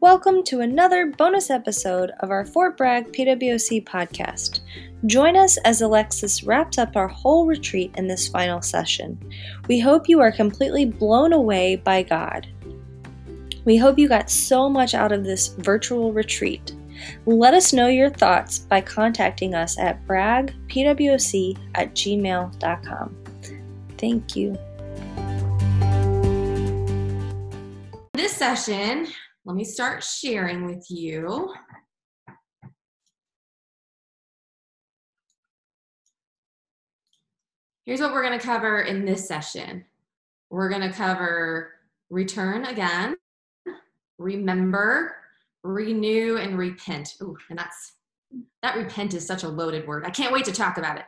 Welcome 0.00 0.42
to 0.44 0.60
another 0.60 1.06
bonus 1.06 1.48
episode 1.48 2.12
of 2.20 2.30
our 2.30 2.44
Fort 2.44 2.76
Bragg 2.76 3.12
PWC 3.12 3.82
podcast. 3.84 4.60
Join 5.06 5.38
us 5.38 5.56
as 5.64 5.80
Alexis 5.80 6.44
wraps 6.44 6.76
up 6.76 6.96
our 6.96 7.08
whole 7.08 7.46
retreat 7.46 7.94
in 7.96 8.06
this 8.06 8.28
final 8.28 8.60
session. 8.60 9.18
We 9.68 9.80
hope 9.80 10.06
you 10.06 10.20
are 10.20 10.30
completely 10.30 10.84
blown 10.84 11.32
away 11.32 11.76
by 11.76 12.02
God. 12.02 12.46
We 13.64 13.78
hope 13.78 13.98
you 13.98 14.06
got 14.06 14.28
so 14.28 14.68
much 14.68 14.92
out 14.92 15.12
of 15.12 15.24
this 15.24 15.48
virtual 15.48 16.12
retreat. 16.12 16.74
Let 17.24 17.54
us 17.54 17.72
know 17.72 17.86
your 17.86 18.10
thoughts 18.10 18.58
by 18.58 18.82
contacting 18.82 19.54
us 19.54 19.78
at 19.78 20.06
braggpwc 20.06 21.58
at 21.74 21.94
gmail.com. 21.94 23.16
Thank 23.96 24.36
you. 24.36 24.58
This 28.12 28.32
session, 28.32 29.08
let 29.46 29.54
me 29.54 29.62
start 29.62 30.02
sharing 30.02 30.66
with 30.66 30.84
you. 30.90 31.54
Here's 37.84 38.00
what 38.00 38.12
we're 38.12 38.28
to 38.38 38.44
cover 38.44 38.80
in 38.80 39.04
this 39.04 39.28
session. 39.28 39.84
We're 40.50 40.68
to 40.82 40.92
cover 40.92 41.74
return 42.10 42.64
again, 42.64 43.14
remember, 44.18 45.14
renew, 45.62 46.38
and 46.38 46.58
repent. 46.58 47.14
Ooh, 47.22 47.38
and 47.48 47.58
that's 47.58 47.92
that 48.62 48.76
repent 48.76 49.14
is 49.14 49.24
such 49.24 49.44
a 49.44 49.48
loaded 49.48 49.86
word. 49.86 50.04
I 50.04 50.10
can't 50.10 50.32
wait 50.32 50.44
to 50.46 50.52
talk 50.52 50.76
about 50.76 50.98
it. 50.98 51.04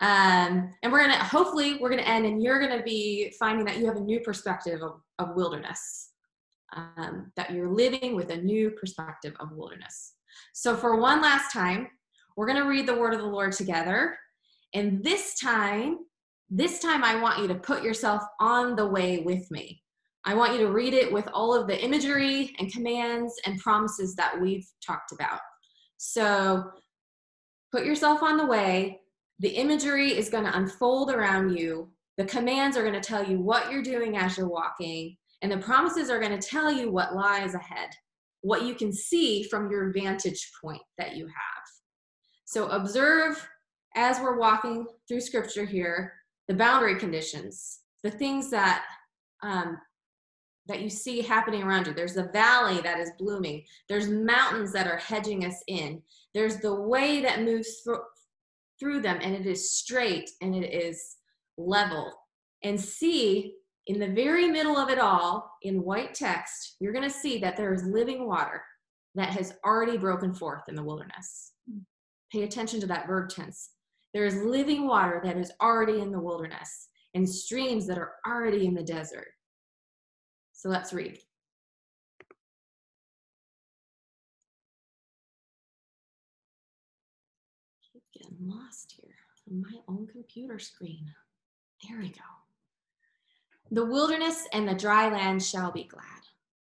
Um, 0.00 0.72
and 0.84 0.92
we're 0.92 1.00
gonna 1.00 1.24
hopefully 1.24 1.78
we're 1.80 1.90
gonna 1.90 2.02
end, 2.02 2.24
and 2.24 2.40
you're 2.40 2.60
gonna 2.60 2.84
be 2.84 3.34
finding 3.36 3.64
that 3.64 3.78
you 3.78 3.86
have 3.86 3.96
a 3.96 4.00
new 4.00 4.20
perspective 4.20 4.80
of, 4.80 5.00
of 5.18 5.34
wilderness 5.34 6.10
um, 6.74 7.32
that 7.36 7.50
you're 7.50 7.70
living 7.70 8.14
with 8.14 8.30
a 8.30 8.36
new 8.36 8.70
perspective 8.70 9.34
of 9.40 9.52
wilderness. 9.52 10.14
So, 10.52 10.76
for 10.76 11.00
one 11.00 11.22
last 11.22 11.52
time, 11.52 11.88
we're 12.36 12.46
going 12.46 12.62
to 12.62 12.68
read 12.68 12.86
the 12.86 12.98
word 12.98 13.14
of 13.14 13.20
the 13.20 13.26
Lord 13.26 13.52
together. 13.52 14.16
And 14.74 15.02
this 15.02 15.38
time, 15.38 15.98
this 16.50 16.78
time, 16.78 17.02
I 17.02 17.20
want 17.20 17.40
you 17.40 17.48
to 17.48 17.54
put 17.54 17.82
yourself 17.82 18.22
on 18.40 18.76
the 18.76 18.86
way 18.86 19.20
with 19.20 19.50
me. 19.50 19.82
I 20.24 20.34
want 20.34 20.52
you 20.52 20.58
to 20.58 20.72
read 20.72 20.94
it 20.94 21.12
with 21.12 21.26
all 21.32 21.54
of 21.54 21.66
the 21.66 21.82
imagery 21.82 22.54
and 22.58 22.72
commands 22.72 23.34
and 23.46 23.58
promises 23.60 24.14
that 24.16 24.38
we've 24.40 24.66
talked 24.86 25.12
about. 25.12 25.40
So, 25.96 26.64
put 27.72 27.84
yourself 27.84 28.22
on 28.22 28.36
the 28.36 28.46
way. 28.46 29.00
The 29.40 29.50
imagery 29.50 30.16
is 30.16 30.28
going 30.28 30.44
to 30.44 30.56
unfold 30.56 31.10
around 31.10 31.56
you. 31.56 31.90
The 32.18 32.24
commands 32.24 32.76
are 32.76 32.82
going 32.82 33.00
to 33.00 33.00
tell 33.00 33.24
you 33.24 33.40
what 33.40 33.70
you're 33.70 33.82
doing 33.82 34.16
as 34.16 34.36
you're 34.36 34.48
walking. 34.48 35.16
And 35.42 35.52
the 35.52 35.58
promises 35.58 36.10
are 36.10 36.20
going 36.20 36.38
to 36.38 36.48
tell 36.48 36.70
you 36.70 36.90
what 36.90 37.14
lies 37.14 37.54
ahead, 37.54 37.90
what 38.40 38.62
you 38.62 38.74
can 38.74 38.92
see 38.92 39.44
from 39.44 39.70
your 39.70 39.92
vantage 39.92 40.50
point 40.60 40.82
that 40.98 41.16
you 41.16 41.26
have. 41.26 41.64
So 42.44 42.68
observe 42.68 43.46
as 43.94 44.20
we're 44.20 44.38
walking 44.38 44.86
through 45.06 45.20
scripture 45.20 45.64
here 45.64 46.14
the 46.48 46.54
boundary 46.54 46.98
conditions, 46.98 47.80
the 48.02 48.10
things 48.10 48.50
that 48.50 48.84
um, 49.42 49.78
that 50.68 50.82
you 50.82 50.90
see 50.90 51.22
happening 51.22 51.62
around 51.62 51.86
you. 51.86 51.94
There's 51.94 52.16
a 52.16 52.30
valley 52.32 52.80
that 52.82 53.00
is 53.00 53.10
blooming. 53.18 53.64
There's 53.88 54.08
mountains 54.08 54.72
that 54.72 54.86
are 54.86 54.98
hedging 54.98 55.44
us 55.46 55.62
in. 55.66 56.02
There's 56.34 56.58
the 56.58 56.74
way 56.74 57.22
that 57.22 57.42
moves 57.42 57.80
through, 57.82 58.02
through 58.78 59.00
them, 59.00 59.18
and 59.22 59.34
it 59.34 59.46
is 59.46 59.72
straight 59.72 60.28
and 60.42 60.54
it 60.54 60.72
is 60.72 61.16
level. 61.56 62.12
And 62.62 62.78
see 62.78 63.54
in 63.88 63.98
the 63.98 64.08
very 64.08 64.46
middle 64.46 64.76
of 64.76 64.90
it 64.90 64.98
all, 64.98 65.50
in 65.62 65.82
white 65.82 66.14
text, 66.14 66.76
you're 66.78 66.92
going 66.92 67.08
to 67.08 67.10
see 67.10 67.38
that 67.38 67.56
there 67.56 67.72
is 67.72 67.82
living 67.84 68.26
water 68.26 68.62
that 69.14 69.30
has 69.30 69.54
already 69.64 69.96
broken 69.96 70.34
forth 70.34 70.62
in 70.68 70.74
the 70.74 70.84
wilderness. 70.84 71.52
Hmm. 71.68 71.78
Pay 72.30 72.42
attention 72.42 72.80
to 72.80 72.86
that 72.86 73.06
verb 73.06 73.30
tense. 73.30 73.70
There 74.12 74.26
is 74.26 74.36
living 74.36 74.86
water 74.86 75.22
that 75.24 75.38
is 75.38 75.50
already 75.62 76.00
in 76.00 76.12
the 76.12 76.20
wilderness 76.20 76.88
and 77.14 77.26
streams 77.26 77.86
that 77.86 77.96
are 77.96 78.12
already 78.26 78.66
in 78.66 78.74
the 78.74 78.82
desert. 78.82 79.28
So 80.52 80.68
let's 80.68 80.92
read. 80.92 81.18
Keep 87.90 88.02
getting 88.12 88.36
lost 88.40 88.94
here 89.00 89.14
on 89.50 89.62
my 89.62 89.78
own 89.88 90.06
computer 90.12 90.58
screen. 90.58 91.06
There 91.88 91.98
we 91.98 92.08
go. 92.08 92.37
The 93.70 93.84
wilderness 93.84 94.46
and 94.52 94.66
the 94.66 94.74
dry 94.74 95.10
land 95.10 95.42
shall 95.42 95.70
be 95.70 95.84
glad. 95.84 96.04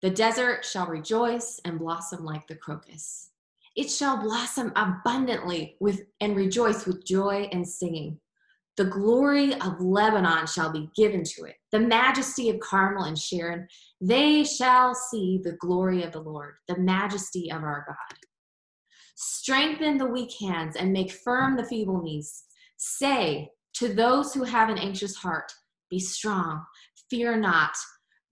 The 0.03 0.11
desert 0.11 0.63
shall 0.63 0.85
rejoice 0.87 1.59
and 1.65 1.79
blossom 1.79 2.23
like 2.23 2.47
the 2.47 2.55
crocus. 2.55 3.31
It 3.75 3.89
shall 3.89 4.17
blossom 4.17 4.71
abundantly 4.75 5.75
with 5.79 6.01
and 6.21 6.35
rejoice 6.35 6.85
with 6.85 7.05
joy 7.05 7.49
and 7.51 7.67
singing. 7.67 8.19
The 8.75 8.85
glory 8.85 9.53
of 9.53 9.79
Lebanon 9.79 10.45
shall 10.45 10.71
be 10.71 10.89
given 10.95 11.23
to 11.23 11.43
it, 11.45 11.55
the 11.71 11.79
majesty 11.79 12.49
of 12.49 12.59
Carmel 12.59 13.03
and 13.05 13.17
Sharon. 13.17 13.67
They 14.01 14.43
shall 14.43 14.93
see 14.93 15.39
the 15.43 15.53
glory 15.53 16.03
of 16.03 16.11
the 16.11 16.21
Lord, 16.21 16.55
the 16.67 16.77
majesty 16.77 17.51
of 17.51 17.63
our 17.63 17.85
God. 17.87 18.17
Strengthen 19.15 19.97
the 19.97 20.07
weak 20.07 20.31
hands 20.39 20.75
and 20.75 20.91
make 20.91 21.11
firm 21.11 21.55
the 21.55 21.65
feeble 21.65 22.01
knees. 22.01 22.43
Say 22.77 23.49
to 23.75 23.93
those 23.93 24.33
who 24.33 24.43
have 24.43 24.69
an 24.69 24.79
anxious 24.79 25.15
heart, 25.15 25.51
Be 25.89 25.99
strong, 25.99 26.65
Fear 27.13 27.37
not. 27.37 27.75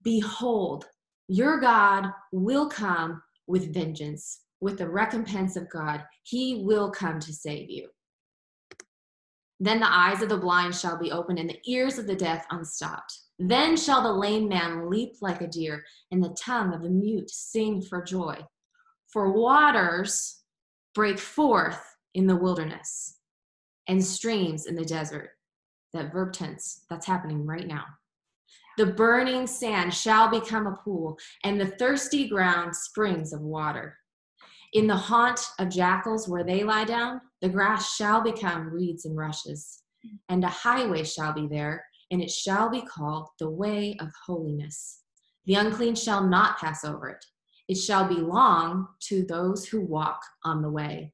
Behold, 0.02 0.86
your 1.28 1.60
God 1.60 2.06
will 2.32 2.68
come 2.68 3.22
with 3.46 3.72
vengeance, 3.72 4.40
with 4.60 4.76
the 4.76 4.88
recompense 4.88 5.54
of 5.54 5.70
God. 5.70 6.02
He 6.24 6.64
will 6.64 6.90
come 6.90 7.20
to 7.20 7.32
save 7.32 7.70
you. 7.70 7.90
Then 9.60 9.78
the 9.78 9.88
eyes 9.88 10.20
of 10.20 10.30
the 10.30 10.36
blind 10.36 10.74
shall 10.74 10.98
be 10.98 11.12
opened, 11.12 11.38
and 11.38 11.48
the 11.48 11.60
ears 11.64 11.96
of 11.96 12.08
the 12.08 12.16
deaf 12.16 12.44
unstopped. 12.50 13.16
Then 13.38 13.76
shall 13.76 14.02
the 14.02 14.12
lame 14.12 14.48
man 14.48 14.90
leap 14.90 15.12
like 15.20 15.42
a 15.42 15.46
deer, 15.46 15.84
and 16.10 16.20
the 16.20 16.36
tongue 16.36 16.74
of 16.74 16.82
the 16.82 16.90
mute 16.90 17.30
sing 17.30 17.82
for 17.82 18.02
joy. 18.02 18.36
For 19.12 19.30
waters 19.30 20.40
break 20.92 21.20
forth 21.20 21.80
in 22.14 22.26
the 22.26 22.34
wilderness, 22.34 23.18
and 23.86 24.04
streams 24.04 24.66
in 24.66 24.74
the 24.74 24.84
desert. 24.84 25.30
That 25.92 26.12
verb 26.12 26.32
tense, 26.32 26.84
that's 26.90 27.06
happening 27.06 27.46
right 27.46 27.68
now. 27.68 27.84
The 28.78 28.86
burning 28.86 29.46
sand 29.46 29.92
shall 29.92 30.30
become 30.30 30.66
a 30.66 30.76
pool, 30.76 31.18
and 31.44 31.60
the 31.60 31.66
thirsty 31.66 32.28
ground 32.28 32.74
springs 32.74 33.32
of 33.32 33.40
water. 33.40 33.98
In 34.72 34.86
the 34.86 34.96
haunt 34.96 35.40
of 35.58 35.68
jackals 35.68 36.28
where 36.28 36.44
they 36.44 36.64
lie 36.64 36.84
down, 36.84 37.20
the 37.42 37.48
grass 37.48 37.94
shall 37.94 38.22
become 38.22 38.70
reeds 38.70 39.04
and 39.04 39.16
rushes, 39.16 39.82
and 40.30 40.42
a 40.42 40.48
highway 40.48 41.04
shall 41.04 41.34
be 41.34 41.46
there, 41.46 41.84
and 42.10 42.22
it 42.22 42.30
shall 42.30 42.70
be 42.70 42.82
called 42.82 43.28
the 43.38 43.50
way 43.50 43.96
of 44.00 44.08
holiness. 44.26 45.00
The 45.44 45.54
unclean 45.54 45.94
shall 45.94 46.26
not 46.26 46.58
pass 46.58 46.84
over 46.84 47.08
it. 47.10 47.24
It 47.68 47.76
shall 47.76 48.06
belong 48.06 48.88
to 49.08 49.24
those 49.24 49.66
who 49.66 49.80
walk 49.80 50.20
on 50.44 50.62
the 50.62 50.70
way. 50.70 51.12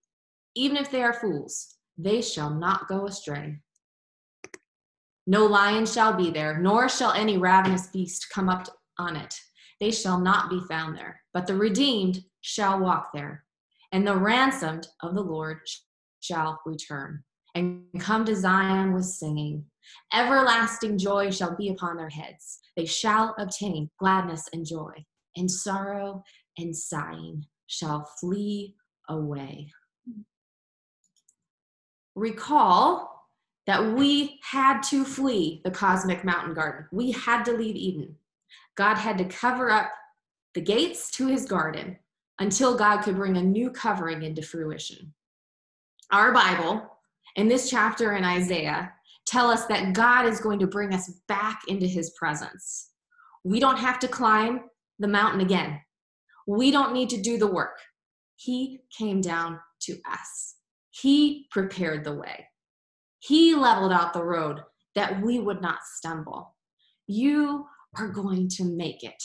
Even 0.54 0.76
if 0.76 0.90
they 0.90 1.02
are 1.02 1.12
fools, 1.12 1.76
they 1.96 2.22
shall 2.22 2.50
not 2.50 2.88
go 2.88 3.06
astray. 3.06 3.58
No 5.30 5.44
lion 5.44 5.84
shall 5.84 6.14
be 6.14 6.30
there, 6.30 6.56
nor 6.56 6.88
shall 6.88 7.12
any 7.12 7.36
ravenous 7.36 7.88
beast 7.88 8.28
come 8.32 8.48
up 8.48 8.66
on 8.98 9.14
it. 9.14 9.38
They 9.78 9.90
shall 9.90 10.18
not 10.18 10.48
be 10.48 10.58
found 10.70 10.96
there, 10.96 11.20
but 11.34 11.46
the 11.46 11.54
redeemed 11.54 12.24
shall 12.40 12.80
walk 12.80 13.10
there, 13.12 13.44
and 13.92 14.06
the 14.06 14.16
ransomed 14.16 14.88
of 15.02 15.14
the 15.14 15.20
Lord 15.20 15.58
shall 16.20 16.58
return 16.64 17.24
and 17.54 17.82
come 17.98 18.24
to 18.24 18.34
Zion 18.34 18.94
with 18.94 19.04
singing. 19.04 19.66
Everlasting 20.14 20.96
joy 20.96 21.30
shall 21.30 21.54
be 21.54 21.68
upon 21.68 21.98
their 21.98 22.08
heads. 22.08 22.60
They 22.74 22.86
shall 22.86 23.34
obtain 23.38 23.90
gladness 23.98 24.48
and 24.54 24.64
joy, 24.64 25.04
and 25.36 25.50
sorrow 25.50 26.22
and 26.56 26.74
sighing 26.74 27.44
shall 27.66 28.10
flee 28.18 28.76
away. 29.10 29.72
Recall 32.14 33.17
that 33.68 33.92
we 33.92 34.40
had 34.42 34.80
to 34.80 35.04
flee 35.04 35.60
the 35.62 35.70
cosmic 35.70 36.24
mountain 36.24 36.54
garden. 36.54 36.86
We 36.90 37.12
had 37.12 37.44
to 37.44 37.52
leave 37.52 37.76
Eden. 37.76 38.16
God 38.76 38.94
had 38.94 39.18
to 39.18 39.26
cover 39.26 39.70
up 39.70 39.92
the 40.54 40.62
gates 40.62 41.10
to 41.12 41.26
his 41.26 41.44
garden 41.44 41.98
until 42.38 42.78
God 42.78 43.02
could 43.02 43.16
bring 43.16 43.36
a 43.36 43.42
new 43.42 43.68
covering 43.70 44.22
into 44.22 44.40
fruition. 44.40 45.12
Our 46.10 46.32
Bible, 46.32 46.90
in 47.36 47.46
this 47.46 47.68
chapter 47.68 48.16
in 48.16 48.24
Isaiah, 48.24 48.90
tell 49.26 49.50
us 49.50 49.66
that 49.66 49.92
God 49.92 50.24
is 50.24 50.40
going 50.40 50.60
to 50.60 50.66
bring 50.66 50.94
us 50.94 51.20
back 51.28 51.60
into 51.68 51.86
his 51.86 52.10
presence. 52.18 52.92
We 53.44 53.60
don't 53.60 53.78
have 53.78 53.98
to 53.98 54.08
climb 54.08 54.62
the 54.98 55.08
mountain 55.08 55.42
again. 55.42 55.78
We 56.46 56.70
don't 56.70 56.94
need 56.94 57.10
to 57.10 57.20
do 57.20 57.36
the 57.36 57.46
work. 57.46 57.76
He 58.36 58.80
came 58.96 59.20
down 59.20 59.60
to 59.82 59.98
us. 60.10 60.54
He 60.90 61.48
prepared 61.50 62.04
the 62.04 62.14
way. 62.14 62.46
He 63.20 63.54
leveled 63.54 63.92
out 63.92 64.12
the 64.12 64.24
road 64.24 64.62
that 64.94 65.20
we 65.22 65.38
would 65.38 65.60
not 65.60 65.80
stumble. 65.84 66.54
You 67.06 67.66
are 67.96 68.08
going 68.08 68.48
to 68.50 68.64
make 68.64 69.02
it. 69.02 69.22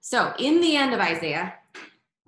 So, 0.00 0.32
in 0.38 0.60
the 0.60 0.76
end 0.76 0.94
of 0.94 1.00
Isaiah, 1.00 1.54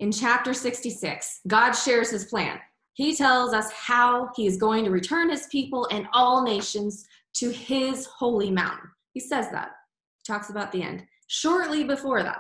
in 0.01 0.11
chapter 0.11 0.53
66, 0.53 1.43
God 1.47 1.73
shares 1.73 2.11
his 2.11 2.25
plan. 2.25 2.59
He 2.95 3.15
tells 3.15 3.55
us 3.55 3.71
how 3.71 4.31
he 4.35 4.49
is 4.49 4.57
going 4.57 4.85
to 4.85 4.91
return 4.91 5.31
his 5.31 5.47
people 5.47 5.87
and 5.93 6.09
all 6.13 6.43
nations 6.43 7.07
to 7.35 7.51
his 7.51 8.07
holy 8.07 8.51
mountain. 8.51 8.91
He 9.13 9.21
says 9.21 9.49
that. 9.53 9.71
He 10.17 10.33
talks 10.33 10.51
about 10.51 10.73
the 10.73 10.83
end. 10.83 11.05
Shortly 11.29 11.85
before 11.85 12.25
that, 12.25 12.39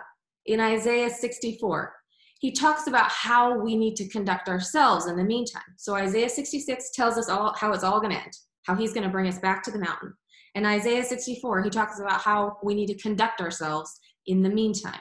in 0.48 0.60
Isaiah 0.60 1.10
64, 1.10 1.94
he 2.40 2.52
talks 2.52 2.86
about 2.86 3.10
how 3.10 3.58
we 3.58 3.76
need 3.76 3.96
to 3.96 4.08
conduct 4.08 4.48
ourselves 4.48 5.06
in 5.06 5.16
the 5.16 5.24
meantime. 5.24 5.74
So 5.76 5.94
Isaiah 5.94 6.28
66 6.28 6.90
tells 6.92 7.18
us 7.18 7.28
all 7.28 7.54
how 7.54 7.72
it's 7.72 7.84
all 7.84 8.00
going 8.00 8.12
to 8.12 8.22
end, 8.22 8.32
how 8.62 8.74
he's 8.74 8.92
going 8.92 9.04
to 9.04 9.12
bring 9.12 9.28
us 9.28 9.38
back 9.38 9.62
to 9.64 9.70
the 9.70 9.78
mountain. 9.78 10.14
In 10.54 10.64
Isaiah 10.64 11.04
64, 11.04 11.62
he 11.62 11.70
talks 11.70 12.00
about 12.00 12.20
how 12.20 12.56
we 12.62 12.74
need 12.74 12.86
to 12.86 12.94
conduct 12.94 13.40
ourselves 13.40 14.00
in 14.26 14.42
the 14.42 14.48
meantime. 14.48 15.00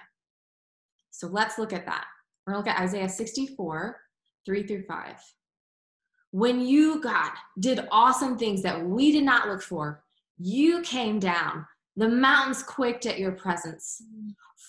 So 1.11 1.27
let's 1.27 1.57
look 1.57 1.73
at 1.73 1.85
that. 1.85 2.05
We're 2.45 2.53
going 2.53 2.65
to 2.65 2.69
look 2.69 2.77
at 2.77 2.83
Isaiah 2.83 3.09
64, 3.09 4.00
3 4.45 4.67
through 4.67 4.83
5. 4.83 5.13
When 6.31 6.59
you, 6.59 7.01
God, 7.01 7.31
did 7.59 7.88
awesome 7.91 8.38
things 8.38 8.61
that 8.63 8.83
we 8.85 9.11
did 9.11 9.23
not 9.23 9.47
look 9.47 9.61
for, 9.61 10.03
you 10.38 10.81
came 10.81 11.19
down. 11.19 11.65
The 11.97 12.07
mountains 12.07 12.61
quaked 12.61 13.07
at 13.07 13.17
your 13.17 13.31
presence. 13.31 14.03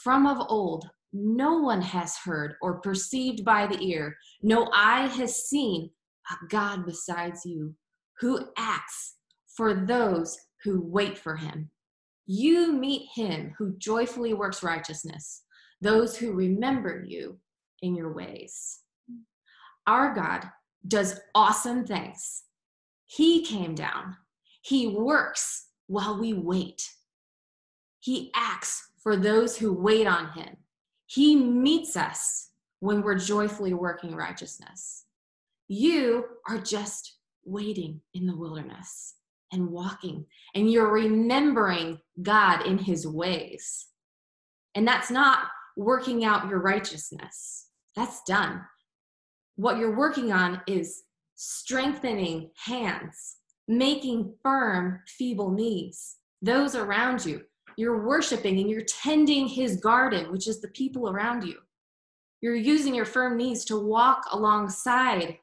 From 0.02 0.26
of 0.26 0.46
old, 0.48 0.88
no 1.12 1.58
one 1.58 1.82
has 1.82 2.16
heard 2.16 2.54
or 2.62 2.80
perceived 2.80 3.44
by 3.44 3.66
the 3.66 3.78
ear, 3.82 4.16
no 4.42 4.70
eye 4.72 5.06
has 5.08 5.46
seen 5.46 5.90
a 6.30 6.46
God 6.48 6.86
besides 6.86 7.44
you 7.44 7.74
who 8.20 8.48
acts 8.56 9.16
for 9.54 9.74
those 9.74 10.38
who 10.64 10.80
wait 10.80 11.18
for 11.18 11.36
him. 11.36 11.70
You 12.26 12.72
meet 12.72 13.08
him 13.14 13.54
who 13.58 13.76
joyfully 13.76 14.32
works 14.32 14.62
righteousness, 14.62 15.42
those 15.82 16.16
who 16.16 16.32
remember 16.32 17.04
you 17.06 17.38
in 17.82 17.94
your 17.94 18.14
ways. 18.14 18.80
Our 19.86 20.14
God 20.14 20.44
does 20.86 21.20
awesome 21.34 21.86
things. 21.86 22.44
He 23.06 23.44
came 23.44 23.74
down. 23.74 24.16
He 24.62 24.86
works 24.86 25.68
while 25.88 26.18
we 26.18 26.32
wait. 26.32 26.82
He 28.00 28.30
acts 28.34 28.90
for 29.02 29.16
those 29.16 29.56
who 29.56 29.72
wait 29.72 30.06
on 30.06 30.32
him. 30.32 30.56
He 31.06 31.36
meets 31.36 31.96
us 31.96 32.50
when 32.80 33.02
we're 33.02 33.18
joyfully 33.18 33.74
working 33.74 34.14
righteousness. 34.14 35.04
You 35.68 36.24
are 36.48 36.58
just 36.58 37.16
waiting 37.44 38.00
in 38.14 38.26
the 38.26 38.36
wilderness 38.36 39.14
and 39.52 39.70
walking, 39.70 40.26
and 40.54 40.70
you're 40.70 40.92
remembering 40.92 41.98
God 42.22 42.66
in 42.66 42.78
his 42.78 43.06
ways. 43.06 43.86
And 44.74 44.86
that's 44.86 45.10
not 45.10 45.48
working 45.76 46.24
out 46.24 46.48
your 46.48 46.60
righteousness, 46.60 47.68
that's 47.96 48.22
done. 48.24 48.62
What 49.56 49.78
you're 49.78 49.96
working 49.96 50.32
on 50.32 50.60
is 50.66 51.02
strengthening 51.34 52.50
hands, 52.56 53.36
making 53.66 54.34
firm 54.42 55.00
feeble 55.06 55.50
knees, 55.50 56.16
those 56.42 56.74
around 56.74 57.24
you, 57.24 57.42
you're 57.78 58.04
worshiping 58.04 58.58
and 58.58 58.68
you're 58.68 58.82
tending 58.82 59.46
his 59.46 59.76
garden, 59.76 60.32
which 60.32 60.48
is 60.48 60.60
the 60.60 60.66
people 60.68 61.08
around 61.08 61.44
you. 61.44 61.58
You're 62.40 62.56
using 62.56 62.92
your 62.92 63.04
firm 63.04 63.36
knees 63.36 63.64
to 63.66 63.78
walk 63.78 64.24
alongside 64.32 65.38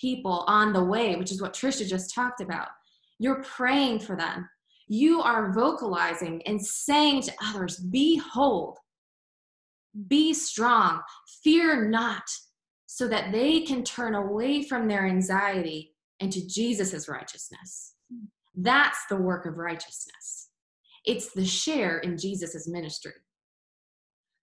people 0.00 0.44
on 0.48 0.72
the 0.72 0.82
way, 0.82 1.14
which 1.14 1.30
is 1.30 1.40
what 1.40 1.54
Trisha 1.54 1.86
just 1.86 2.12
talked 2.12 2.40
about. 2.40 2.66
You're 3.20 3.40
praying 3.44 4.00
for 4.00 4.16
them. 4.16 4.48
You 4.88 5.20
are 5.22 5.52
vocalizing 5.52 6.42
and 6.44 6.60
saying 6.60 7.22
to 7.22 7.32
others, 7.40 7.76
Behold, 7.76 8.78
be 10.08 10.34
strong, 10.34 11.02
fear 11.44 11.88
not, 11.88 12.24
so 12.86 13.06
that 13.06 13.30
they 13.30 13.60
can 13.60 13.84
turn 13.84 14.16
away 14.16 14.64
from 14.64 14.88
their 14.88 15.06
anxiety 15.06 15.94
into 16.18 16.40
to 16.40 16.48
Jesus' 16.48 17.08
righteousness. 17.08 17.94
That's 18.56 19.06
the 19.08 19.16
work 19.16 19.46
of 19.46 19.56
righteousness. 19.56 20.45
It's 21.06 21.32
the 21.32 21.46
share 21.46 21.98
in 21.98 22.18
Jesus' 22.18 22.68
ministry. 22.68 23.12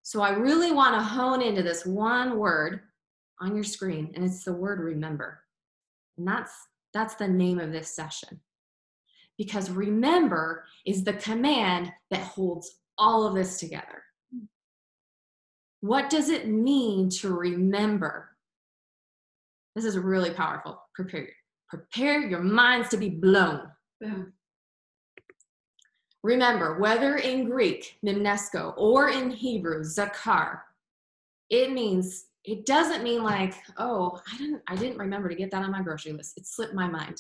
So 0.02 0.22
I 0.22 0.32
really 0.32 0.72
want 0.72 0.96
to 0.96 1.02
hone 1.02 1.42
into 1.42 1.64
this 1.64 1.86
one 1.86 2.38
word 2.38 2.82
on 3.40 3.56
your 3.56 3.64
screen, 3.64 4.12
and 4.16 4.24
it's 4.24 4.44
the 4.44 4.54
word 4.54 4.80
remember. 4.80 5.42
And 6.18 6.28
that's 6.28 6.54
that's 6.94 7.16
the 7.16 7.28
name 7.28 7.60
of 7.60 7.72
this 7.72 7.96
session. 7.96 8.40
Because 9.38 9.72
remember 9.72 10.66
is 10.86 11.04
the 11.04 11.14
command 11.14 11.92
that 12.12 12.22
holds 12.22 12.80
all 12.98 13.26
of 13.26 13.34
this 13.34 13.60
together. 13.60 14.04
What 15.82 16.10
does 16.10 16.30
it 16.30 16.48
mean 16.48 17.10
to 17.10 17.34
remember? 17.34 18.30
This 19.76 19.86
is 19.86 19.98
really 19.98 20.32
powerful. 20.32 20.80
Prepare 20.96 21.28
prepare 21.68 22.22
your 22.22 22.42
minds 22.42 22.90
to 22.90 22.98
be 22.98 23.10
blown. 23.10 23.62
Remember, 26.24 26.80
whether 26.80 27.18
in 27.18 27.50
Greek, 27.50 27.98
mnemnesco, 28.06 28.74
or 28.78 29.10
in 29.10 29.30
Hebrew, 29.30 29.84
zakar, 29.84 30.62
it 31.50 31.72
means 31.72 32.26
it 32.46 32.66
doesn't 32.66 33.04
mean 33.04 33.24
like, 33.24 33.56
oh, 33.78 34.22
I 34.32 34.38
didn't 34.38 34.62
I 34.68 34.76
didn't 34.76 34.98
remember 34.98 35.30
to 35.30 35.36
get 35.36 35.52
that 35.52 35.64
on 35.64 35.72
my 35.72 35.82
grocery 35.82 36.14
list. 36.14 36.38
It 36.38 36.48
slipped 36.48 36.74
my 36.74 36.88
mind. 36.88 37.18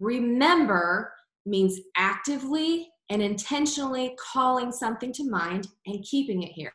Remember 0.00 1.12
means 1.46 1.80
actively 1.96 2.90
and 3.10 3.22
intentionally 3.22 4.16
calling 4.32 4.70
something 4.70 5.12
to 5.12 5.24
mind 5.24 5.68
and 5.86 6.04
keeping 6.04 6.42
it 6.42 6.52
here. 6.52 6.74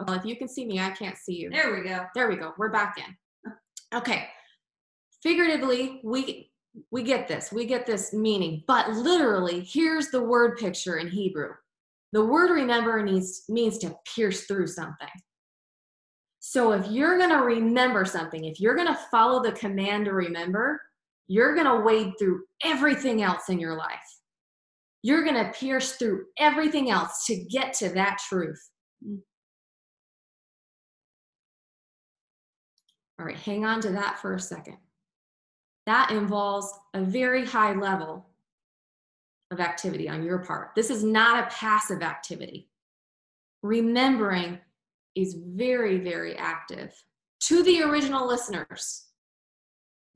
Well, 0.00 0.16
if 0.16 0.24
you 0.24 0.36
can 0.36 0.48
see 0.48 0.66
me, 0.66 0.80
I 0.80 0.90
can't 0.90 1.16
see 1.16 1.34
you. 1.34 1.50
There 1.50 1.74
we 1.74 1.88
go. 1.88 2.04
There 2.14 2.28
we 2.28 2.36
go. 2.36 2.52
We're 2.58 2.70
back 2.70 2.96
in. 2.98 3.52
Okay. 3.96 4.28
Figuratively, 5.22 6.00
we 6.04 6.50
we 6.90 7.02
get 7.02 7.26
this. 7.26 7.50
We 7.50 7.64
get 7.64 7.86
this 7.86 8.12
meaning. 8.12 8.62
But 8.66 8.90
literally, 8.90 9.60
here's 9.60 10.10
the 10.10 10.22
word 10.22 10.58
picture 10.58 10.98
in 10.98 11.08
Hebrew. 11.08 11.52
The 12.12 12.24
word 12.24 12.50
remember 12.50 13.02
needs 13.02 13.44
means 13.48 13.78
to 13.78 13.96
pierce 14.14 14.44
through 14.44 14.66
something. 14.68 15.08
So 16.40 16.72
if 16.72 16.86
you're 16.88 17.18
going 17.18 17.30
to 17.30 17.42
remember 17.42 18.04
something, 18.04 18.44
if 18.44 18.60
you're 18.60 18.76
going 18.76 18.86
to 18.86 18.98
follow 19.10 19.42
the 19.42 19.52
command 19.52 20.04
to 20.04 20.12
remember, 20.12 20.80
you're 21.26 21.54
going 21.54 21.66
to 21.66 21.84
wade 21.84 22.12
through 22.18 22.44
everything 22.62 23.22
else 23.22 23.48
in 23.48 23.58
your 23.58 23.76
life. 23.76 24.20
You're 25.02 25.24
going 25.24 25.44
to 25.44 25.52
pierce 25.52 25.96
through 25.96 26.26
everything 26.38 26.90
else 26.90 27.24
to 27.26 27.44
get 27.50 27.72
to 27.74 27.88
that 27.90 28.18
truth. 28.28 28.60
Mm. 29.04 29.18
All 33.18 33.26
right, 33.26 33.36
hang 33.36 33.64
on 33.64 33.80
to 33.80 33.90
that 33.90 34.18
for 34.18 34.34
a 34.34 34.40
second. 34.40 34.76
That 35.86 36.10
involves 36.10 36.72
a 36.94 37.02
very 37.02 37.46
high 37.46 37.72
level 37.72 38.26
of 39.50 39.60
activity 39.60 40.08
on 40.08 40.24
your 40.24 40.38
part. 40.38 40.70
This 40.74 40.90
is 40.90 41.04
not 41.04 41.44
a 41.44 41.54
passive 41.54 42.02
activity. 42.02 42.68
Remembering 43.62 44.58
is 45.14 45.38
very, 45.46 45.98
very 45.98 46.36
active. 46.36 46.92
To 47.44 47.62
the 47.62 47.82
original 47.82 48.26
listeners, 48.26 49.06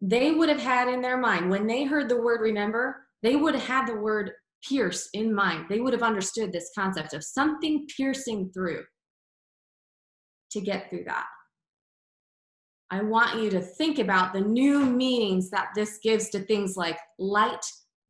they 0.00 0.32
would 0.32 0.48
have 0.48 0.60
had 0.60 0.88
in 0.88 1.00
their 1.00 1.16
mind, 1.16 1.50
when 1.50 1.66
they 1.66 1.84
heard 1.84 2.08
the 2.08 2.20
word 2.20 2.40
remember, 2.40 3.06
they 3.22 3.36
would 3.36 3.54
have 3.54 3.66
had 3.66 3.86
the 3.86 3.96
word 3.96 4.32
pierce 4.66 5.08
in 5.14 5.34
mind. 5.34 5.66
They 5.68 5.80
would 5.80 5.92
have 5.92 6.02
understood 6.02 6.52
this 6.52 6.70
concept 6.74 7.14
of 7.14 7.22
something 7.22 7.86
piercing 7.96 8.50
through 8.52 8.84
to 10.50 10.60
get 10.60 10.90
through 10.90 11.04
that. 11.04 11.26
I 12.90 13.02
want 13.02 13.40
you 13.40 13.50
to 13.50 13.60
think 13.60 13.98
about 13.98 14.32
the 14.32 14.40
new 14.40 14.84
meanings 14.84 15.50
that 15.50 15.68
this 15.74 15.98
gives 16.02 16.28
to 16.30 16.40
things 16.40 16.76
like 16.76 16.98
light 17.18 17.64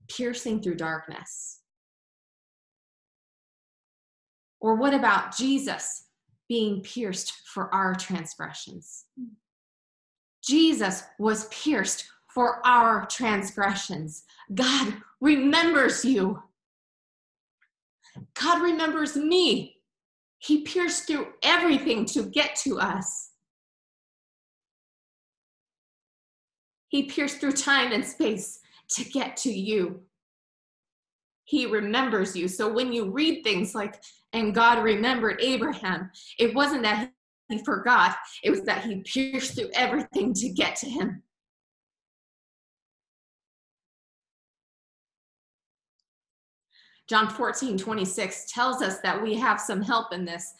piercing 0.09 0.63
through 0.63 0.77
darkness. 0.77 1.61
Or 4.61 4.77
what 4.77 4.95
about 4.95 5.37
Jesus 5.37 6.07
being 6.49 6.83
pierced 6.83 7.33
for 7.47 7.73
our 7.75 7.95
transgressions? 7.95 9.05
Jesus 10.43 11.05
was 11.19 11.47
pierced 11.47 12.07
for 12.29 12.67
our 12.67 13.07
transgressions. 13.07 14.25
God 14.55 14.95
remembers 15.21 16.05
you. 16.05 16.43
God 18.35 18.63
remembers 18.63 19.17
me. 19.17 19.77
He 20.39 20.63
pierced 20.63 21.07
through 21.07 21.29
everything 21.43 22.07
to 22.07 22.25
get 22.25 22.57
to 22.57 22.79
us. 22.79 23.30
He 26.91 27.05
pierced 27.05 27.39
through 27.41 27.53
time 27.53 27.93
and 27.93 28.05
space 28.05 28.61
to 28.91 29.05
get 29.05 29.37
to 29.39 29.51
you. 29.51 30.03
He 31.45 31.67
remembers 31.67 32.37
you. 32.37 32.49
So 32.49 32.73
when 32.73 32.93
you 32.93 33.11
read 33.11 33.43
things 33.43 33.75
like, 33.75 34.03
and 34.33 34.55
God 34.55 34.83
remembered 34.83 35.41
Abraham, 35.41 36.11
it 36.39 36.55
wasn't 36.55 36.83
that 36.83 37.13
he 37.49 37.59
forgot, 37.65 38.17
it 38.43 38.51
was 38.51 38.63
that 38.63 38.85
he 38.85 39.03
pierced 39.03 39.55
through 39.55 39.71
everything 39.75 40.35
to 40.35 40.49
get 40.49 40.77
to 40.77 40.87
him. 40.89 41.23
John 47.09 47.29
14, 47.29 47.77
26 47.77 48.53
tells 48.53 48.83
us 48.83 48.99
that 49.03 49.21
we 49.21 49.35
have 49.35 49.61
some 49.61 49.83
help 49.83 50.13
in 50.13 50.25
this. 50.25 50.55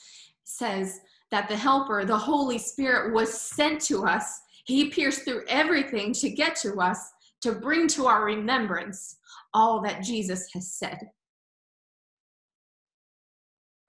says 0.45 1.01
that 1.31 1.49
the 1.49 1.57
helper, 1.57 2.05
the 2.05 2.19
Holy 2.19 2.59
Spirit, 2.59 3.15
was 3.15 3.33
sent 3.33 3.81
to 3.83 4.05
us. 4.05 4.41
He 4.71 4.89
pierced 4.89 5.25
through 5.25 5.43
everything 5.49 6.13
to 6.13 6.31
get 6.31 6.55
to 6.63 6.77
us, 6.77 7.11
to 7.41 7.51
bring 7.51 7.89
to 7.89 8.07
our 8.07 8.25
remembrance 8.25 9.17
all 9.53 9.83
that 9.83 10.05
Jesus 10.05 10.49
has 10.55 10.73
said. 10.73 11.11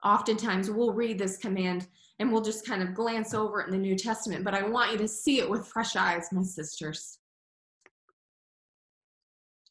Oftentimes, 0.04 0.72
we'll 0.72 0.92
read 0.92 1.20
this 1.20 1.36
command 1.36 1.86
and 2.18 2.32
we'll 2.32 2.42
just 2.42 2.66
kind 2.66 2.82
of 2.82 2.94
glance 2.94 3.32
over 3.32 3.60
it 3.60 3.66
in 3.66 3.72
the 3.72 3.78
New 3.78 3.96
Testament, 3.96 4.44
but 4.44 4.54
I 4.54 4.64
want 4.64 4.90
you 4.90 4.98
to 4.98 5.06
see 5.06 5.38
it 5.38 5.48
with 5.48 5.68
fresh 5.68 5.94
eyes, 5.94 6.26
my 6.32 6.42
sisters. 6.42 7.18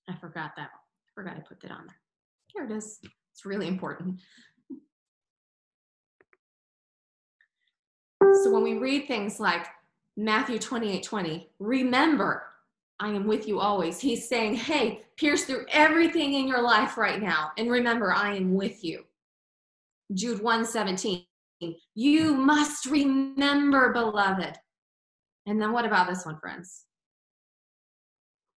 I 0.09 0.15
forgot 0.15 0.55
that. 0.55 0.69
I 0.73 1.09
forgot 1.13 1.35
I 1.35 1.41
put 1.41 1.59
that 1.59 1.71
on 1.71 1.87
there. 1.87 1.99
Here 2.47 2.63
it 2.63 2.71
is. 2.71 2.99
It's 3.33 3.45
really 3.45 3.67
important. 3.67 4.21
So 8.21 8.49
when 8.49 8.63
we 8.63 8.77
read 8.77 9.07
things 9.07 9.41
like 9.41 9.67
Matthew 10.17 10.59
28 10.59 11.03
20, 11.03 11.49
remember, 11.59 12.43
I 12.99 13.09
am 13.09 13.25
with 13.25 13.47
you 13.47 13.59
always. 13.59 13.99
He's 13.99 14.27
saying, 14.27 14.55
hey, 14.55 15.03
pierce 15.17 15.45
through 15.45 15.65
everything 15.69 16.35
in 16.35 16.47
your 16.47 16.61
life 16.61 16.97
right 16.97 17.21
now. 17.21 17.51
And 17.57 17.71
remember, 17.71 18.13
I 18.13 18.35
am 18.35 18.53
with 18.53 18.83
you. 18.83 19.03
Jude 20.13 20.41
1 20.41 20.65
17, 20.65 21.25
you 21.95 22.33
must 22.33 22.85
remember, 22.85 23.93
beloved. 23.93 24.55
And 25.47 25.61
then 25.61 25.71
what 25.71 25.85
about 25.85 26.07
this 26.07 26.25
one, 26.25 26.37
friends? 26.39 26.85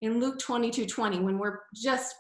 In 0.02 0.20
Luke 0.20 0.40
22 0.40 0.86
20, 0.86 1.20
when 1.20 1.38
we're 1.38 1.60
just 1.76 2.16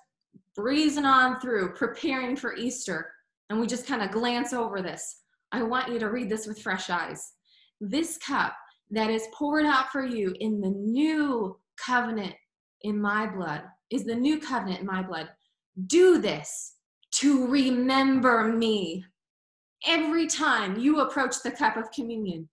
breezing 0.55 1.05
on 1.05 1.39
through, 1.39 1.73
preparing 1.73 2.35
for 2.35 2.55
Easter, 2.55 3.11
and 3.49 3.59
we 3.59 3.65
just 3.65 3.87
kind 3.87 4.01
of 4.01 4.11
glance 4.11 4.53
over 4.53 4.81
this, 4.81 5.23
I 5.51 5.63
want 5.63 5.91
you 5.91 5.99
to 5.99 6.09
read 6.09 6.29
this 6.29 6.45
with 6.45 6.61
fresh 6.61 6.89
eyes. 6.89 7.33
This 7.79 8.17
cup 8.17 8.53
that 8.91 9.09
is 9.09 9.27
poured 9.33 9.65
out 9.65 9.91
for 9.91 10.05
you 10.05 10.35
in 10.39 10.61
the 10.61 10.69
new 10.69 11.57
covenant 11.77 12.33
in 12.81 13.01
my 13.01 13.27
blood 13.27 13.63
is 13.89 14.03
the 14.03 14.15
new 14.15 14.39
covenant 14.39 14.81
in 14.81 14.85
my 14.85 15.01
blood. 15.01 15.29
Do 15.87 16.19
this 16.19 16.75
to 17.15 17.47
remember 17.47 18.51
me. 18.51 19.05
Every 19.87 20.27
time 20.27 20.79
you 20.79 20.99
approach 20.99 21.41
the 21.43 21.51
cup 21.51 21.75
of 21.75 21.91
communion, 21.91 22.47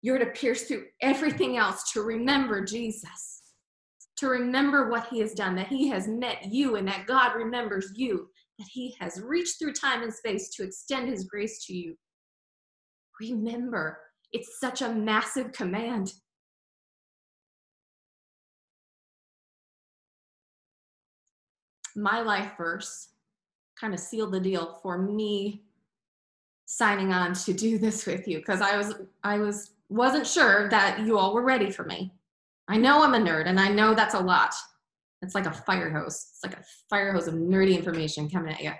you're 0.00 0.18
to 0.18 0.26
pierce 0.26 0.64
through 0.64 0.84
everything 1.02 1.56
else 1.56 1.92
to 1.92 2.02
remember 2.02 2.64
Jesus 2.64 3.38
to 4.18 4.26
remember 4.26 4.90
what 4.90 5.06
he 5.08 5.20
has 5.20 5.32
done, 5.32 5.54
that 5.54 5.68
he 5.68 5.88
has 5.88 6.08
met 6.08 6.46
you, 6.50 6.74
and 6.74 6.86
that 6.88 7.06
God 7.06 7.36
remembers 7.36 7.92
you, 7.94 8.28
that 8.58 8.66
he 8.68 8.96
has 8.98 9.22
reached 9.22 9.58
through 9.58 9.72
time 9.72 10.02
and 10.02 10.12
space 10.12 10.50
to 10.50 10.64
extend 10.64 11.08
his 11.08 11.24
grace 11.24 11.64
to 11.66 11.72
you. 11.72 11.94
Remember, 13.20 14.00
it's 14.32 14.60
such 14.60 14.82
a 14.82 14.92
massive 14.92 15.52
command. 15.52 16.12
My 21.96 22.20
life 22.20 22.52
verse 22.56 23.08
kind 23.80 23.94
of 23.94 24.00
sealed 24.00 24.32
the 24.32 24.40
deal 24.40 24.78
for 24.82 24.98
me 24.98 25.62
signing 26.66 27.12
on 27.12 27.32
to 27.32 27.52
do 27.52 27.78
this 27.78 28.06
with 28.06 28.28
you 28.28 28.38
because 28.38 28.60
I 28.60 28.76
was 28.76 28.94
I 29.24 29.38
was 29.38 29.72
wasn't 29.88 30.26
sure 30.26 30.68
that 30.68 31.00
you 31.00 31.18
all 31.18 31.34
were 31.34 31.42
ready 31.42 31.70
for 31.70 31.84
me. 31.84 32.12
I 32.68 32.76
know 32.76 33.02
I'm 33.02 33.14
a 33.14 33.18
nerd 33.18 33.46
and 33.46 33.58
I 33.58 33.68
know 33.68 33.94
that's 33.94 34.14
a 34.14 34.20
lot. 34.20 34.54
It's 35.22 35.34
like 35.34 35.46
a 35.46 35.52
fire 35.52 35.90
hose. 35.90 36.26
It's 36.30 36.40
like 36.44 36.54
a 36.54 36.64
fire 36.90 37.12
hose 37.12 37.26
of 37.26 37.34
nerdy 37.34 37.76
information 37.76 38.28
coming 38.28 38.52
at 38.52 38.62
you. 38.62 38.72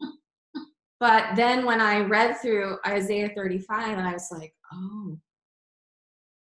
but 1.00 1.34
then 1.34 1.66
when 1.66 1.80
I 1.80 2.00
read 2.00 2.40
through 2.40 2.78
Isaiah 2.86 3.30
35 3.34 3.98
and 3.98 4.06
I 4.06 4.12
was 4.12 4.28
like, 4.30 4.54
oh, 4.72 5.18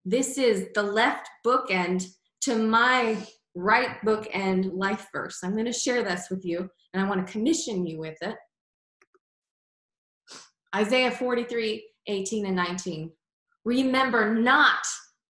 this 0.06 0.38
is 0.38 0.68
the 0.74 0.84
left 0.84 1.30
bookend 1.46 2.06
to 2.42 2.56
my 2.56 3.18
right 3.56 4.00
bookend 4.06 4.72
life 4.74 5.08
verse. 5.14 5.40
I'm 5.44 5.54
going 5.54 5.66
to 5.66 5.74
share 5.74 6.04
this 6.04 6.30
with 6.30 6.46
you 6.46 6.70
and 6.94 7.04
I 7.04 7.10
want 7.10 7.26
to 7.26 7.32
commission 7.32 7.86
you 7.86 8.00
with 8.00 8.18
it. 8.22 8.36
Isaiah 10.76 11.12
43, 11.12 11.84
18 12.08 12.46
and 12.46 12.56
19. 12.56 13.12
Remember 13.66 14.34
not 14.34 14.86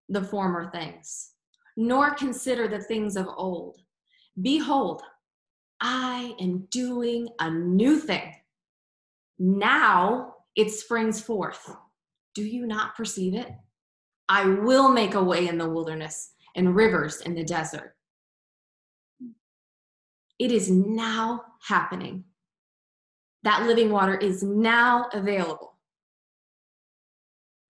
the 0.10 0.24
former 0.24 0.70
things, 0.72 1.32
nor 1.76 2.14
consider 2.14 2.68
the 2.68 2.80
things 2.80 3.16
of 3.16 3.28
old. 3.36 3.78
Behold, 4.42 5.02
I 5.82 6.36
am 6.40 6.68
doing 6.70 7.30
a 7.40 7.50
new 7.50 7.98
thing. 7.98 8.34
Now 9.40 10.36
it 10.56 10.72
springs 10.72 11.22
forth. 11.22 11.76
Do 12.38 12.46
you 12.46 12.68
not 12.68 12.96
perceive 12.96 13.34
it? 13.34 13.50
I 14.30 14.46
will 14.46 14.90
make 14.90 15.16
a 15.16 15.24
way 15.24 15.48
in 15.48 15.58
the 15.58 15.68
wilderness 15.68 16.34
and 16.56 16.76
rivers 16.76 17.22
in 17.22 17.34
the 17.34 17.44
desert. 17.44 17.96
It 20.38 20.52
is 20.52 20.70
now 20.70 21.42
happening. 21.68 22.26
That 23.42 23.64
living 23.64 23.90
water 23.90 24.16
is 24.16 24.44
now 24.44 25.08
available. 25.14 25.80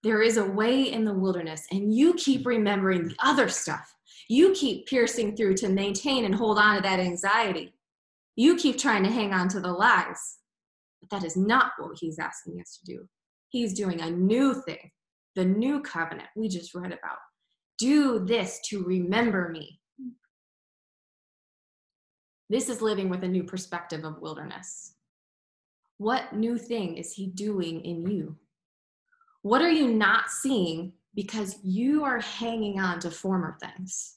There 0.03 0.21
is 0.21 0.35
a 0.35 0.43
way 0.43 0.91
in 0.91 1.05
the 1.05 1.13
wilderness, 1.13 1.65
and 1.71 1.95
you 1.95 2.13
keep 2.15 2.45
remembering 2.45 3.07
the 3.07 3.15
other 3.19 3.47
stuff. 3.47 3.95
You 4.27 4.51
keep 4.51 4.85
piercing 4.87 5.37
through 5.37 5.55
to 5.57 5.69
maintain 5.69 6.25
and 6.25 6.35
hold 6.35 6.59
on 6.59 6.75
to 6.75 6.81
that 6.81 6.99
anxiety. 6.99 7.73
You 8.35 8.57
keep 8.57 8.77
trying 8.77 9.03
to 9.03 9.11
hang 9.11 9.31
on 9.31 9.47
to 9.47 9.61
the 9.61 9.71
lies. 9.71 10.39
But 10.99 11.09
that 11.11 11.25
is 11.25 11.37
not 11.37 11.71
what 11.77 11.97
he's 11.97 12.19
asking 12.19 12.59
us 12.59 12.81
to 12.83 12.91
do. 12.93 13.07
He's 13.49 13.73
doing 13.73 14.01
a 14.01 14.09
new 14.09 14.53
thing, 14.53 14.91
the 15.35 15.45
new 15.45 15.81
covenant 15.81 16.29
we 16.35 16.49
just 16.49 16.75
read 16.75 16.87
about. 16.91 17.17
Do 17.77 18.19
this 18.19 18.59
to 18.69 18.83
remember 18.83 19.49
me. 19.49 19.79
This 22.49 22.69
is 22.69 22.81
living 22.81 23.09
with 23.09 23.23
a 23.23 23.27
new 23.27 23.43
perspective 23.43 24.03
of 24.03 24.21
wilderness. 24.21 24.93
What 25.97 26.33
new 26.33 26.57
thing 26.57 26.97
is 26.97 27.13
he 27.13 27.27
doing 27.27 27.81
in 27.81 28.09
you? 28.09 28.37
What 29.41 29.61
are 29.61 29.71
you 29.71 29.87
not 29.87 30.29
seeing 30.29 30.93
because 31.15 31.57
you 31.63 32.03
are 32.03 32.19
hanging 32.19 32.79
on 32.79 32.99
to 32.99 33.11
former 33.11 33.57
things? 33.59 34.15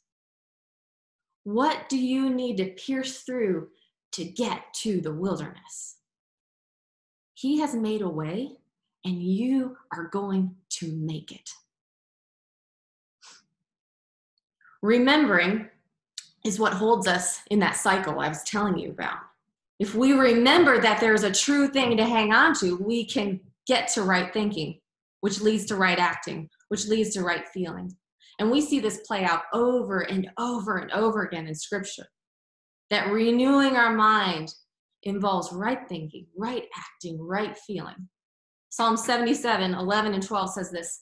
What 1.44 1.88
do 1.88 1.99
you 1.99 2.30
need 2.30 2.58
to 2.58 2.66
pierce 2.72 3.22
through 3.22 3.68
to 4.12 4.25
get 4.25 4.75
to 4.82 5.00
the 5.00 5.12
wilderness? 5.12 5.96
He 7.34 7.60
has 7.60 7.75
made 7.75 8.02
a 8.02 8.08
way, 8.08 8.58
and 9.04 9.23
you 9.23 9.76
are 9.92 10.09
going 10.09 10.54
to 10.71 10.92
make 10.97 11.33
it. 11.33 11.49
Remembering 14.83 15.69
is 16.45 16.59
what 16.59 16.73
holds 16.73 17.07
us 17.07 17.40
in 17.50 17.59
that 17.59 17.76
cycle 17.76 18.21
I 18.21 18.28
was 18.28 18.42
telling 18.45 18.78
you 18.78 18.90
about. 18.90 19.19
If 19.78 19.95
we 19.95 20.12
remember 20.12 20.80
that 20.80 21.00
there's 21.00 21.23
a 21.23 21.33
true 21.33 21.69
thing 21.69 21.97
to 21.97 22.04
hang 22.04 22.33
on 22.33 22.54
to, 22.61 22.76
we 22.76 23.04
can 23.04 23.40
get 23.66 23.88
to 23.88 24.02
right 24.02 24.33
thinking 24.33 24.80
which 25.21 25.40
leads 25.40 25.66
to 25.66 25.76
right 25.76 25.99
acting, 25.99 26.49
which 26.69 26.87
leads 26.87 27.14
to 27.14 27.23
right 27.23 27.47
feeling. 27.49 27.95
And 28.38 28.50
we 28.50 28.61
see 28.61 28.80
this 28.80 29.00
play 29.07 29.25
out 29.25 29.42
over 29.52 30.00
and 30.00 30.30
over 30.38 30.78
and 30.78 30.90
over 30.92 31.23
again 31.23 31.47
in 31.47 31.54
scripture. 31.54 32.07
That 32.90 33.12
renewing 33.12 33.76
our 33.76 33.95
mind 33.95 34.52
involves 35.02 35.52
right 35.52 35.87
thinking, 35.88 36.26
right 36.37 36.64
acting, 36.76 37.21
right 37.21 37.57
feeling. 37.57 38.09
Psalm 38.71 38.97
77, 38.97 39.75
11 39.75 40.15
and 40.15 40.23
12 40.23 40.50
says 40.50 40.71
this 40.71 41.00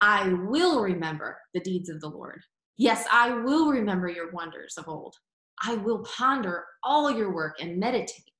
I 0.00 0.28
will 0.48 0.82
remember 0.82 1.38
the 1.54 1.60
deeds 1.60 1.88
of 1.88 2.00
the 2.00 2.08
Lord. 2.08 2.40
Yes, 2.76 3.06
I 3.10 3.30
will 3.30 3.70
remember 3.70 4.08
your 4.08 4.30
wonders 4.32 4.74
of 4.76 4.88
old. 4.88 5.14
I 5.62 5.76
will 5.76 6.04
ponder 6.04 6.64
all 6.84 7.10
your 7.10 7.34
work 7.34 7.56
and 7.60 7.78
meditate. 7.78 8.30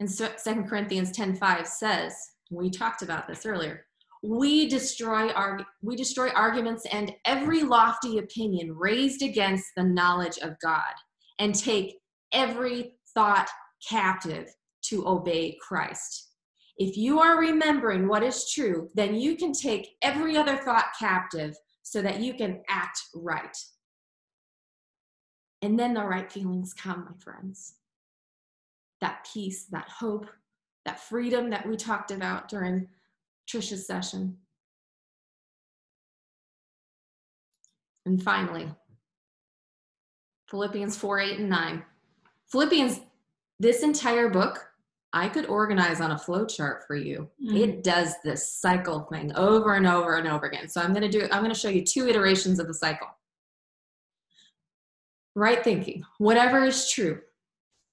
And 0.00 0.08
2 0.08 0.64
Corinthians 0.64 1.12
10 1.12 1.36
5 1.36 1.66
says, 1.68 2.14
we 2.50 2.70
talked 2.70 3.02
about 3.02 3.28
this 3.28 3.46
earlier. 3.46 3.86
We 4.22 4.68
destroy 4.68 5.30
arg- 5.30 5.64
we 5.82 5.96
destroy 5.96 6.30
arguments 6.30 6.86
and 6.90 7.12
every 7.24 7.62
lofty 7.62 8.18
opinion 8.18 8.74
raised 8.76 9.22
against 9.22 9.66
the 9.76 9.84
knowledge 9.84 10.38
of 10.38 10.58
God 10.62 10.92
and 11.38 11.54
take 11.54 11.98
every 12.32 12.96
thought 13.14 13.48
captive 13.88 14.52
to 14.86 15.06
obey 15.06 15.56
Christ. 15.60 16.33
If 16.76 16.96
you 16.96 17.20
are 17.20 17.38
remembering 17.38 18.08
what 18.08 18.22
is 18.24 18.50
true, 18.50 18.88
then 18.94 19.14
you 19.14 19.36
can 19.36 19.52
take 19.52 19.96
every 20.02 20.36
other 20.36 20.56
thought 20.56 20.86
captive 20.98 21.56
so 21.82 22.02
that 22.02 22.20
you 22.20 22.34
can 22.34 22.62
act 22.68 23.00
right. 23.14 23.56
And 25.62 25.78
then 25.78 25.94
the 25.94 26.04
right 26.04 26.30
feelings 26.30 26.74
come, 26.74 27.06
my 27.08 27.16
friends. 27.22 27.74
That 29.00 29.26
peace, 29.32 29.66
that 29.70 29.88
hope, 29.88 30.26
that 30.84 31.00
freedom 31.00 31.50
that 31.50 31.66
we 31.66 31.76
talked 31.76 32.10
about 32.10 32.48
during 32.48 32.88
Trisha's 33.48 33.86
session. 33.86 34.38
And 38.06 38.22
finally, 38.22 38.68
Philippians 40.50 40.96
4 40.96 41.20
8 41.20 41.38
and 41.38 41.48
9. 41.48 41.82
Philippians, 42.50 43.00
this 43.58 43.82
entire 43.82 44.28
book, 44.28 44.73
I 45.14 45.28
could 45.28 45.46
organize 45.46 46.00
on 46.00 46.10
a 46.10 46.18
flow 46.18 46.44
chart 46.44 46.84
for 46.88 46.96
you. 46.96 47.30
Mm-hmm. 47.42 47.56
It 47.56 47.84
does 47.84 48.14
this 48.24 48.52
cycle 48.52 49.04
thing 49.04 49.32
over 49.36 49.74
and 49.74 49.86
over 49.86 50.16
and 50.16 50.26
over 50.26 50.46
again. 50.46 50.68
So 50.68 50.80
I'm 50.80 50.92
going 50.92 51.08
to 51.08 51.08
do 51.08 51.28
I'm 51.30 51.40
going 51.40 51.54
to 51.54 51.58
show 51.58 51.68
you 51.68 51.84
two 51.84 52.08
iterations 52.08 52.58
of 52.58 52.66
the 52.66 52.74
cycle. 52.74 53.06
Right 55.36 55.62
thinking, 55.62 56.02
whatever 56.18 56.64
is 56.64 56.90
true, 56.90 57.20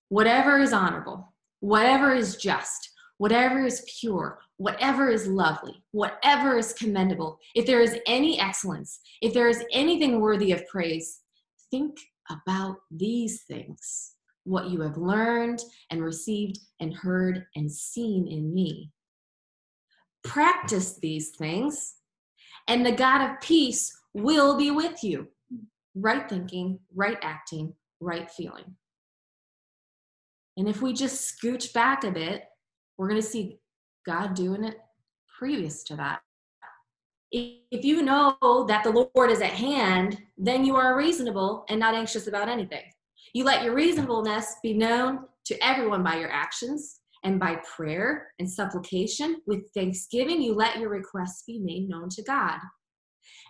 whatever 0.10 0.58
is 0.58 0.74
honorable, 0.74 1.34
whatever 1.60 2.14
is 2.14 2.38
just, 2.38 2.90
whatever 3.20 3.66
is 3.66 3.86
pure, 4.00 4.40
whatever 4.58 5.10
is 5.10 5.28
lovely, 5.28 5.84
whatever 5.92 6.58
is 6.58 6.74
commendable, 6.74 7.40
if 7.56 7.68
there 7.68 7.82
is 7.82 7.98
any 8.08 8.40
excellence, 8.40 9.00
if 9.22 9.34
there 9.34 9.48
is 9.48 9.64
anything 9.72 10.20
worthy 10.20 10.52
of 10.52 10.68
praise, 10.68 11.22
think 11.70 11.98
about 12.30 12.78
these 12.90 13.44
things, 13.44 14.14
what 14.52 14.70
you 14.70 14.82
have 14.82 14.98
learned 14.98 15.64
and 15.90 16.04
received 16.04 16.60
and 16.82 16.94
heard 16.94 17.46
and 17.56 17.72
seen 17.72 18.28
in 18.28 18.54
me. 18.54 18.92
Practice 20.26 21.00
these 21.00 21.30
things, 21.30 21.96
and 22.68 22.86
the 22.86 22.92
God 22.92 23.22
of 23.22 23.42
peace 23.42 23.98
will 24.14 24.58
be 24.58 24.70
with 24.70 25.04
you. 25.04 25.30
Right 25.96 26.28
thinking, 26.30 26.80
right 26.94 27.18
acting, 27.22 27.74
right 28.02 28.30
feeling. 28.30 28.76
And 30.58 30.68
if 30.68 30.82
we 30.82 30.92
just 30.92 31.34
scooch 31.34 31.72
back 31.74 32.04
a 32.04 32.12
bit, 32.12 32.44
we're 32.98 33.08
going 33.08 33.22
to 33.22 33.28
see 33.28 33.58
God 34.06 34.36
doing 34.36 34.66
it 34.66 34.78
previous 35.40 35.84
to 35.86 35.96
that. 35.96 36.20
If 37.32 37.86
you 37.86 38.02
know 38.02 38.36
that 38.68 38.84
the 38.84 39.10
Lord 39.16 39.32
is 39.32 39.40
at 39.40 39.52
hand, 39.52 40.22
then 40.38 40.66
you 40.66 40.76
are 40.76 40.98
reasonable 40.98 41.66
and 41.70 41.80
not 41.80 41.96
anxious 41.96 42.28
about 42.28 42.50
anything. 42.50 42.84
You 43.34 43.46
let 43.46 43.64
your 43.64 43.74
reasonableness 43.74 44.56
be 44.62 44.74
known 44.74 45.26
to 45.46 45.66
everyone 45.66 46.04
by 46.04 46.18
your 46.18 46.32
actions 46.32 47.00
and 47.24 47.40
by 47.40 47.58
prayer 47.76 48.34
and 48.40 48.50
supplication 48.50 49.42
with 49.46 49.72
thanksgiving, 49.74 50.42
you 50.42 50.54
let 50.54 50.80
your 50.80 50.90
requests 50.90 51.44
be 51.46 51.60
made 51.60 51.88
known 51.88 52.10
to 52.10 52.24
God. 52.24 52.60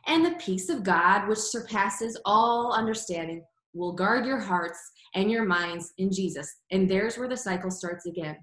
And 0.07 0.25
the 0.25 0.35
peace 0.39 0.69
of 0.69 0.83
God, 0.83 1.27
which 1.27 1.39
surpasses 1.39 2.19
all 2.25 2.73
understanding, 2.73 3.43
will 3.73 3.93
guard 3.93 4.25
your 4.25 4.39
hearts 4.39 4.79
and 5.15 5.31
your 5.31 5.45
minds 5.45 5.93
in 5.97 6.11
Jesus. 6.11 6.53
And 6.71 6.89
there's 6.89 7.17
where 7.17 7.29
the 7.29 7.37
cycle 7.37 7.71
starts 7.71 8.05
again. 8.05 8.35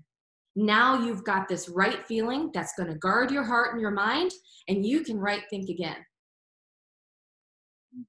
Now 0.57 1.05
you've 1.05 1.25
got 1.25 1.49
this 1.49 1.69
right 1.69 2.05
feeling 2.07 2.51
that's 2.55 2.73
going 2.77 2.89
to 2.91 2.99
guard 2.99 3.31
your 3.31 3.45
heart 3.45 3.73
and 3.73 3.81
your 3.81 3.91
mind, 3.91 4.33
and 4.67 4.85
you 4.85 5.05
can 5.05 5.19
right 5.19 5.43
think 5.51 5.69
again. 5.69 5.97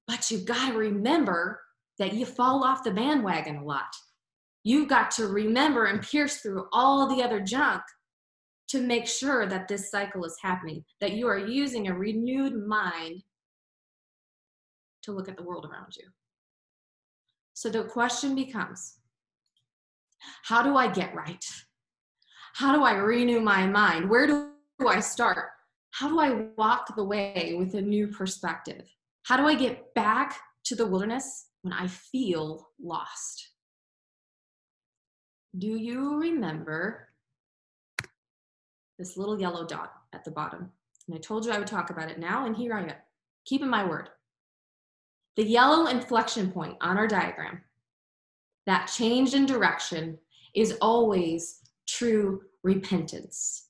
But 0.06 0.30
you've 0.30 0.46
got 0.46 0.72
to 0.72 0.78
remember 0.78 1.60
that 2.00 2.14
you 2.14 2.24
fall 2.24 2.64
off 2.64 2.82
the 2.82 2.90
bandwagon 2.90 3.58
a 3.58 3.64
lot. 3.64 3.94
You've 4.64 4.88
got 4.88 5.10
to 5.12 5.28
remember 5.28 5.84
and 5.84 6.02
pierce 6.02 6.38
through 6.38 6.64
all 6.72 7.14
the 7.14 7.22
other 7.22 7.40
junk 7.40 7.82
to 8.68 8.80
make 8.80 9.06
sure 9.06 9.46
that 9.46 9.68
this 9.68 9.90
cycle 9.90 10.24
is 10.24 10.36
happening, 10.42 10.82
that 11.00 11.12
you 11.12 11.28
are 11.28 11.38
using 11.38 11.88
a 11.88 11.94
renewed 11.94 12.66
mind 12.66 13.22
to 15.02 15.12
look 15.12 15.28
at 15.28 15.36
the 15.36 15.42
world 15.42 15.66
around 15.70 15.94
you. 15.96 16.06
So 17.52 17.68
the 17.68 17.84
question 17.84 18.34
becomes 18.34 18.96
how 20.44 20.62
do 20.62 20.76
I 20.76 20.88
get 20.88 21.14
right? 21.14 21.44
How 22.54 22.74
do 22.74 22.82
I 22.82 22.94
renew 22.94 23.40
my 23.40 23.66
mind? 23.66 24.08
Where 24.08 24.26
do 24.26 24.48
I 24.86 25.00
start? 25.00 25.50
How 25.90 26.08
do 26.08 26.18
I 26.18 26.46
walk 26.56 26.96
the 26.96 27.04
way 27.04 27.54
with 27.58 27.74
a 27.74 27.82
new 27.82 28.08
perspective? 28.08 28.84
How 29.24 29.36
do 29.36 29.46
I 29.46 29.54
get 29.54 29.94
back 29.94 30.38
to 30.64 30.74
the 30.74 30.86
wilderness 30.86 31.49
when 31.62 31.72
I 31.72 31.86
feel 31.86 32.68
lost? 32.82 33.50
Do 35.58 35.66
you 35.66 36.18
remember 36.20 37.08
this 38.98 39.16
little 39.16 39.40
yellow 39.40 39.66
dot 39.66 39.92
at 40.12 40.24
the 40.24 40.30
bottom? 40.30 40.70
And 41.08 41.16
I 41.16 41.20
told 41.20 41.44
you 41.44 41.52
I 41.52 41.58
would 41.58 41.66
talk 41.66 41.90
about 41.90 42.10
it 42.10 42.18
now, 42.18 42.46
and 42.46 42.56
here 42.56 42.74
I 42.74 42.82
am, 42.82 42.92
keeping 43.44 43.68
my 43.68 43.84
word. 43.84 44.10
The 45.36 45.44
yellow 45.44 45.86
inflection 45.86 46.52
point 46.52 46.76
on 46.80 46.96
our 46.96 47.06
diagram, 47.06 47.62
that 48.66 48.86
change 48.86 49.34
in 49.34 49.46
direction, 49.46 50.18
is 50.54 50.76
always 50.80 51.60
true 51.88 52.42
repentance. 52.62 53.68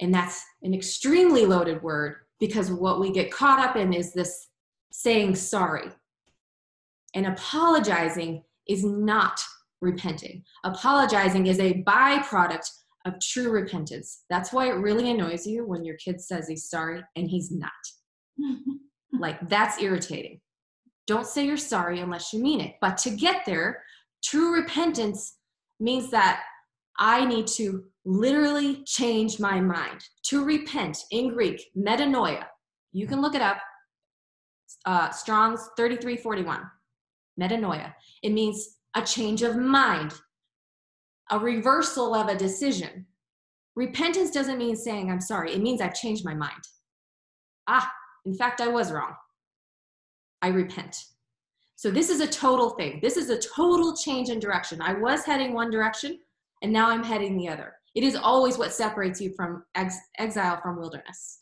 And 0.00 0.14
that's 0.14 0.44
an 0.62 0.74
extremely 0.74 1.46
loaded 1.46 1.82
word 1.82 2.16
because 2.40 2.70
what 2.70 3.00
we 3.00 3.12
get 3.12 3.30
caught 3.30 3.60
up 3.60 3.76
in 3.76 3.92
is 3.92 4.12
this 4.12 4.48
saying 4.90 5.34
sorry. 5.34 5.90
And 7.14 7.26
apologizing 7.26 8.42
is 8.68 8.84
not 8.84 9.40
repenting. 9.80 10.44
Apologizing 10.64 11.46
is 11.46 11.58
a 11.58 11.82
byproduct 11.82 12.68
of 13.04 13.20
true 13.20 13.50
repentance. 13.50 14.24
That's 14.30 14.52
why 14.52 14.68
it 14.68 14.74
really 14.74 15.10
annoys 15.10 15.46
you 15.46 15.66
when 15.66 15.84
your 15.84 15.96
kid 15.96 16.20
says 16.20 16.48
he's 16.48 16.68
sorry 16.68 17.02
and 17.16 17.28
he's 17.28 17.50
not. 17.50 17.70
like, 19.18 19.48
that's 19.48 19.80
irritating. 19.80 20.40
Don't 21.06 21.26
say 21.26 21.44
you're 21.44 21.56
sorry 21.56 22.00
unless 22.00 22.32
you 22.32 22.40
mean 22.40 22.60
it. 22.60 22.76
But 22.80 22.96
to 22.98 23.10
get 23.10 23.44
there, 23.44 23.82
true 24.24 24.54
repentance 24.54 25.36
means 25.80 26.10
that 26.10 26.42
I 26.98 27.24
need 27.24 27.48
to 27.48 27.84
literally 28.04 28.84
change 28.84 29.40
my 29.40 29.60
mind. 29.60 30.00
To 30.26 30.44
repent 30.44 30.98
in 31.10 31.30
Greek, 31.34 31.60
metanoia. 31.76 32.44
You 32.92 33.06
can 33.06 33.20
look 33.20 33.34
it 33.34 33.42
up. 33.42 33.58
Uh, 34.84 35.10
Strong's 35.10 35.68
3341. 35.76 36.60
Metanoia. 37.40 37.94
It 38.22 38.32
means 38.32 38.78
a 38.94 39.02
change 39.02 39.42
of 39.42 39.56
mind, 39.56 40.12
a 41.30 41.38
reversal 41.38 42.14
of 42.14 42.28
a 42.28 42.36
decision. 42.36 43.06
Repentance 43.74 44.30
doesn't 44.30 44.58
mean 44.58 44.76
saying, 44.76 45.10
I'm 45.10 45.20
sorry. 45.20 45.52
It 45.52 45.62
means 45.62 45.80
I've 45.80 45.94
changed 45.94 46.24
my 46.24 46.34
mind. 46.34 46.62
Ah, 47.68 47.90
in 48.26 48.34
fact, 48.34 48.60
I 48.60 48.68
was 48.68 48.92
wrong. 48.92 49.14
I 50.42 50.48
repent. 50.48 51.04
So 51.76 51.90
this 51.90 52.10
is 52.10 52.20
a 52.20 52.26
total 52.26 52.70
thing. 52.70 53.00
This 53.02 53.16
is 53.16 53.30
a 53.30 53.40
total 53.40 53.96
change 53.96 54.28
in 54.28 54.38
direction. 54.38 54.80
I 54.82 54.92
was 54.94 55.24
heading 55.24 55.52
one 55.52 55.70
direction 55.70 56.18
and 56.62 56.72
now 56.72 56.88
I'm 56.88 57.02
heading 57.02 57.36
the 57.36 57.48
other. 57.48 57.74
It 57.94 58.04
is 58.04 58.14
always 58.14 58.56
what 58.56 58.72
separates 58.72 59.20
you 59.20 59.32
from 59.34 59.64
ex- 59.74 59.98
exile 60.18 60.60
from 60.62 60.78
wilderness. 60.78 61.38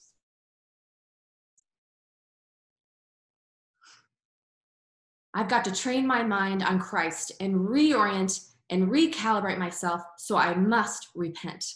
I've 5.32 5.48
got 5.48 5.64
to 5.66 5.74
train 5.74 6.06
my 6.06 6.22
mind 6.22 6.62
on 6.62 6.78
Christ 6.80 7.32
and 7.40 7.54
reorient 7.54 8.48
and 8.68 8.88
recalibrate 8.88 9.58
myself, 9.58 10.02
so 10.18 10.36
I 10.36 10.54
must 10.54 11.08
repent. 11.14 11.74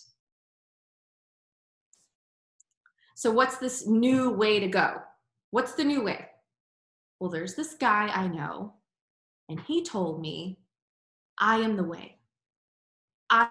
So, 3.14 3.30
what's 3.30 3.58
this 3.58 3.86
new 3.86 4.30
way 4.30 4.58
to 4.60 4.66
go? 4.66 4.96
What's 5.50 5.74
the 5.74 5.84
new 5.84 6.02
way? 6.02 6.26
Well, 7.20 7.30
there's 7.30 7.54
this 7.54 7.74
guy 7.74 8.08
I 8.08 8.26
know, 8.26 8.74
and 9.48 9.60
he 9.60 9.84
told 9.84 10.20
me, 10.20 10.58
I 11.38 11.58
am 11.58 11.76
the 11.76 11.84
way. 11.84 12.18
I, 13.30 13.48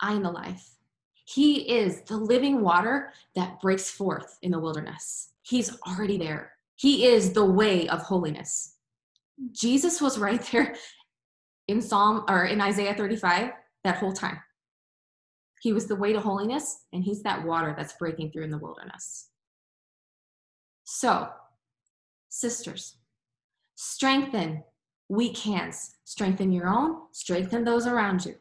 I 0.00 0.12
am 0.12 0.22
the 0.22 0.30
life. 0.30 0.70
He 1.24 1.76
is 1.78 2.02
the 2.02 2.16
living 2.16 2.60
water 2.60 3.12
that 3.34 3.60
breaks 3.60 3.90
forth 3.90 4.38
in 4.42 4.50
the 4.50 4.58
wilderness. 4.58 5.30
He's 5.42 5.78
already 5.86 6.18
there. 6.18 6.51
He 6.82 7.06
is 7.06 7.32
the 7.32 7.44
way 7.44 7.86
of 7.88 8.02
holiness. 8.02 8.74
Jesus 9.52 10.00
was 10.00 10.18
right 10.18 10.42
there 10.50 10.74
in 11.68 11.80
Psalm 11.80 12.24
or 12.28 12.46
in 12.46 12.60
Isaiah 12.60 12.96
35 12.96 13.52
that 13.84 13.98
whole 13.98 14.12
time. 14.12 14.40
He 15.60 15.72
was 15.72 15.86
the 15.86 15.94
way 15.94 16.12
to 16.12 16.18
holiness, 16.18 16.86
and 16.92 17.04
he's 17.04 17.22
that 17.22 17.44
water 17.44 17.72
that's 17.76 17.92
breaking 17.92 18.32
through 18.32 18.42
in 18.42 18.50
the 18.50 18.58
wilderness. 18.58 19.28
So, 20.82 21.28
sisters, 22.30 22.96
strengthen 23.76 24.64
weak 25.08 25.38
hands. 25.38 25.98
Strengthen 26.02 26.50
your 26.50 26.66
own, 26.66 26.96
strengthen 27.12 27.62
those 27.62 27.86
around 27.86 28.26
you. 28.26 28.34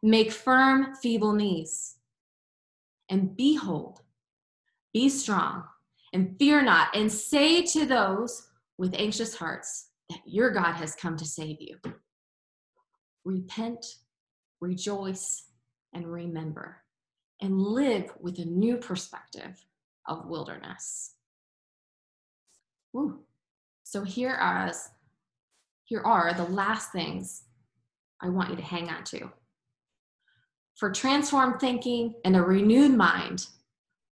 Make 0.00 0.30
firm, 0.30 0.94
feeble 0.94 1.32
knees. 1.32 1.96
And 3.10 3.36
behold, 3.36 4.02
be 4.94 5.08
strong, 5.08 5.64
and 6.12 6.36
fear 6.38 6.62
not, 6.62 6.96
and 6.96 7.10
say 7.10 7.62
to 7.62 7.86
those 7.86 8.48
with 8.78 8.94
anxious 8.94 9.36
hearts 9.36 9.88
that 10.10 10.20
your 10.26 10.50
God 10.50 10.72
has 10.74 10.94
come 10.94 11.16
to 11.16 11.24
save 11.24 11.56
you. 11.60 11.76
Repent, 13.24 13.84
rejoice, 14.60 15.44
and 15.92 16.06
remember, 16.06 16.78
and 17.40 17.60
live 17.60 18.10
with 18.20 18.38
a 18.38 18.44
new 18.44 18.76
perspective 18.76 19.64
of 20.06 20.26
wilderness. 20.26 21.14
Woo. 22.92 23.20
So 23.84 24.02
here 24.04 24.30
are 24.34 24.72
here 25.84 26.00
are 26.00 26.34
the 26.34 26.44
last 26.44 26.92
things 26.92 27.44
I 28.22 28.28
want 28.28 28.50
you 28.50 28.56
to 28.56 28.62
hang 28.62 28.90
on 28.90 29.04
to. 29.04 29.30
for 30.78 30.90
transformed 30.90 31.60
thinking 31.60 32.14
and 32.24 32.36
a 32.36 32.42
renewed 32.42 32.96
mind. 32.96 33.46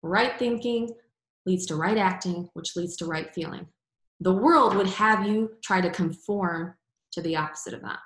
Right 0.03 0.39
thinking 0.39 0.91
leads 1.47 1.67
to 1.67 1.77
right 1.77 1.97
acting, 1.97 2.49
which 2.55 2.77
leads 2.77 2.97
to 2.97 3.07
right 3.07 3.33
feeling. 3.35 3.67
The 4.21 4.33
world 4.33 4.75
would 4.75 4.89
have 4.89 5.27
you 5.27 5.53
try 5.63 5.81
to 5.81 5.91
conform 5.91 6.75
to 7.13 7.23
the 7.23 7.37
opposite 7.37 7.75
of 7.75 7.83
that. 7.83 7.99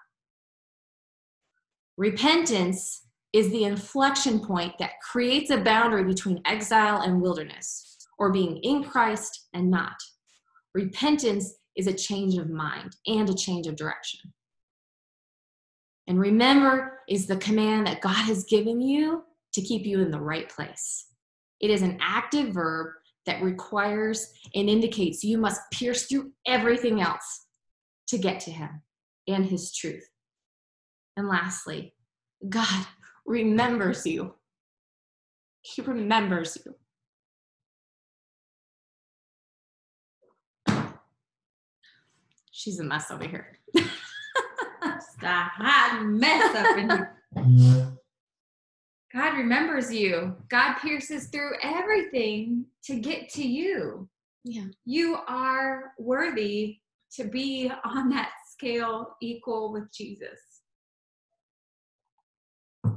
Repentance 1.96 3.02
is 3.32 3.50
the 3.50 3.64
inflection 3.64 4.40
point 4.40 4.74
that 4.78 5.00
creates 5.00 5.50
a 5.50 5.58
boundary 5.58 6.04
between 6.04 6.42
exile 6.44 7.02
and 7.02 7.20
wilderness, 7.20 7.98
or 8.18 8.32
being 8.32 8.56
in 8.58 8.84
Christ 8.84 9.48
and 9.54 9.70
not. 9.70 9.96
Repentance 10.74 11.54
is 11.76 11.86
a 11.86 11.92
change 11.92 12.36
of 12.36 12.50
mind 12.50 12.96
and 13.06 13.28
a 13.28 13.34
change 13.34 13.66
of 13.66 13.76
direction. 13.76 14.20
And 16.06 16.18
remember 16.18 17.00
is 17.08 17.26
the 17.26 17.36
command 17.36 17.86
that 17.86 18.00
God 18.00 18.24
has 18.26 18.44
given 18.44 18.80
you 18.80 19.22
to 19.52 19.62
keep 19.62 19.86
you 19.86 20.00
in 20.00 20.10
the 20.10 20.20
right 20.20 20.48
place. 20.48 21.06
It 21.60 21.70
is 21.70 21.82
an 21.82 21.98
active 22.00 22.52
verb 22.54 22.94
that 23.26 23.42
requires 23.42 24.32
and 24.54 24.68
indicates 24.68 25.24
you 25.24 25.38
must 25.38 25.60
pierce 25.72 26.04
through 26.06 26.32
everything 26.46 27.00
else 27.00 27.46
to 28.08 28.18
get 28.18 28.40
to 28.40 28.50
Him 28.50 28.82
and 29.28 29.46
His 29.46 29.74
truth. 29.74 30.08
And 31.16 31.28
lastly, 31.28 31.94
God 32.48 32.86
remembers 33.26 34.06
you. 34.06 34.34
He 35.62 35.82
remembers 35.82 36.56
you. 36.64 36.74
She's 42.50 42.78
a 42.78 42.84
mess 42.84 43.10
over 43.10 43.26
here. 43.26 43.58
A 45.22 45.26
hot 45.26 46.02
mess 46.06 46.54
up 46.56 46.78
in 46.78 46.90
here. 46.90 47.89
God 49.12 49.36
remembers 49.36 49.92
you. 49.92 50.36
God 50.48 50.74
pierces 50.74 51.28
through 51.28 51.52
everything 51.62 52.66
to 52.84 53.00
get 53.00 53.28
to 53.30 53.46
you. 53.46 54.08
Yeah. 54.44 54.66
You 54.84 55.18
are 55.26 55.92
worthy 55.98 56.78
to 57.16 57.24
be 57.24 57.70
on 57.84 58.08
that 58.10 58.30
scale 58.52 59.16
equal 59.20 59.72
with 59.72 59.92
Jesus. 59.92 60.38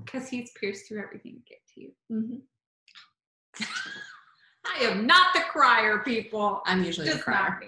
Because 0.06 0.30
he's 0.30 0.52
pierced 0.60 0.88
through 0.88 1.02
everything 1.04 1.34
to 1.34 1.42
get 1.50 1.60
to 1.74 1.82
you. 1.82 1.92
Mm-hmm. 2.12 3.66
I 4.66 4.84
am 4.86 5.06
not 5.06 5.34
the 5.34 5.42
crier, 5.52 6.00
people. 6.00 6.62
I'm 6.66 6.84
usually 6.84 7.08
the 7.10 7.14
Just 7.14 7.26
crier. 7.26 7.60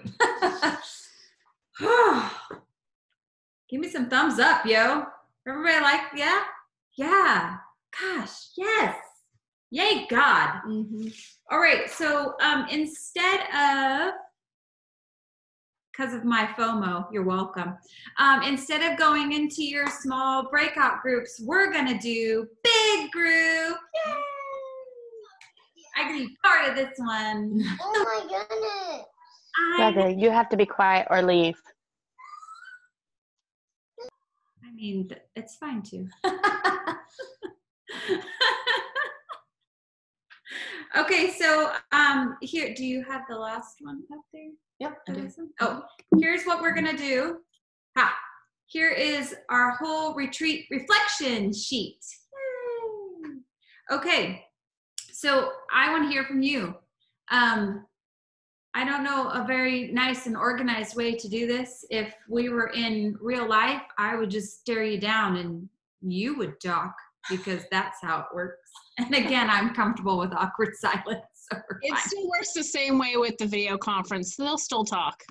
Give 3.68 3.80
me 3.80 3.88
some 3.88 4.08
thumbs 4.08 4.38
up, 4.38 4.64
yo. 4.64 5.04
Everybody 5.46 5.80
like, 5.82 6.00
yeah? 6.14 6.42
Yeah. 6.96 7.56
Gosh, 8.00 8.48
yes. 8.56 8.96
Yay, 9.70 10.06
God. 10.08 10.60
Mm-hmm. 10.68 11.08
All 11.50 11.58
right, 11.58 11.90
so 11.90 12.34
um, 12.42 12.66
instead 12.70 13.40
of, 13.54 14.14
because 15.92 16.14
of 16.14 16.24
my 16.24 16.46
FOMO, 16.58 17.06
you're 17.10 17.24
welcome. 17.24 17.76
Um, 18.18 18.42
instead 18.42 18.90
of 18.90 18.98
going 18.98 19.32
into 19.32 19.64
your 19.64 19.88
small 19.88 20.48
breakout 20.50 21.02
groups, 21.02 21.40
we're 21.42 21.72
gonna 21.72 21.98
do 21.98 22.46
big 22.62 23.10
group. 23.10 23.76
Yay! 24.06 24.12
I 25.96 26.02
can 26.02 26.18
be 26.18 26.36
part 26.44 26.68
of 26.68 26.76
this 26.76 26.92
one. 26.98 27.62
Oh 27.80 28.04
my 28.04 28.20
goodness. 28.28 29.06
I, 29.78 29.92
Brother, 29.92 30.10
you 30.10 30.30
have 30.30 30.50
to 30.50 30.56
be 30.56 30.66
quiet 30.66 31.06
or 31.10 31.22
leave. 31.22 31.56
I 34.62 34.74
mean, 34.74 35.10
it's 35.34 35.56
fine 35.56 35.82
too. 35.82 36.08
okay, 40.98 41.30
so 41.30 41.72
um, 41.92 42.36
here, 42.40 42.74
do 42.74 42.84
you 42.84 43.04
have 43.04 43.22
the 43.28 43.36
last 43.36 43.76
one 43.80 44.02
up 44.12 44.20
there? 44.32 44.50
yep. 44.78 44.98
Oh, 45.60 45.82
here's 46.18 46.44
what 46.44 46.60
we're 46.60 46.74
gonna 46.74 46.96
do. 46.96 47.38
Ha! 47.96 48.14
Here 48.66 48.90
is 48.90 49.34
our 49.48 49.72
whole 49.72 50.14
retreat 50.14 50.66
reflection 50.70 51.52
sheet. 51.52 52.00
Yay. 53.24 53.96
Okay, 53.96 54.44
so 55.12 55.52
I 55.72 55.90
want 55.90 56.04
to 56.04 56.10
hear 56.10 56.24
from 56.24 56.42
you. 56.42 56.74
Um, 57.30 57.86
I 58.74 58.84
don't 58.84 59.04
know 59.04 59.30
a 59.30 59.44
very 59.46 59.90
nice 59.92 60.26
and 60.26 60.36
organized 60.36 60.96
way 60.96 61.14
to 61.14 61.28
do 61.28 61.46
this. 61.46 61.84
If 61.88 62.14
we 62.28 62.50
were 62.50 62.68
in 62.68 63.16
real 63.22 63.48
life, 63.48 63.80
I 63.96 64.16
would 64.16 64.30
just 64.30 64.60
stare 64.60 64.84
you 64.84 65.00
down 65.00 65.38
and 65.38 65.68
you 66.02 66.36
would 66.36 66.60
talk 66.60 66.94
because 67.30 67.62
that's 67.70 67.98
how 68.02 68.20
it 68.20 68.26
works. 68.34 68.58
And 68.98 69.14
again, 69.14 69.50
I'm 69.50 69.74
comfortable 69.74 70.18
with 70.18 70.32
awkward 70.32 70.70
silence. 70.80 71.20
So 71.34 71.58
It 71.82 71.90
fine. 71.92 72.00
still 72.06 72.28
works 72.28 72.54
the 72.54 72.64
same 72.64 72.98
way 72.98 73.16
with 73.16 73.36
the 73.36 73.44
video 73.46 73.76
conference. 73.76 74.36
They'll 74.36 74.56
still 74.56 74.84
talk. 74.84 75.22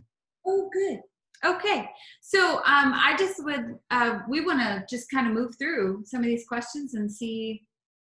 Oh, 0.45 0.69
good. 0.71 0.99
Okay. 1.43 1.89
So 2.21 2.57
um, 2.57 2.93
I 2.93 3.15
just 3.17 3.43
would, 3.43 3.75
uh, 3.89 4.19
we 4.29 4.45
want 4.45 4.59
to 4.59 4.85
just 4.87 5.09
kind 5.09 5.25
of 5.27 5.33
move 5.33 5.55
through 5.57 6.03
some 6.05 6.19
of 6.19 6.27
these 6.27 6.45
questions 6.47 6.93
and 6.93 7.11
see 7.11 7.63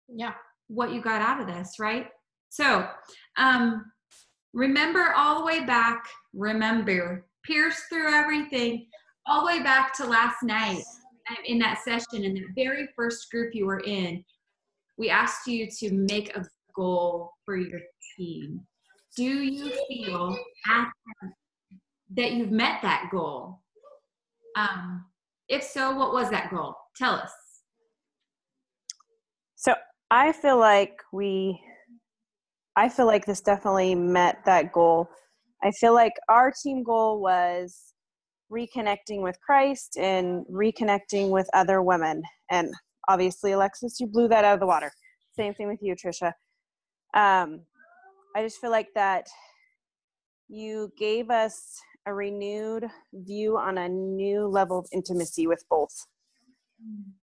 Yeah. 0.07 0.33
what 0.67 0.91
you 0.93 1.01
got 1.01 1.19
out 1.21 1.41
of 1.41 1.47
this, 1.47 1.79
right? 1.79 2.07
So 2.49 2.87
um, 3.37 3.85
remember 4.53 5.13
all 5.15 5.39
the 5.39 5.45
way 5.45 5.65
back, 5.65 6.05
remember, 6.33 7.25
pierce 7.43 7.81
through 7.89 8.13
everything, 8.13 8.85
all 9.25 9.41
the 9.41 9.47
way 9.47 9.63
back 9.63 9.93
to 9.95 10.05
last 10.05 10.43
night 10.43 10.83
in 11.45 11.59
that 11.59 11.79
session, 11.83 12.23
in 12.23 12.33
the 12.33 12.45
very 12.55 12.87
first 12.95 13.29
group 13.31 13.53
you 13.53 13.65
were 13.65 13.81
in. 13.81 14.23
We 14.97 15.09
asked 15.09 15.47
you 15.47 15.67
to 15.79 15.91
make 15.91 16.35
a 16.35 16.45
goal 16.75 17.31
for 17.45 17.57
your 17.57 17.79
team. 18.17 18.61
Do 19.15 19.23
you 19.23 19.71
feel 19.87 20.37
at 20.69 20.89
that 22.15 22.31
you've 22.33 22.51
met 22.51 22.81
that 22.81 23.09
goal? 23.11 23.61
Um, 24.55 25.05
if 25.47 25.63
so, 25.63 25.95
what 25.95 26.13
was 26.13 26.29
that 26.29 26.49
goal? 26.49 26.75
Tell 26.95 27.13
us. 27.13 27.31
So 29.55 29.73
I 30.11 30.31
feel 30.31 30.57
like 30.57 31.01
we, 31.11 31.59
I 32.75 32.89
feel 32.89 33.05
like 33.05 33.25
this 33.25 33.41
definitely 33.41 33.95
met 33.95 34.45
that 34.45 34.71
goal. 34.71 35.09
I 35.63 35.71
feel 35.71 35.93
like 35.93 36.13
our 36.29 36.51
team 36.51 36.83
goal 36.83 37.21
was 37.21 37.93
reconnecting 38.51 39.21
with 39.21 39.39
Christ 39.41 39.97
and 39.97 40.45
reconnecting 40.47 41.29
with 41.29 41.49
other 41.53 41.81
women. 41.81 42.23
And 42.49 42.73
obviously, 43.07 43.51
Alexis, 43.51 43.99
you 43.99 44.07
blew 44.07 44.27
that 44.27 44.45
out 44.45 44.55
of 44.55 44.59
the 44.59 44.67
water. 44.67 44.91
Same 45.35 45.53
thing 45.53 45.67
with 45.67 45.79
you, 45.81 45.95
Trisha. 45.95 46.33
Um, 47.13 47.61
I 48.35 48.43
just 48.43 48.59
feel 48.59 48.71
like 48.71 48.89
that 48.95 49.27
you 50.47 50.91
gave 50.97 51.29
us 51.29 51.79
a 52.05 52.13
renewed 52.13 52.85
view 53.13 53.57
on 53.57 53.77
a 53.77 53.87
new 53.87 54.47
level 54.47 54.79
of 54.79 54.87
intimacy 54.91 55.47
with 55.47 55.63
both 55.69 56.05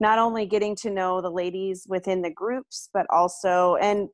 not 0.00 0.18
only 0.18 0.46
getting 0.46 0.76
to 0.76 0.90
know 0.90 1.20
the 1.20 1.30
ladies 1.30 1.86
within 1.88 2.22
the 2.22 2.30
groups, 2.30 2.88
but 2.92 3.06
also 3.10 3.76
and 3.76 4.08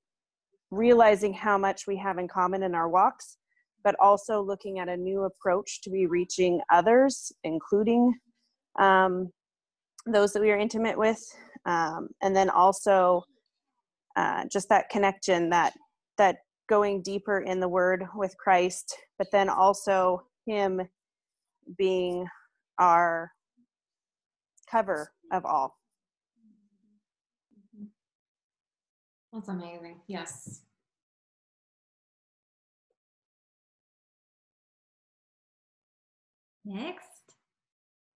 realizing 0.70 1.32
how 1.32 1.58
much 1.58 1.86
we 1.86 1.96
have 1.96 2.18
in 2.18 2.28
common 2.28 2.62
in 2.62 2.74
our 2.74 2.88
walks, 2.88 3.36
but 3.84 3.96
also 4.00 4.40
looking 4.40 4.78
at 4.78 4.88
a 4.88 4.96
new 4.96 5.24
approach 5.24 5.80
to 5.82 5.90
be 5.90 6.06
reaching 6.06 6.60
others, 6.70 7.32
including 7.44 8.14
um, 8.78 9.30
those 10.06 10.32
that 10.32 10.42
we 10.42 10.50
are 10.50 10.58
intimate 10.58 10.98
with, 10.98 11.22
um, 11.66 12.08
and 12.22 12.34
then 12.34 12.50
also 12.50 13.22
uh, 14.16 14.44
just 14.50 14.68
that 14.68 14.88
connection, 14.90 15.50
that 15.50 15.72
that 16.18 16.38
going 16.68 17.02
deeper 17.02 17.40
in 17.40 17.60
the 17.60 17.68
Word 17.68 18.04
with 18.14 18.36
Christ, 18.36 18.96
but 19.18 19.28
then 19.32 19.48
also 19.48 20.22
Him 20.46 20.80
being 21.76 22.26
our 22.78 23.30
cover 24.70 25.12
of 25.32 25.44
all. 25.44 25.76
That's 29.32 29.48
amazing. 29.48 30.00
Yes. 30.08 30.60
Next. 36.64 37.08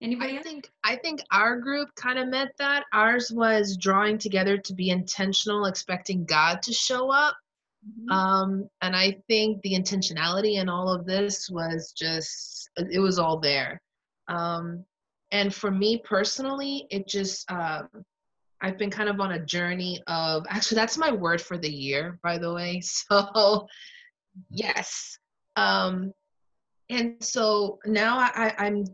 Anybody 0.01 0.33
I 0.33 0.35
else? 0.35 0.43
think 0.43 0.69
I 0.83 0.95
think 0.97 1.21
our 1.31 1.59
group 1.59 1.89
kind 1.95 2.19
of 2.19 2.27
met 2.27 2.51
that. 2.59 2.83
Ours 2.93 3.31
was 3.31 3.77
drawing 3.77 4.17
together 4.17 4.57
to 4.57 4.73
be 4.73 4.89
intentional, 4.89 5.65
expecting 5.65 6.25
God 6.25 6.61
to 6.63 6.73
show 6.73 7.11
up. 7.11 7.35
Mhm. 7.87 8.11
Um, 8.11 8.69
and 8.81 8.95
I 8.95 9.21
think 9.27 9.61
the 9.61 9.73
intentionality 9.73 10.55
in 10.59 10.69
all 10.69 10.89
of 10.89 11.05
this 11.05 11.49
was 11.49 11.93
just 11.93 12.69
it 12.77 12.99
was 12.99 13.19
all 13.19 13.39
there. 13.39 13.81
Um, 14.27 14.85
and 15.31 15.53
for 15.53 15.71
me 15.71 16.01
personally, 16.03 16.87
it 16.89 17.07
just 17.07 17.49
um, 17.49 17.87
I've 18.61 18.77
been 18.77 18.89
kind 18.91 19.09
of 19.09 19.19
on 19.19 19.33
a 19.33 19.45
journey 19.45 20.01
of 20.07 20.45
actually 20.49 20.75
that's 20.75 20.97
my 20.97 21.11
word 21.11 21.41
for 21.41 21.57
the 21.57 21.71
year, 21.71 22.19
by 22.21 22.37
the 22.37 22.53
way. 22.53 22.81
So 23.09 23.67
yes. 24.49 25.17
Um, 25.55 26.11
and 26.89 27.15
so 27.19 27.79
now 27.85 28.17
I, 28.17 28.29
I, 28.35 28.65
I'm 28.65 28.85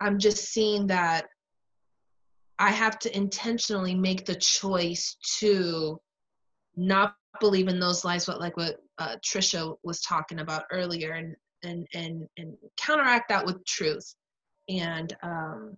I'm 0.00 0.18
just 0.18 0.52
seeing 0.52 0.86
that 0.88 1.26
I 2.58 2.70
have 2.70 2.98
to 3.00 3.16
intentionally 3.16 3.94
make 3.94 4.24
the 4.24 4.34
choice 4.34 5.16
to 5.38 6.00
not 6.76 7.16
believe 7.40 7.68
in 7.68 7.78
those 7.78 8.04
lies, 8.04 8.26
what 8.26 8.40
like 8.40 8.56
what 8.56 8.76
uh, 8.98 9.16
Trisha 9.24 9.76
was 9.82 10.00
talking 10.00 10.40
about 10.40 10.64
earlier, 10.70 11.12
and 11.12 11.36
and 11.62 11.86
and 11.94 12.28
and 12.36 12.56
counteract 12.76 13.28
that 13.28 13.44
with 13.44 13.64
truth, 13.64 14.14
and 14.68 15.16
um, 15.22 15.76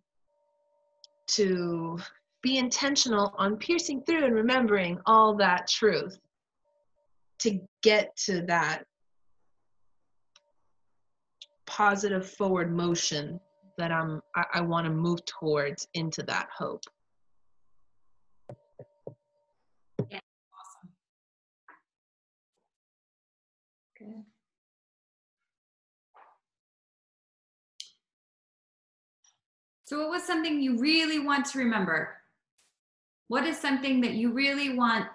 to 1.28 1.98
be 2.42 2.58
intentional 2.58 3.34
on 3.36 3.56
piercing 3.56 4.02
through 4.02 4.24
and 4.24 4.34
remembering 4.34 4.98
all 5.06 5.36
that 5.36 5.68
truth 5.68 6.18
to 7.40 7.60
get 7.82 8.16
to 8.16 8.42
that 8.42 8.84
positive 11.68 12.28
forward 12.28 12.74
motion 12.74 13.38
that 13.76 13.92
I'm 13.92 14.20
I, 14.34 14.44
I 14.54 14.60
want 14.62 14.86
to 14.86 14.90
move 14.90 15.24
towards 15.26 15.86
into 15.94 16.22
that 16.24 16.48
hope. 16.56 16.82
Yeah, 20.10 20.18
awesome. 20.54 20.90
Good. 23.98 24.24
So, 29.84 30.00
what 30.00 30.10
was 30.10 30.24
something 30.24 30.60
you 30.60 30.78
really 30.78 31.20
want 31.20 31.46
to 31.46 31.58
remember? 31.58 32.16
What 33.28 33.44
is 33.44 33.58
something 33.58 34.00
that 34.00 34.14
you 34.14 34.32
really 34.32 34.74
want 34.74 35.06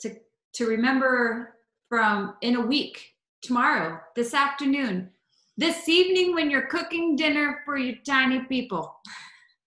to, 0.00 0.16
to 0.54 0.66
remember 0.66 1.54
from 1.88 2.34
in 2.40 2.56
a 2.56 2.60
week, 2.60 3.14
tomorrow, 3.42 4.00
this 4.14 4.34
afternoon, 4.34 5.10
this 5.56 5.88
evening 5.88 6.34
when 6.34 6.50
you're 6.50 6.66
cooking 6.66 7.16
dinner 7.16 7.62
for 7.64 7.76
your 7.76 7.96
tiny 8.06 8.40
people? 8.44 8.94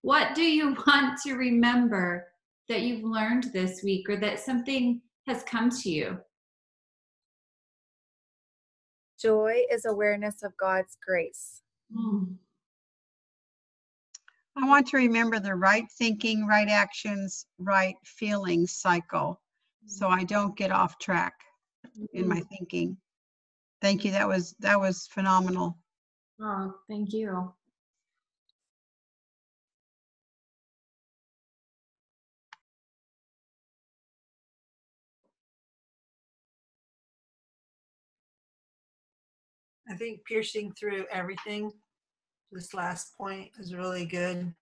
What 0.02 0.36
do 0.36 0.44
you 0.44 0.76
want 0.88 1.20
to 1.24 1.34
remember 1.34 2.28
that 2.68 2.82
you've 2.82 3.04
learned 3.04 3.46
this 3.54 3.82
week 3.84 4.10
or 4.10 4.18
that 4.18 4.40
something 4.40 5.02
has 5.28 5.44
come 5.44 5.70
to 5.70 5.90
you? 5.90 6.18
Joy 9.20 9.64
is 9.72 9.86
awareness 9.86 10.44
of 10.44 10.56
God's 10.58 10.98
grace. 11.06 11.62
Mm. 11.94 12.36
I 14.56 14.68
want 14.68 14.88
to 14.88 14.98
remember 14.98 15.40
the 15.40 15.56
right 15.56 15.86
thinking, 15.98 16.46
right 16.46 16.70
actions, 16.70 17.46
right 17.58 17.96
feelings 18.06 18.74
cycle 18.74 19.42
so 19.86 20.08
I 20.08 20.24
don't 20.24 20.56
get 20.56 20.72
off 20.72 20.98
track 21.00 21.34
in 22.14 22.28
my 22.28 22.42
thinking. 22.42 22.98
Thank 23.82 24.04
you. 24.04 24.12
That 24.12 24.28
was 24.28 24.56
that 24.60 24.80
was 24.80 25.08
phenomenal. 25.08 25.78
Oh, 26.42 26.74
thank 26.88 27.14
you. 27.14 27.54
I 39.90 39.96
think 39.96 40.24
piercing 40.26 40.74
through 40.74 41.06
everything, 41.12 41.72
this 42.52 42.74
last 42.74 43.18
point 43.18 43.50
is 43.60 43.74
really 43.74 44.06
good. 44.06 44.54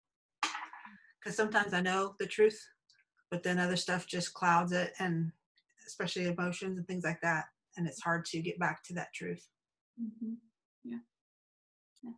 Because 1.20 1.36
sometimes 1.36 1.74
I 1.74 1.82
know 1.82 2.16
the 2.20 2.28
truth, 2.28 2.66
but 3.30 3.44
then 3.44 3.60
other 3.60 3.76
stuff 3.76 4.08
just 4.08 4.34
clouds 4.34 4.72
it, 4.72 4.94
and 5.00 5.32
especially 5.86 6.28
emotions 6.28 6.78
and 6.78 6.88
things 6.88 7.04
like 7.04 7.20
that. 7.22 7.46
And 7.78 7.88
it's 7.88 8.02
hard 8.02 8.26
to 8.26 8.42
get 8.42 8.60
back 8.60 8.84
to 8.86 8.94
that 8.96 9.14
truth. 9.14 9.46
Mm-hmm. 10.02 10.34
Yeah. 10.84 10.98
yeah. 12.04 12.12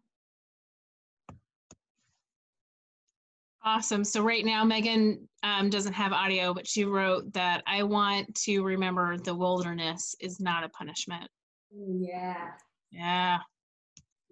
Awesome. 3.64 4.04
So 4.04 4.24
right 4.24 4.46
now, 4.46 4.64
Megan 4.64 5.28
um, 5.44 5.70
doesn't 5.70 5.94
have 5.94 6.14
audio, 6.14 6.54
but 6.54 6.68
she 6.68 6.86
wrote 6.86 7.34
that 7.34 7.62
I 7.68 7.84
want 7.84 8.34
to 8.44 8.64
remember 8.64 9.18
the 9.18 9.36
wilderness 9.36 10.16
is 10.20 10.40
not 10.40 10.64
a 10.64 10.70
punishment. 10.70 11.30
Yeah. 11.72 12.48
Yeah. 12.92 13.40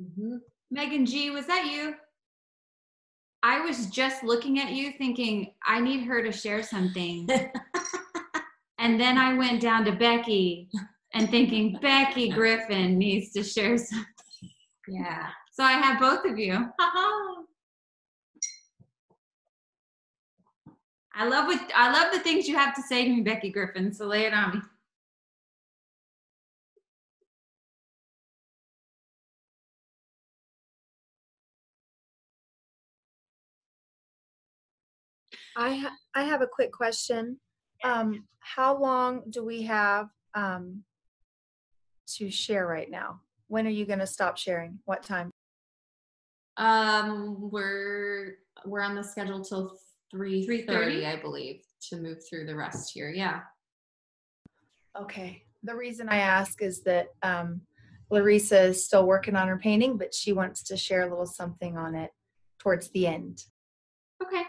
Mm-hmm. 0.02 0.38
Megan 0.72 1.06
G, 1.06 1.30
was 1.30 1.46
that 1.48 1.66
you? 1.66 1.96
I 3.44 3.62
was 3.62 3.88
just 3.88 4.24
looking 4.24 4.60
at 4.60 4.72
you 4.72 4.92
thinking, 4.92 5.54
I 5.66 5.80
need 5.80 6.04
her 6.06 6.24
to 6.24 6.32
share 6.32 6.64
something. 6.64 7.30
and 8.80 9.00
then 9.00 9.18
I 9.18 9.36
went 9.36 9.62
down 9.62 9.86
to 9.86 9.92
Becky 9.92 10.70
and 11.14 11.30
thinking, 11.30 11.78
Becky 11.82 12.30
Griffin 12.30 12.98
needs 12.98 13.32
to 13.34 13.44
share 13.44 13.78
something. 13.78 14.06
Yeah. 14.88 15.28
So 15.52 15.64
I 15.64 15.74
have 15.74 16.00
both 16.00 16.26
of 16.26 16.38
you. 16.38 16.54
I 21.20 21.28
love 21.28 21.48
what 21.48 21.60
I 21.76 21.92
love 21.92 22.14
the 22.14 22.20
things 22.20 22.48
you 22.48 22.56
have 22.56 22.76
to 22.76 22.82
say 22.84 23.04
to 23.06 23.10
me, 23.10 23.22
Becky 23.22 23.50
Griffin. 23.50 23.92
So 23.92 24.06
lay 24.06 24.26
it 24.26 24.34
on 24.34 24.54
me. 24.54 24.62
I 35.56 35.76
ha- 35.76 35.98
I 36.14 36.24
have 36.24 36.44
a 36.44 36.48
quick 36.48 36.72
question. 36.72 37.40
Um, 37.84 38.28
how 38.40 38.78
long 38.78 39.24
do 39.32 39.44
we 39.44 39.64
have 39.64 40.10
um, 40.36 40.84
to 42.16 42.30
share 42.30 42.66
right 42.66 42.90
now? 42.90 43.22
When 43.48 43.68
are 43.68 43.72
you 43.72 43.86
going 43.86 44.00
to 44.00 44.08
stop 44.08 44.38
sharing? 44.38 44.80
What 44.86 45.04
time? 45.04 45.32
Um, 46.58 47.50
we're 47.52 48.38
we're 48.66 48.82
on 48.82 48.96
the 48.96 49.04
schedule 49.04 49.44
till 49.44 49.78
three 50.12 50.48
3:30? 50.48 50.66
thirty, 50.66 51.06
I 51.06 51.16
believe, 51.18 51.62
to 51.90 51.98
move 51.98 52.18
through 52.28 52.46
the 52.46 52.56
rest 52.56 52.92
here. 52.94 53.10
Yeah. 53.10 53.42
Okay. 55.00 55.44
The 55.64 55.76
reason 55.76 56.10
I 56.10 56.18
ask 56.18 56.62
is 56.62 56.82
that 56.84 57.10
um, 57.22 57.62
Larissa 58.10 58.62
is 58.62 58.86
still 58.86 59.06
working 59.06 59.36
on 59.36 59.48
her 59.48 59.58
painting, 59.58 59.98
but 59.98 60.14
she 60.14 60.34
wants 60.34 60.64
to 60.64 60.78
share 60.78 61.02
a 61.02 61.10
little 61.10 61.26
something 61.26 61.78
on 61.78 61.94
it 61.94 62.12
towards 62.60 62.90
the 62.90 63.06
end. 63.08 63.44
Okay. 64.24 64.44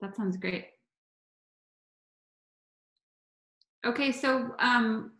That 0.00 0.16
sounds 0.16 0.36
great. 0.36 0.66
Okay, 3.84 4.12
so 4.12 4.54
um, 4.58 5.12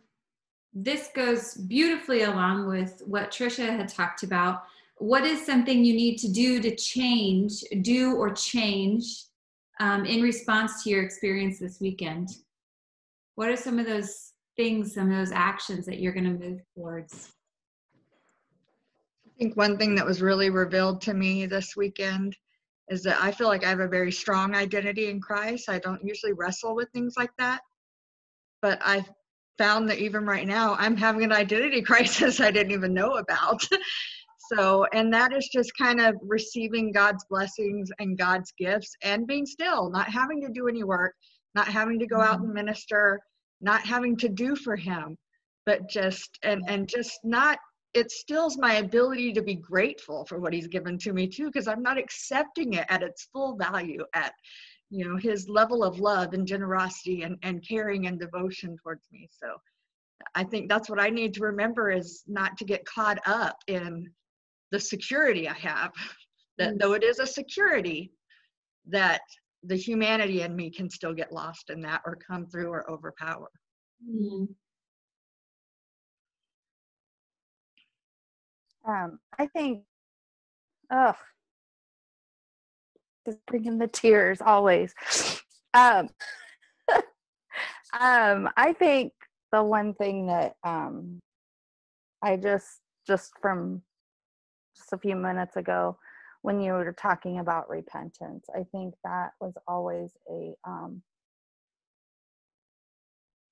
this 0.79 1.09
goes 1.15 1.55
beautifully 1.55 2.23
along 2.23 2.67
with 2.67 3.01
what 3.05 3.31
Trisha 3.31 3.65
had 3.65 3.87
talked 3.87 4.21
about. 4.21 4.63
What 4.97 5.23
is 5.23 5.43
something 5.43 5.83
you 5.83 5.95
need 5.95 6.17
to 6.19 6.31
do 6.31 6.61
to 6.61 6.75
change, 6.75 7.63
do 7.81 8.15
or 8.15 8.31
change 8.31 9.23
um, 9.79 10.05
in 10.05 10.21
response 10.21 10.83
to 10.83 10.91
your 10.91 11.01
experience 11.01 11.57
this 11.57 11.79
weekend? 11.81 12.29
What 13.35 13.49
are 13.49 13.55
some 13.55 13.79
of 13.79 13.87
those 13.87 14.33
things, 14.55 14.93
some 14.93 15.11
of 15.11 15.17
those 15.17 15.31
actions 15.31 15.85
that 15.87 15.99
you're 15.99 16.13
going 16.13 16.37
to 16.37 16.47
move 16.47 16.61
towards? 16.75 17.31
I 19.25 19.29
think 19.39 19.57
one 19.57 19.77
thing 19.77 19.95
that 19.95 20.05
was 20.05 20.21
really 20.21 20.51
revealed 20.51 21.01
to 21.01 21.13
me 21.13 21.47
this 21.47 21.75
weekend 21.75 22.35
is 22.89 23.01
that 23.03 23.19
I 23.19 23.31
feel 23.31 23.47
like 23.47 23.65
I 23.65 23.69
have 23.69 23.79
a 23.79 23.87
very 23.87 24.11
strong 24.11 24.55
identity 24.55 25.09
in 25.09 25.21
Christ. 25.21 25.69
I 25.69 25.79
don't 25.79 26.03
usually 26.03 26.33
wrestle 26.33 26.75
with 26.75 26.89
things 26.91 27.15
like 27.17 27.31
that. 27.37 27.61
But 28.61 28.79
I 28.81 29.05
found 29.57 29.89
that 29.89 29.99
even 29.99 30.25
right 30.25 30.47
now, 30.47 30.75
I'm 30.79 30.97
having 30.97 31.23
an 31.23 31.33
identity 31.33 31.81
crisis 31.83 32.39
I 32.39 32.51
didn't 32.51 32.73
even 32.73 32.93
know 32.93 33.17
about. 33.17 33.61
so, 34.53 34.85
and 34.93 35.13
that 35.13 35.33
is 35.33 35.49
just 35.53 35.71
kind 35.79 35.99
of 35.99 36.15
receiving 36.21 36.91
God's 36.91 37.25
blessings 37.29 37.89
and 37.99 38.17
God's 38.17 38.53
gifts 38.57 38.95
and 39.03 39.27
being 39.27 39.45
still, 39.45 39.89
not 39.89 40.09
having 40.09 40.41
to 40.41 40.49
do 40.49 40.67
any 40.67 40.83
work, 40.83 41.13
not 41.55 41.67
having 41.67 41.99
to 41.99 42.07
go 42.07 42.21
out 42.21 42.39
and 42.39 42.45
mm-hmm. 42.45 42.53
minister, 42.53 43.19
not 43.61 43.81
having 43.81 44.15
to 44.17 44.29
do 44.29 44.55
for 44.55 44.75
Him, 44.75 45.17
but 45.65 45.89
just, 45.89 46.37
and, 46.43 46.63
and 46.67 46.87
just 46.87 47.19
not 47.23 47.57
it 47.93 48.11
stills 48.11 48.57
my 48.59 48.75
ability 48.75 49.33
to 49.33 49.41
be 49.41 49.55
grateful 49.55 50.23
for 50.25 50.39
what 50.39 50.53
he's 50.53 50.67
given 50.67 50.99
to 50.99 51.13
me 51.13 51.25
too 51.25 51.45
because 51.45 51.67
i'm 51.67 51.81
not 51.81 51.97
accepting 51.97 52.73
it 52.73 52.85
at 52.89 53.01
its 53.01 53.27
full 53.33 53.55
value 53.55 54.03
at 54.13 54.33
you 54.89 55.07
know 55.07 55.17
his 55.17 55.49
level 55.49 55.83
of 55.83 55.99
love 55.99 56.33
and 56.33 56.47
generosity 56.47 57.23
and, 57.23 57.37
and 57.43 57.67
caring 57.67 58.07
and 58.07 58.19
devotion 58.19 58.77
towards 58.81 59.03
me. 59.11 59.29
So 59.31 59.55
i 60.33 60.43
think 60.43 60.67
that's 60.67 60.89
what 60.89 60.99
i 60.99 61.09
need 61.09 61.31
to 61.31 61.41
remember 61.41 61.91
is 61.91 62.23
not 62.25 62.57
to 62.57 62.65
get 62.65 62.83
caught 62.85 63.19
up 63.27 63.55
in 63.67 64.09
the 64.71 64.79
security 64.79 65.47
i 65.47 65.53
have 65.53 65.91
that 66.57 66.79
though 66.79 66.93
it 66.93 67.03
is 67.03 67.19
a 67.19 67.27
security 67.27 68.11
that 68.87 69.21
the 69.63 69.75
humanity 69.75 70.41
in 70.41 70.55
me 70.55 70.69
can 70.69 70.89
still 70.89 71.13
get 71.13 71.31
lost 71.31 71.69
in 71.69 71.81
that 71.81 72.01
or 72.05 72.15
come 72.15 72.45
through 72.47 72.69
or 72.69 72.89
overpower. 72.89 73.49
Mm. 74.09 74.47
Um, 78.87 79.19
I 79.37 79.47
think, 79.47 79.83
oh, 80.91 81.13
just 83.27 83.45
bringing 83.45 83.77
the 83.77 83.87
tears 83.87 84.41
always. 84.41 84.93
Um, 85.73 86.09
um, 87.99 88.49
I 88.55 88.73
think 88.77 89.11
the 89.51 89.63
one 89.63 89.93
thing 89.93 90.27
that 90.27 90.55
um, 90.63 91.19
I 92.23 92.37
just 92.37 92.79
just 93.05 93.31
from 93.41 93.81
just 94.77 94.93
a 94.93 94.97
few 94.97 95.15
minutes 95.15 95.55
ago 95.57 95.97
when 96.41 96.61
you 96.61 96.71
were 96.71 96.93
talking 96.93 97.39
about 97.39 97.69
repentance. 97.69 98.45
I 98.55 98.63
think 98.71 98.93
that 99.03 99.31
was 99.41 99.53
always 99.67 100.11
a 100.31 100.53
um, 100.65 101.01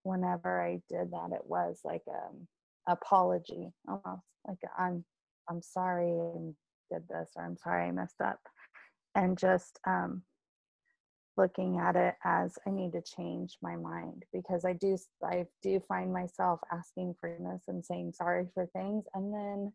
whenever 0.04 0.62
I 0.62 0.82
did 0.90 1.12
that, 1.12 1.32
it 1.34 1.46
was 1.46 1.80
like 1.84 2.04
an 2.08 2.48
apology, 2.88 3.72
almost 3.88 4.24
like 4.48 4.60
I'm 4.78 5.04
I'm 5.50 5.62
sorry 5.62 6.12
and 6.12 6.56
did 6.92 7.08
this, 7.10 7.32
or 7.36 7.46
I'm 7.46 7.58
sorry 7.58 7.88
I 7.88 7.92
messed 7.92 8.22
up, 8.24 8.40
and 9.16 9.38
just 9.38 9.80
um, 9.88 10.22
looking 11.38 11.80
at 11.80 11.96
it 11.96 12.16
as 12.24 12.58
I 12.68 12.72
need 12.72 12.94
to 12.94 13.02
change 13.02 13.58
my 13.62 13.76
mind 13.76 14.24
because 14.34 14.66
I 14.66 14.74
do 14.74 14.98
I 15.24 15.46
do 15.64 15.80
find 15.80 16.14
myself 16.14 16.60
asking 16.72 17.16
forgiveness 17.20 17.64
and 17.68 17.84
saying 17.86 18.14
sorry 18.14 18.48
for 18.54 18.66
things, 18.68 19.06
and 19.14 19.34
then 19.34 19.74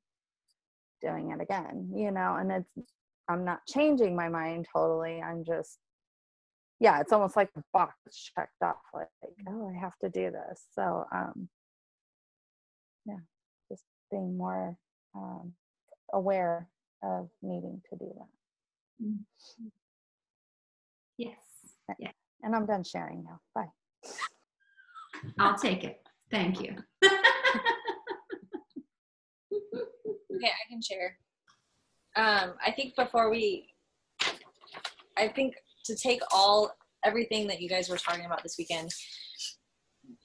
doing 1.02 1.30
it 1.30 1.40
again, 1.40 1.90
you 1.94 2.10
know, 2.10 2.36
and 2.36 2.52
it's 2.52 2.72
I'm 3.28 3.44
not 3.44 3.66
changing 3.66 4.16
my 4.16 4.28
mind 4.28 4.66
totally. 4.72 5.22
I'm 5.22 5.44
just 5.44 5.78
yeah, 6.80 7.00
it's 7.00 7.12
almost 7.12 7.36
like 7.36 7.50
a 7.56 7.62
box 7.74 7.94
checked 8.34 8.62
off, 8.62 8.76
like, 8.94 9.08
oh, 9.48 9.70
I 9.70 9.78
have 9.78 9.96
to 10.00 10.08
do 10.08 10.30
this. 10.30 10.62
So, 10.74 11.04
um, 11.12 11.48
yeah, 13.04 13.18
just 13.70 13.84
being 14.10 14.38
more 14.38 14.76
um, 15.14 15.52
aware 16.14 16.68
of 17.02 17.28
needing 17.42 17.82
to 17.90 17.98
do 17.98 18.10
that. 18.18 18.39
Yes. 21.16 21.36
Yeah. 21.98 22.10
And 22.42 22.54
I'm 22.54 22.66
done 22.66 22.84
sharing 22.84 23.24
now. 23.24 23.40
Bye. 23.54 23.68
I'll 25.38 25.58
take 25.58 25.84
it. 25.84 26.00
Thank 26.30 26.60
you. 26.60 26.76
okay, 27.04 27.12
I 30.42 30.68
can 30.68 30.80
share. 30.80 31.18
Um, 32.16 32.54
I 32.64 32.70
think 32.70 32.96
before 32.96 33.30
we, 33.30 33.68
I 35.16 35.28
think 35.28 35.54
to 35.84 35.94
take 35.94 36.20
all 36.32 36.72
everything 37.04 37.46
that 37.48 37.60
you 37.60 37.68
guys 37.68 37.88
were 37.88 37.96
talking 37.96 38.26
about 38.26 38.42
this 38.42 38.56
weekend 38.58 38.90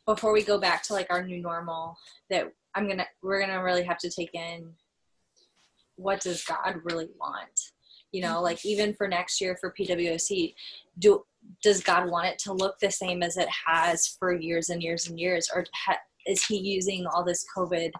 before 0.06 0.34
we 0.34 0.44
go 0.44 0.60
back 0.60 0.84
to 0.84 0.94
like 0.94 1.08
our 1.10 1.24
new 1.24 1.42
normal 1.42 1.98
that 2.30 2.52
i'm 2.76 2.88
gonna 2.88 3.06
we're 3.24 3.40
gonna 3.40 3.64
really 3.64 3.84
have 3.84 3.98
to 3.98 4.10
take 4.10 4.34
in 4.34 4.72
what 5.96 6.22
does 6.22 6.44
god 6.44 6.76
really 6.84 7.08
want 7.20 7.72
you 8.16 8.22
know 8.22 8.42
like 8.42 8.66
even 8.66 8.94
for 8.94 9.08
next 9.08 9.42
year 9.42 9.58
for 9.60 9.74
pwoc 9.78 10.54
do 11.00 11.24
does 11.62 11.82
god 11.82 12.10
want 12.10 12.28
it 12.28 12.40
to 12.40 12.54
look 12.54 12.80
the 12.80 12.90
same 12.90 13.22
as 13.22 13.38
it 13.38 13.50
has 13.68 14.16
for 14.20 14.34
years 14.34 14.70
and 14.70 14.82
years 14.82 15.08
and 15.08 15.20
years 15.20 15.50
or 15.54 15.66
ha, 15.74 15.96
is 16.26 16.46
he 16.46 16.58
using 16.58 17.06
all 17.08 17.24
this 17.24 17.46
covid 17.56 17.92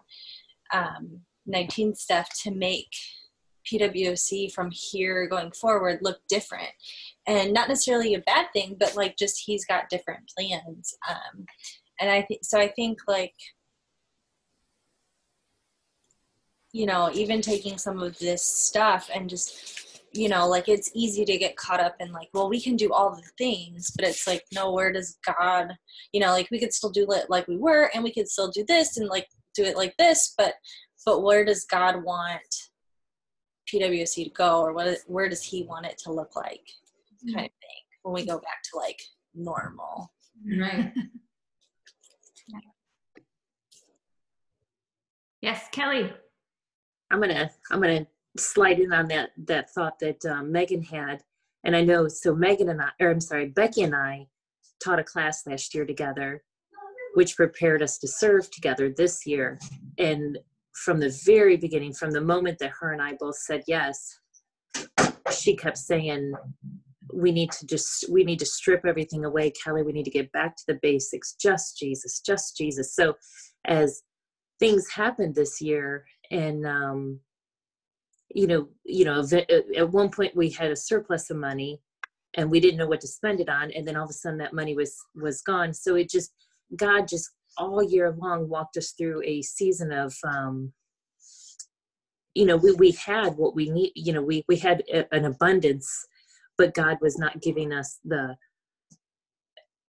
um, 0.72 1.20
19 1.46 1.94
stuff 1.94 2.28
to 2.42 2.50
make 2.50 2.88
PWC 3.66 4.52
from 4.52 4.70
here 4.70 5.26
going 5.28 5.50
forward 5.52 5.98
look 6.02 6.18
different. 6.28 6.70
And 7.26 7.52
not 7.52 7.68
necessarily 7.68 8.14
a 8.14 8.20
bad 8.20 8.46
thing, 8.52 8.76
but 8.78 8.96
like 8.96 9.16
just 9.16 9.42
he's 9.44 9.64
got 9.64 9.88
different 9.90 10.20
plans. 10.36 10.94
Um, 11.08 11.46
and 12.00 12.10
I 12.10 12.22
think 12.22 12.44
so. 12.44 12.58
I 12.58 12.68
think 12.68 12.98
like 13.08 13.34
you 16.72 16.84
know, 16.84 17.10
even 17.14 17.40
taking 17.40 17.78
some 17.78 18.02
of 18.02 18.18
this 18.18 18.42
stuff 18.42 19.08
and 19.14 19.30
just 19.30 19.85
you 20.16 20.28
know, 20.28 20.46
like 20.48 20.68
it's 20.68 20.90
easy 20.94 21.24
to 21.24 21.38
get 21.38 21.56
caught 21.56 21.80
up 21.80 21.96
in 22.00 22.12
like, 22.12 22.28
well, 22.32 22.48
we 22.48 22.60
can 22.60 22.76
do 22.76 22.92
all 22.92 23.14
the 23.14 23.22
things, 23.38 23.90
but 23.96 24.06
it's 24.06 24.26
like, 24.26 24.42
no, 24.54 24.72
where 24.72 24.92
does 24.92 25.18
God, 25.24 25.74
you 26.12 26.20
know, 26.20 26.30
like 26.30 26.48
we 26.50 26.58
could 26.58 26.72
still 26.72 26.90
do 26.90 27.06
it 27.10 27.26
like 27.28 27.46
we 27.48 27.56
were, 27.56 27.90
and 27.94 28.02
we 28.02 28.12
could 28.12 28.28
still 28.28 28.48
do 28.48 28.64
this 28.66 28.96
and 28.96 29.08
like 29.08 29.26
do 29.54 29.64
it 29.64 29.76
like 29.76 29.94
this, 29.98 30.34
but 30.36 30.54
but 31.04 31.22
where 31.22 31.44
does 31.44 31.64
God 31.64 32.02
want 32.02 32.42
PWC 33.72 34.24
to 34.24 34.30
go 34.30 34.60
or 34.60 34.72
what 34.72 34.98
where 35.06 35.28
does 35.28 35.42
he 35.42 35.64
want 35.64 35.86
it 35.86 35.98
to 35.98 36.12
look 36.12 36.34
like 36.36 36.62
mm-hmm. 37.24 37.34
kind 37.34 37.46
of 37.46 37.52
thing 37.52 37.82
when 38.02 38.14
we 38.14 38.26
go 38.26 38.38
back 38.38 38.62
to 38.70 38.76
like 38.76 39.00
normal. 39.34 40.12
Mm-hmm. 40.46 40.62
Right. 40.62 40.92
yes, 45.40 45.66
Kelly. 45.72 46.12
I'm 47.10 47.20
gonna 47.20 47.50
I'm 47.70 47.80
gonna 47.80 48.06
slide 48.38 48.80
in 48.80 48.92
on 48.92 49.08
that 49.08 49.30
that 49.46 49.70
thought 49.70 49.98
that 50.00 50.24
um, 50.26 50.52
Megan 50.52 50.82
had, 50.82 51.22
and 51.64 51.76
I 51.76 51.82
know 51.82 52.08
so 52.08 52.34
Megan 52.34 52.68
and 52.68 52.80
I, 52.80 52.90
or 53.00 53.10
I'm 53.10 53.20
sorry, 53.20 53.46
Becky 53.46 53.82
and 53.82 53.94
I 53.94 54.26
taught 54.82 54.98
a 54.98 55.04
class 55.04 55.46
last 55.46 55.74
year 55.74 55.84
together, 55.84 56.42
which 57.14 57.36
prepared 57.36 57.82
us 57.82 57.98
to 57.98 58.08
serve 58.08 58.50
together 58.50 58.92
this 58.96 59.26
year, 59.26 59.58
and 59.98 60.38
from 60.72 61.00
the 61.00 61.18
very 61.24 61.56
beginning, 61.56 61.92
from 61.92 62.10
the 62.10 62.20
moment 62.20 62.58
that 62.58 62.72
her 62.80 62.92
and 62.92 63.00
I 63.00 63.14
both 63.14 63.36
said 63.36 63.62
yes, 63.66 64.18
she 65.32 65.56
kept 65.56 65.78
saying, 65.78 66.34
we 67.12 67.32
need 67.32 67.50
to 67.52 67.66
just 67.66 68.10
we 68.10 68.24
need 68.24 68.38
to 68.38 68.46
strip 68.46 68.84
everything 68.84 69.24
away 69.24 69.50
kelly. 69.50 69.82
We 69.82 69.92
need 69.92 70.04
to 70.04 70.10
get 70.10 70.32
back 70.32 70.56
to 70.56 70.62
the 70.68 70.78
basics. 70.82 71.34
Just 71.40 71.78
jesus 71.78 72.20
just 72.20 72.56
jesus. 72.56 72.94
So 72.94 73.14
as 73.66 74.02
things 74.58 74.88
happened 74.90 75.34
this 75.34 75.60
year 75.60 76.04
and 76.30 76.66
um 76.66 77.20
you 78.36 78.46
know 78.46 78.68
you 78.84 79.06
know 79.06 79.24
at 79.76 79.90
one 79.90 80.10
point 80.10 80.36
we 80.36 80.50
had 80.50 80.70
a 80.70 80.76
surplus 80.76 81.30
of 81.30 81.38
money 81.38 81.80
and 82.34 82.50
we 82.50 82.60
didn't 82.60 82.76
know 82.76 82.86
what 82.86 83.00
to 83.00 83.08
spend 83.08 83.40
it 83.40 83.48
on 83.48 83.70
and 83.70 83.88
then 83.88 83.96
all 83.96 84.04
of 84.04 84.10
a 84.10 84.12
sudden 84.12 84.38
that 84.38 84.52
money 84.52 84.74
was 84.74 84.94
was 85.14 85.40
gone. 85.40 85.72
So 85.72 85.94
it 85.94 86.10
just 86.10 86.32
god 86.76 87.08
just 87.08 87.30
all 87.56 87.82
year 87.82 88.14
long 88.18 88.46
walked 88.46 88.76
us 88.76 88.92
through 88.92 89.22
a 89.24 89.40
season 89.40 89.90
of 89.90 90.14
um, 90.24 90.70
you 92.34 92.44
know 92.44 92.58
we, 92.58 92.72
we 92.72 92.90
had 92.90 93.30
what 93.38 93.54
we 93.54 93.70
need 93.70 93.92
you 93.94 94.12
know 94.12 94.22
we, 94.22 94.44
we 94.48 94.56
had 94.56 94.82
a, 94.92 95.06
an 95.14 95.24
abundance 95.24 95.88
but 96.58 96.74
god 96.74 96.98
was 97.00 97.18
not 97.18 97.40
giving 97.40 97.72
us 97.72 97.98
the 98.04 98.36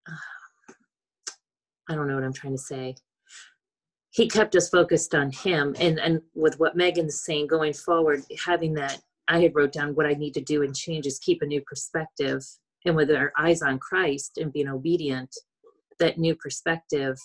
uh, 0.07 0.13
i 1.89 1.95
don't 1.95 2.07
know 2.07 2.13
what 2.13 2.23
i'm 2.23 2.33
trying 2.33 2.53
to 2.53 2.61
say 2.61 2.95
he 4.15 4.29
kept 4.29 4.55
us 4.55 4.69
focused 4.69 5.13
on 5.13 5.29
him. 5.29 5.75
And 5.77 5.99
and 5.99 6.21
with 6.33 6.57
what 6.57 6.75
megan's 6.75 7.23
saying 7.23 7.47
going 7.47 7.73
forward 7.73 8.23
having 8.45 8.73
that 8.75 9.01
i 9.27 9.41
had 9.41 9.55
wrote 9.55 9.73
down 9.73 9.95
what 9.95 10.05
i 10.05 10.13
need 10.13 10.33
to 10.35 10.41
do 10.41 10.63
and 10.63 10.75
change 10.75 11.05
is 11.05 11.19
keep 11.19 11.41
a 11.41 11.45
new 11.45 11.61
perspective. 11.61 12.41
And 12.85 12.95
with 12.95 13.11
our 13.11 13.33
eyes 13.37 13.61
on 13.61 13.79
christ 13.79 14.37
and 14.37 14.53
being 14.53 14.69
obedient 14.69 15.35
that 15.99 16.17
new 16.17 16.35
perspective 16.35 17.17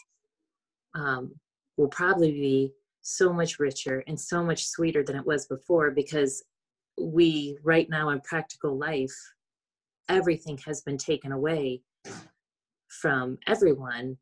um, 0.95 1.35
will 1.77 1.89
probably 1.89 2.33
be 2.33 2.73
so 3.03 3.33
much 3.33 3.59
richer 3.59 4.03
and 4.07 4.19
so 4.19 4.43
much 4.43 4.67
sweeter 4.67 5.03
than 5.03 5.17
it 5.17 5.27
was 5.27 5.47
before 5.47 5.91
because 5.91 6.43
we 7.01 7.57
right 7.63 7.89
now 7.89 8.11
in 8.11 8.21
practical 8.21 8.77
life 8.77 9.17
everything 10.09 10.59
has 10.67 10.83
been 10.83 10.99
taken 10.99 11.33
away 11.33 11.83
from 12.89 13.39
everyone 13.47 14.17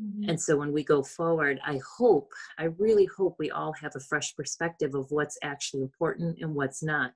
mm-hmm. 0.00 0.28
and 0.28 0.40
so 0.40 0.56
when 0.56 0.72
we 0.72 0.82
go 0.82 1.02
forward 1.02 1.60
i 1.64 1.78
hope 1.98 2.32
i 2.58 2.64
really 2.78 3.06
hope 3.06 3.36
we 3.38 3.50
all 3.50 3.72
have 3.72 3.92
a 3.96 4.00
fresh 4.00 4.34
perspective 4.36 4.94
of 4.94 5.10
what's 5.10 5.38
actually 5.42 5.82
important 5.82 6.38
and 6.40 6.54
what's 6.54 6.82
not 6.82 7.12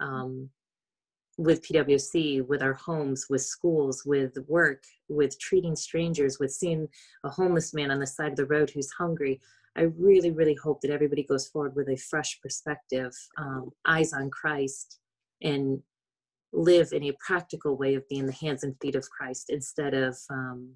um, 0.00 0.50
with 1.36 1.66
PWC, 1.66 2.46
with 2.46 2.62
our 2.62 2.74
homes, 2.74 3.26
with 3.28 3.42
schools, 3.42 4.04
with 4.04 4.36
work, 4.46 4.84
with 5.08 5.38
treating 5.40 5.76
strangers, 5.76 6.38
with 6.38 6.52
seeing 6.52 6.88
a 7.24 7.28
homeless 7.28 7.74
man 7.74 7.90
on 7.90 7.98
the 7.98 8.06
side 8.06 8.30
of 8.30 8.36
the 8.36 8.46
road 8.46 8.70
who's 8.70 8.90
hungry. 8.90 9.40
I 9.76 9.82
really, 9.82 10.30
really 10.30 10.54
hope 10.54 10.80
that 10.82 10.92
everybody 10.92 11.24
goes 11.24 11.48
forward 11.48 11.74
with 11.74 11.88
a 11.88 11.96
fresh 11.96 12.40
perspective, 12.40 13.12
um, 13.36 13.70
eyes 13.84 14.12
on 14.12 14.30
Christ, 14.30 15.00
and 15.42 15.82
live 16.52 16.92
in 16.92 17.02
a 17.04 17.16
practical 17.26 17.76
way 17.76 17.96
of 17.96 18.08
being 18.08 18.26
the 18.26 18.32
hands 18.32 18.62
and 18.62 18.76
feet 18.80 18.94
of 18.94 19.10
Christ 19.10 19.46
instead 19.50 19.94
of, 19.94 20.16
um, 20.30 20.74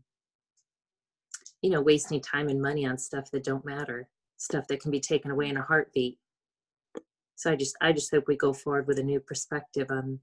you 1.63 1.71
know, 1.71 1.81
wasting 1.81 2.21
time 2.21 2.49
and 2.49 2.61
money 2.61 2.87
on 2.87 2.99
stuff 2.99 3.31
that 3.31 3.45
don't 3.45 3.65
matter, 3.65 4.09
stuff 4.37 4.67
that 4.69 4.81
can 4.81 4.91
be 4.91 5.01
taken 5.01 5.31
away 5.31 5.49
in 5.49 5.57
a 5.57 5.63
heartbeat. 5.63 6.19
So 7.37 7.53
I 7.53 7.57
just, 7.57 7.77
I 7.81 7.93
just 7.93 8.11
hope 8.11 8.25
we 8.27 8.37
go 8.37 8.53
forward 8.53 8.87
with 8.87 8.99
a 8.99 9.03
new 9.03 9.21
perspective 9.21 9.89
on 9.91 10.21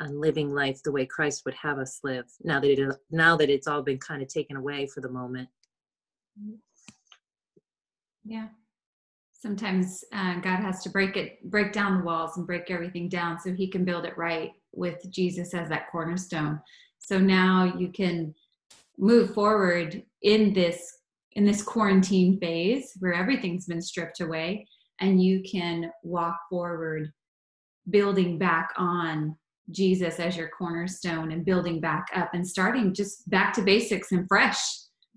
on 0.00 0.20
living 0.20 0.52
life 0.52 0.82
the 0.82 0.92
way 0.92 1.06
Christ 1.06 1.44
would 1.44 1.54
have 1.54 1.78
us 1.78 2.00
live. 2.04 2.26
Now 2.44 2.60
that 2.60 2.70
it 2.70 2.96
now 3.10 3.36
that 3.36 3.50
it's 3.50 3.66
all 3.66 3.82
been 3.82 3.98
kind 3.98 4.22
of 4.22 4.28
taken 4.28 4.56
away 4.56 4.86
for 4.86 5.00
the 5.00 5.08
moment. 5.08 5.48
Yeah. 8.24 8.48
Sometimes 9.32 10.02
uh, 10.12 10.40
God 10.40 10.56
has 10.56 10.82
to 10.82 10.90
break 10.90 11.16
it, 11.16 11.42
break 11.50 11.72
down 11.72 11.98
the 11.98 12.04
walls, 12.04 12.36
and 12.36 12.46
break 12.46 12.70
everything 12.70 13.08
down 13.08 13.38
so 13.38 13.52
He 13.52 13.68
can 13.68 13.84
build 13.84 14.04
it 14.04 14.16
right 14.18 14.52
with 14.72 15.08
Jesus 15.10 15.54
as 15.54 15.68
that 15.68 15.90
cornerstone. 15.90 16.60
So 16.98 17.18
now 17.18 17.72
you 17.78 17.88
can 17.88 18.34
move 18.98 19.34
forward 19.34 20.02
in 20.22 20.52
this 20.52 20.92
in 21.32 21.44
this 21.44 21.62
quarantine 21.62 22.38
phase 22.40 22.92
where 23.00 23.12
everything's 23.12 23.66
been 23.66 23.82
stripped 23.82 24.20
away, 24.20 24.66
and 25.00 25.22
you 25.22 25.42
can 25.42 25.90
walk 26.02 26.38
forward, 26.48 27.12
building 27.90 28.38
back 28.38 28.72
on 28.78 29.36
Jesus 29.70 30.18
as 30.18 30.36
your 30.36 30.48
cornerstone 30.48 31.32
and 31.32 31.44
building 31.44 31.80
back 31.80 32.06
up 32.14 32.30
and 32.32 32.46
starting 32.46 32.94
just 32.94 33.28
back 33.28 33.52
to 33.54 33.62
basics 33.62 34.12
and 34.12 34.26
fresh. 34.28 34.58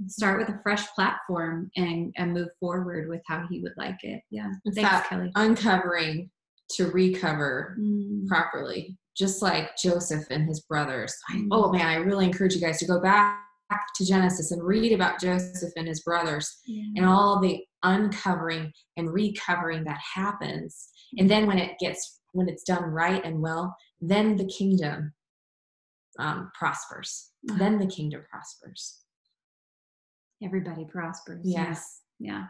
Start 0.07 0.39
with 0.39 0.49
a 0.49 0.59
fresh 0.63 0.87
platform 0.93 1.69
and 1.75 2.13
and 2.17 2.33
move 2.33 2.49
forward 2.59 3.07
with 3.09 3.21
how 3.27 3.45
he 3.49 3.61
would 3.61 3.73
like 3.77 4.03
it. 4.03 4.21
Yeah. 4.29 4.51
It's 4.65 4.75
Thanks, 4.79 5.07
Kelly. 5.07 5.31
uncovering 5.35 6.29
to 6.71 6.91
recover 6.91 7.77
Mm. 7.79 8.27
properly, 8.27 8.97
just 9.15 9.41
like 9.41 9.75
Joseph 9.77 10.25
and 10.29 10.47
his 10.47 10.61
brothers. 10.61 11.15
I, 11.29 11.45
oh 11.51 11.71
man, 11.71 11.87
I 11.87 11.95
really 11.95 12.25
encourage 12.25 12.55
you 12.55 12.61
guys 12.61 12.79
to 12.79 12.85
go 12.85 12.99
back 13.01 13.39
to 13.95 14.05
Genesis 14.05 14.51
and 14.51 14.63
read 14.63 14.93
about 14.93 15.19
Joseph 15.19 15.71
and 15.75 15.87
his 15.87 16.01
brothers 16.01 16.59
and 16.95 17.05
all 17.05 17.39
the 17.39 17.63
uncovering 17.83 18.71
and 18.97 19.13
recovering 19.13 19.83
that 19.83 19.99
happens. 20.15 20.89
And 21.17 21.29
then 21.29 21.47
when 21.47 21.57
it 21.57 21.77
gets 21.79 22.19
when 22.33 22.47
it's 22.47 22.63
done 22.63 22.83
right 22.83 23.23
and 23.25 23.41
well, 23.41 23.75
then 24.01 24.37
the 24.37 24.45
kingdom 24.45 25.13
um, 26.19 26.51
prospers. 26.57 27.31
Then 27.43 27.79
the 27.79 27.87
kingdom 27.87 28.23
prospers. 28.29 28.97
Everybody 30.43 30.85
prospers. 30.85 31.41
yeah. 31.43 31.67
Yes. 31.69 32.01
Yeah. 32.19 32.43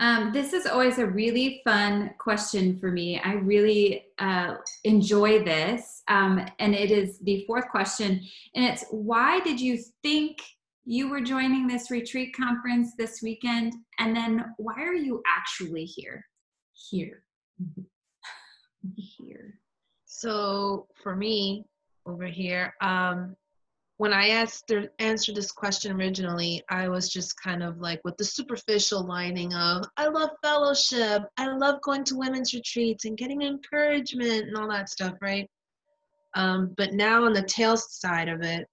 Um, 0.00 0.32
this 0.32 0.52
is 0.52 0.66
always 0.66 0.98
a 0.98 1.06
really 1.06 1.60
fun 1.64 2.10
question 2.18 2.78
for 2.78 2.92
me. 2.92 3.20
I 3.20 3.34
really 3.34 4.04
uh, 4.18 4.54
enjoy 4.84 5.42
this. 5.42 6.02
Um, 6.08 6.46
and 6.60 6.74
it 6.74 6.90
is 6.90 7.18
the 7.18 7.44
fourth 7.46 7.68
question. 7.68 8.22
And 8.54 8.64
it's 8.64 8.84
why 8.90 9.40
did 9.40 9.60
you 9.60 9.78
think 10.02 10.38
you 10.84 11.08
were 11.08 11.20
joining 11.20 11.66
this 11.66 11.90
retreat 11.90 12.34
conference 12.34 12.94
this 12.96 13.20
weekend? 13.22 13.74
And 13.98 14.14
then 14.14 14.54
why 14.56 14.76
are 14.78 14.94
you 14.94 15.22
actually 15.26 15.84
here? 15.84 16.24
Here. 16.90 17.24
Here. 18.96 19.58
So 20.06 20.86
for 21.02 21.14
me 21.14 21.66
over 22.06 22.26
here, 22.26 22.74
um, 22.80 23.36
when 23.98 24.12
I 24.12 24.28
asked 24.28 24.70
or 24.70 24.92
answered 25.00 25.34
this 25.34 25.50
question 25.50 25.92
originally, 25.92 26.62
I 26.70 26.88
was 26.88 27.12
just 27.12 27.40
kind 27.42 27.64
of 27.64 27.78
like 27.78 28.00
with 28.04 28.16
the 28.16 28.24
superficial 28.24 29.04
lining 29.04 29.52
of 29.54 29.84
I 29.96 30.06
love 30.06 30.30
fellowship, 30.42 31.24
I 31.36 31.48
love 31.48 31.82
going 31.82 32.04
to 32.04 32.16
women's 32.16 32.54
retreats 32.54 33.04
and 33.04 33.18
getting 33.18 33.42
encouragement 33.42 34.46
and 34.46 34.56
all 34.56 34.68
that 34.70 34.88
stuff, 34.88 35.14
right? 35.20 35.50
Um, 36.34 36.74
but 36.76 36.92
now 36.92 37.24
on 37.24 37.32
the 37.32 37.42
tail 37.42 37.76
side 37.76 38.28
of 38.28 38.42
it, 38.42 38.68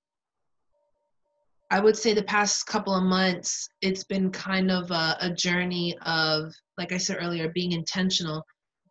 I 1.72 1.80
would 1.80 1.98
say 1.98 2.14
the 2.14 2.24
past 2.24 2.68
couple 2.68 2.96
of 2.96 3.04
months, 3.04 3.68
it's 3.82 4.04
been 4.04 4.30
kind 4.30 4.70
of 4.70 4.92
a, 4.92 5.18
a 5.22 5.32
journey 5.32 5.98
of, 6.06 6.54
like 6.78 6.92
I 6.92 6.98
said 6.98 7.18
earlier, 7.20 7.50
being 7.50 7.72
intentional. 7.72 8.44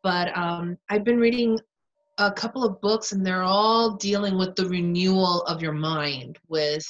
But 0.02 0.36
um, 0.36 0.76
I've 0.90 1.04
been 1.04 1.20
reading 1.20 1.60
a 2.18 2.30
couple 2.30 2.64
of 2.64 2.80
books 2.80 3.12
and 3.12 3.26
they're 3.26 3.42
all 3.42 3.96
dealing 3.96 4.38
with 4.38 4.54
the 4.54 4.68
renewal 4.68 5.42
of 5.42 5.60
your 5.60 5.72
mind 5.72 6.38
with 6.48 6.84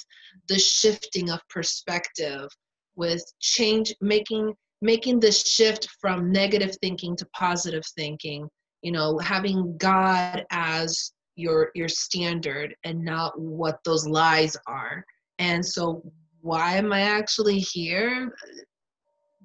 the 0.49 0.59
shifting 0.59 1.31
of 1.31 1.41
perspective 1.49 2.49
with 2.97 3.25
change 3.41 3.95
making 4.01 4.53
making 4.83 5.18
the 5.18 5.33
shift 5.33 5.89
from 6.01 6.31
negative 6.31 6.77
thinking 6.83 7.16
to 7.16 7.27
positive 7.35 7.83
thinking 7.97 8.47
you 8.83 8.93
know 8.93 9.18
having 9.18 9.77
god 9.79 10.45
as 10.51 11.14
your 11.37 11.70
your 11.75 11.89
standard 11.89 12.75
and 12.85 13.05
not 13.05 13.39
what 13.39 13.79
those 13.85 14.07
lies 14.07 14.57
are. 14.66 15.05
And 15.39 15.64
so 15.64 16.03
why 16.41 16.77
am 16.77 16.93
i 16.93 17.01
actually 17.01 17.59
here? 17.59 18.33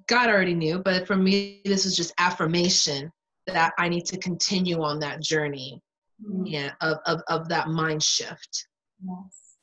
God 0.06 0.28
already 0.28 0.54
knew 0.54 0.80
but 0.80 1.06
for 1.06 1.16
me 1.16 1.62
this 1.64 1.86
is 1.86 1.96
just 1.96 2.12
affirmation 2.18 3.10
that 3.52 3.72
I 3.78 3.88
need 3.88 4.04
to 4.06 4.18
continue 4.18 4.82
on 4.82 4.98
that 5.00 5.20
journey, 5.20 5.80
Mm. 6.22 6.42
yeah, 6.44 6.72
of, 6.82 6.98
of, 7.06 7.22
of 7.28 7.48
that 7.48 7.68
mind 7.68 8.02
shift. 8.02 8.66
Yes. 9.02 9.56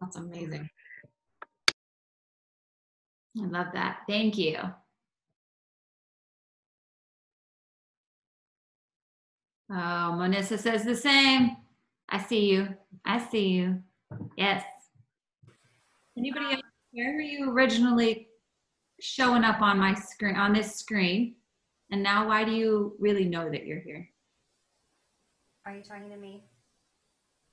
That's 0.00 0.14
amazing. 0.16 0.70
I 3.42 3.44
love 3.46 3.66
that. 3.74 3.98
Thank 4.08 4.38
you. 4.38 4.56
Oh, 9.70 9.74
Monissa 9.74 10.58
says 10.58 10.84
the 10.84 10.94
same. 10.94 11.56
I 12.08 12.22
see 12.22 12.50
you. 12.50 12.68
I 13.04 13.18
see 13.18 13.48
you. 13.48 13.82
Yes. 14.36 14.64
Anybody 16.16 16.52
else? 16.54 16.62
Where 16.92 17.12
were 17.14 17.20
you 17.20 17.50
originally 17.50 18.28
showing 19.00 19.44
up 19.44 19.60
on 19.60 19.78
my 19.78 19.94
screen, 19.94 20.36
on 20.36 20.52
this 20.52 20.76
screen? 20.76 21.34
And 21.90 22.02
now 22.02 22.28
why 22.28 22.44
do 22.44 22.52
you 22.52 22.94
really 22.98 23.24
know 23.24 23.50
that 23.50 23.66
you're 23.66 23.80
here? 23.80 24.08
Are 25.64 25.74
you 25.74 25.82
talking 25.82 26.10
to 26.10 26.16
me? 26.16 26.44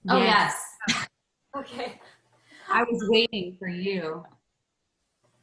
Oh, 0.09 0.21
yes. 0.21 0.61
Okay. 1.57 2.01
I 2.69 2.83
was 2.83 3.07
waiting 3.09 3.55
for 3.57 3.69
you. 3.69 4.25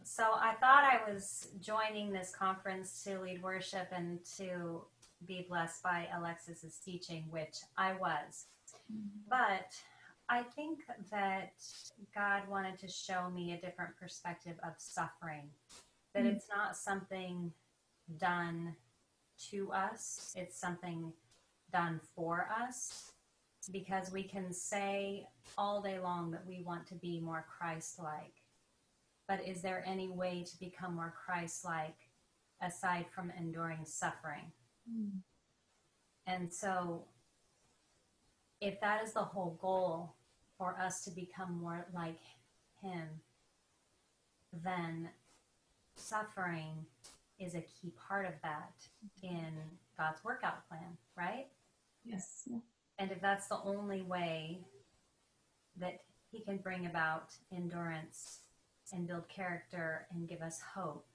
So 0.05 0.25
I 0.25 0.53
thought 0.61 0.85
I 0.85 1.11
was 1.11 1.49
joining 1.63 2.13
this 2.13 2.35
conference 2.39 3.03
to 3.05 3.19
lead 3.19 3.43
worship 3.43 3.89
and 3.97 4.19
to 4.37 4.83
be 5.27 5.47
blessed 5.49 5.83
by 5.83 6.07
Alexis's 6.15 6.77
teaching, 6.85 7.25
which 7.31 7.61
I 7.79 7.95
was. 7.95 8.45
But 9.31 9.73
I 10.29 10.43
think 10.43 10.81
that 11.11 11.55
God 12.15 12.43
wanted 12.47 12.79
to 12.81 12.89
show 12.89 13.31
me 13.31 13.55
a 13.55 13.57
different 13.67 13.97
perspective 13.99 14.57
of 14.63 14.75
suffering. 14.77 15.49
That 16.13 16.25
Mm. 16.25 16.37
it's 16.37 16.49
not 16.55 16.77
something 16.77 17.55
done 18.19 18.77
to 19.51 19.71
us, 19.73 20.33
it's 20.37 20.59
something 20.59 21.13
done 21.73 22.01
for 22.15 22.49
us. 22.61 23.13
Because 23.71 24.11
we 24.11 24.25
can 24.25 24.53
say 24.53 25.27
all 25.57 25.81
day 25.81 25.99
long 26.01 26.33
that 26.33 26.45
we 26.47 26.63
want 26.63 26.87
to 26.89 26.95
be 26.97 27.21
more 27.21 27.47
Christ 27.49 28.01
like. 28.01 28.35
But 29.29 29.47
is 29.47 29.63
there 29.63 29.85
any 29.87 30.09
way 30.09 30.45
to 30.45 30.59
become 30.59 30.97
more 30.97 31.15
Christ 31.25 31.65
like 31.65 31.97
aside 32.61 33.07
from 33.15 33.33
enduring 33.39 33.85
suffering? 33.85 34.51
Hmm. 34.91 35.19
And 36.27 36.53
so, 36.53 37.05
if 38.61 38.81
that 38.81 39.05
is 39.05 39.13
the 39.13 39.21
whole 39.21 39.57
goal 39.61 40.15
for 40.59 40.77
us 40.81 41.05
to 41.05 41.11
become 41.11 41.61
more 41.61 41.87
like 41.95 42.19
Him, 42.83 43.09
then 44.53 45.09
suffering 45.97 46.87
is 47.43 47.55
a 47.55 47.61
key 47.61 47.93
part 48.09 48.27
of 48.27 48.33
that 48.43 48.73
in 49.23 49.53
God's 49.99 50.23
workout 50.25 50.69
plan, 50.69 50.97
right? 51.17 51.47
Yes. 52.05 52.49
And 52.99 53.11
if 53.11 53.21
that's 53.21 53.49
the 53.49 53.59
only 53.65 54.03
way 54.03 54.61
that 55.79 56.01
He 56.31 56.41
can 56.41 56.59
bring 56.59 56.87
about 56.87 57.33
endurance 57.53 58.41
and 58.93 59.07
build 59.07 59.29
character 59.29 60.07
and 60.13 60.29
give 60.29 60.41
us 60.41 60.61
hope, 60.75 61.07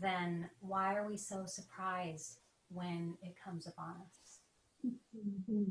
then 0.00 0.48
why 0.60 0.94
are 0.94 1.06
we 1.06 1.16
so 1.16 1.44
surprised 1.46 2.38
when 2.68 3.16
it 3.22 3.34
comes 3.42 3.66
upon 3.66 3.96
us? 4.06 4.94
Mm-hmm. 5.16 5.64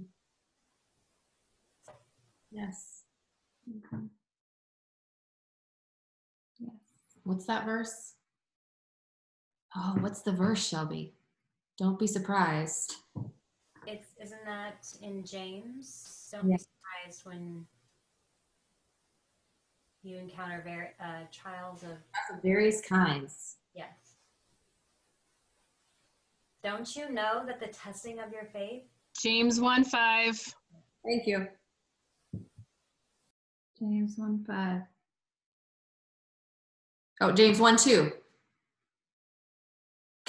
Yes. 2.52 3.04
Mm-hmm. 3.70 4.06
Yes. 6.60 6.72
What's 7.24 7.46
that 7.46 7.66
verse? 7.66 8.16
Oh, 9.76 9.96
what's 10.00 10.22
the 10.22 10.32
verse, 10.32 10.66
Shelby? 10.68 11.14
Don't 11.78 12.00
be 12.00 12.08
surprised. 12.08 12.96
It's 13.88 14.08
isn't 14.22 14.46
that 14.46 14.88
in 15.02 15.24
James? 15.24 16.28
Don't 16.32 16.48
be 16.50 16.58
surprised 16.58 17.26
when 17.26 17.66
you 20.04 20.18
encounter 20.18 20.62
ver- 20.66 20.94
uh, 21.04 21.24
trials 21.32 21.84
of 21.84 21.92
Of 22.36 22.42
various 22.42 22.82
kinds. 22.82 23.58
yes. 23.74 23.88
Don't 26.64 26.96
you 26.96 27.10
know 27.10 27.44
that 27.46 27.60
the 27.60 27.68
testing 27.68 28.20
of 28.20 28.32
your 28.34 28.46
faith 28.52 28.84
James 29.22 29.60
1 29.60 29.84
5. 29.86 30.56
Thank 31.06 31.26
you. 31.28 31.48
James 33.80 34.14
1 34.18 34.44
5. 34.46 34.82
Oh, 37.22 37.32
James 37.32 37.60
1 37.60 37.78
2. 37.78 38.12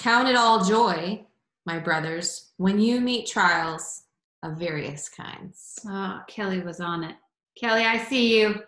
Count 0.01 0.27
it 0.27 0.35
all 0.35 0.65
joy, 0.65 1.23
my 1.67 1.77
brothers, 1.77 2.53
when 2.57 2.79
you 2.79 2.99
meet 2.99 3.27
trials 3.27 4.05
of 4.41 4.57
various 4.57 5.07
kinds. 5.07 5.77
Oh, 5.87 6.21
Kelly 6.27 6.59
was 6.61 6.79
on 6.79 7.03
it. 7.03 7.15
Kelly, 7.55 7.83
I 7.83 8.03
see 8.05 8.39
you. 8.39 8.63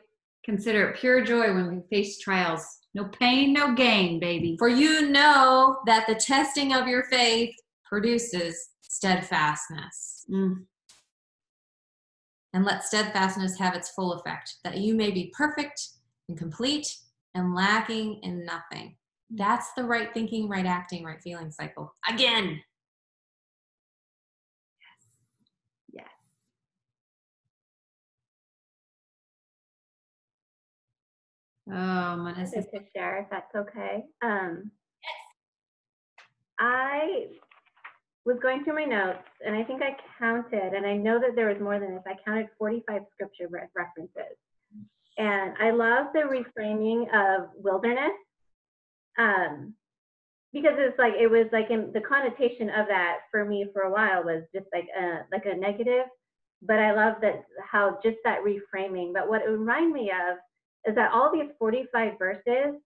Consider 0.45 0.89
it 0.89 0.99
pure 0.99 1.25
joy 1.25 1.51
when 1.51 1.75
we 1.75 1.81
face 1.89 2.19
trials. 2.19 2.63
No 2.93 3.05
pain, 3.05 3.51
no 3.51 3.73
gain, 3.73 4.19
baby. 4.19 4.55
For 4.59 4.67
you 4.67 5.09
know 5.09 5.79
that 5.87 6.05
the 6.05 6.13
testing 6.13 6.75
of 6.75 6.87
your 6.87 7.05
faith 7.05 7.55
produces 7.83 8.69
steadfastness. 8.83 10.25
Mm. 10.31 10.65
And 12.53 12.63
let 12.63 12.83
steadfastness 12.83 13.57
have 13.57 13.73
its 13.73 13.89
full 13.89 14.13
effect, 14.13 14.57
that 14.63 14.77
you 14.77 14.93
may 14.93 15.09
be 15.09 15.33
perfect 15.35 15.81
and 16.29 16.37
complete 16.37 16.95
and 17.33 17.55
lacking 17.55 18.19
in 18.21 18.45
nothing. 18.45 18.97
That's 19.35 19.73
the 19.73 19.83
right 19.83 20.13
thinking, 20.13 20.47
right 20.47 20.65
acting, 20.65 21.03
right 21.03 21.21
feeling 21.21 21.51
cycle. 21.51 21.95
Again. 22.07 22.61
Yes. 25.91 26.05
Oh, 31.71 32.15
Melissa. 32.17 32.61
to 32.61 32.79
share 32.95 33.21
if 33.21 33.29
that's 33.31 33.55
okay. 33.55 34.03
Um, 34.21 34.71
I 36.59 37.25
I 38.25 38.29
was 38.29 38.39
going 38.41 38.63
through 38.63 38.75
my 38.75 38.85
notes 38.85 39.27
and 39.45 39.55
I 39.55 39.63
think 39.63 39.81
I 39.81 39.97
counted, 40.17 40.73
and 40.73 40.85
I 40.85 40.95
know 40.95 41.19
that 41.19 41.35
there 41.35 41.47
was 41.49 41.59
more 41.59 41.79
than 41.79 41.95
this. 41.95 42.03
I 42.07 42.15
counted 42.23 42.47
45 42.57 43.01
scripture 43.13 43.47
re- 43.49 43.67
references. 43.75 44.37
And 45.17 45.53
I 45.59 45.71
love 45.71 46.07
the 46.13 46.21
reframing 46.21 47.03
of 47.13 47.49
wilderness 47.55 48.13
um, 49.17 49.73
because 50.53 50.73
it's 50.77 50.97
like, 50.99 51.13
it 51.19 51.27
was 51.27 51.47
like 51.51 51.69
in 51.69 51.91
the 51.93 52.01
connotation 52.01 52.69
of 52.69 52.87
that 52.87 53.19
for 53.31 53.45
me 53.45 53.67
for 53.73 53.83
a 53.83 53.91
while 53.91 54.23
was 54.23 54.43
just 54.53 54.67
like 54.73 54.87
a, 54.99 55.21
like 55.31 55.45
a 55.45 55.55
negative. 55.55 56.05
But 56.61 56.79
I 56.79 56.93
love 56.93 57.15
that 57.21 57.43
how 57.69 57.99
just 58.03 58.17
that 58.23 58.39
reframing. 58.39 59.13
But 59.13 59.27
what 59.27 59.41
it 59.41 59.49
reminded 59.49 59.93
me 59.93 60.11
of 60.11 60.37
is 60.85 60.95
that 60.95 61.11
all 61.11 61.31
these 61.31 61.51
45 61.59 62.13
verses 62.17 62.79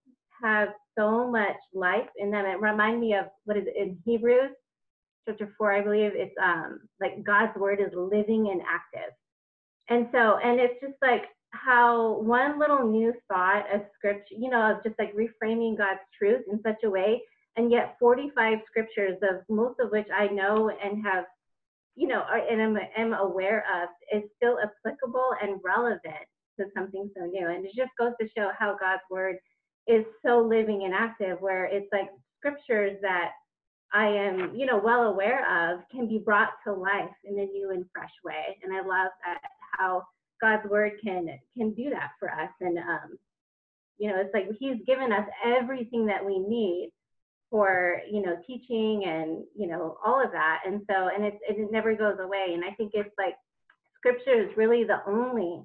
have 0.43 0.69
so 0.97 1.29
much 1.29 1.57
life 1.73 2.07
in 2.17 2.31
them. 2.31 2.45
It 2.45 2.59
reminded 2.61 2.99
me 2.99 3.13
of 3.15 3.25
what 3.45 3.57
is 3.57 3.65
in 3.75 3.97
Hebrews 4.05 4.51
chapter 5.27 5.53
four, 5.57 5.73
I 5.73 5.81
believe 5.81 6.11
it's 6.13 6.35
um 6.41 6.81
like 7.01 7.23
God's 7.23 7.55
word 7.57 7.79
is 7.79 7.93
living 7.93 8.49
and 8.51 8.61
active. 8.61 9.13
And 9.89 10.07
so, 10.11 10.37
and 10.43 10.59
it's 10.59 10.79
just 10.81 10.95
like 11.01 11.23
how 11.51 12.19
one 12.21 12.59
little 12.59 12.87
new 12.87 13.13
thought 13.27 13.65
of 13.73 13.81
scripture, 13.97 14.35
you 14.37 14.49
know, 14.49 14.71
of 14.71 14.83
just 14.83 14.97
like 14.99 15.13
reframing 15.15 15.77
God's 15.77 15.99
truth 16.17 16.43
in 16.51 16.61
such 16.63 16.83
a 16.83 16.89
way, 16.89 17.21
and 17.55 17.71
yet 17.71 17.95
45 17.99 18.59
scriptures 18.67 19.17
of 19.23 19.41
most 19.49 19.79
of 19.79 19.91
which 19.91 20.07
I 20.15 20.27
know 20.27 20.69
and 20.69 21.03
have, 21.05 21.25
you 21.95 22.07
know, 22.07 22.21
are, 22.21 22.37
and 22.37 22.61
am, 22.61 22.77
am 22.95 23.13
aware 23.13 23.65
of, 23.81 23.89
is 24.15 24.29
still 24.35 24.57
applicable 24.59 25.31
and 25.41 25.59
relevant 25.63 26.27
to 26.59 26.65
something 26.75 27.09
so 27.17 27.25
new. 27.25 27.47
And 27.47 27.65
it 27.65 27.71
just 27.75 27.91
goes 27.99 28.13
to 28.19 28.27
show 28.37 28.51
how 28.57 28.77
God's 28.79 29.01
word 29.09 29.37
is 29.87 30.05
so 30.25 30.39
living 30.39 30.83
and 30.83 30.93
active, 30.93 31.37
where 31.39 31.65
it's 31.65 31.87
like 31.91 32.09
scriptures 32.39 32.97
that 33.01 33.31
I 33.93 34.07
am, 34.07 34.53
you 34.53 34.65
know, 34.65 34.81
well 34.83 35.03
aware 35.03 35.71
of 35.71 35.79
can 35.89 36.07
be 36.07 36.17
brought 36.17 36.49
to 36.65 36.73
life 36.73 37.09
in 37.23 37.39
a 37.39 37.45
new 37.45 37.71
and 37.71 37.85
fresh 37.93 38.11
way. 38.23 38.57
And 38.61 38.73
I 38.73 38.81
love 38.81 39.11
that 39.25 39.39
how 39.77 40.03
God's 40.41 40.69
word 40.69 40.93
can 41.03 41.27
can 41.55 41.73
do 41.73 41.89
that 41.89 42.11
for 42.19 42.29
us. 42.29 42.51
And 42.61 42.77
um, 42.77 43.17
you 43.97 44.09
know, 44.09 44.19
it's 44.19 44.33
like 44.33 44.47
He's 44.59 44.77
given 44.85 45.11
us 45.11 45.27
everything 45.43 46.05
that 46.07 46.25
we 46.25 46.39
need 46.39 46.91
for 47.49 48.01
you 48.11 48.21
know 48.21 48.35
teaching 48.45 49.05
and 49.05 49.43
you 49.55 49.67
know 49.67 49.97
all 50.05 50.23
of 50.23 50.31
that. 50.31 50.61
And 50.65 50.81
so, 50.89 51.09
and 51.13 51.25
it's 51.25 51.37
it 51.47 51.71
never 51.71 51.95
goes 51.95 52.17
away. 52.19 52.53
And 52.53 52.63
I 52.63 52.71
think 52.75 52.91
it's 52.93 53.13
like 53.17 53.35
Scripture 53.97 54.41
is 54.41 54.55
really 54.57 54.83
the 54.83 54.99
only 55.07 55.63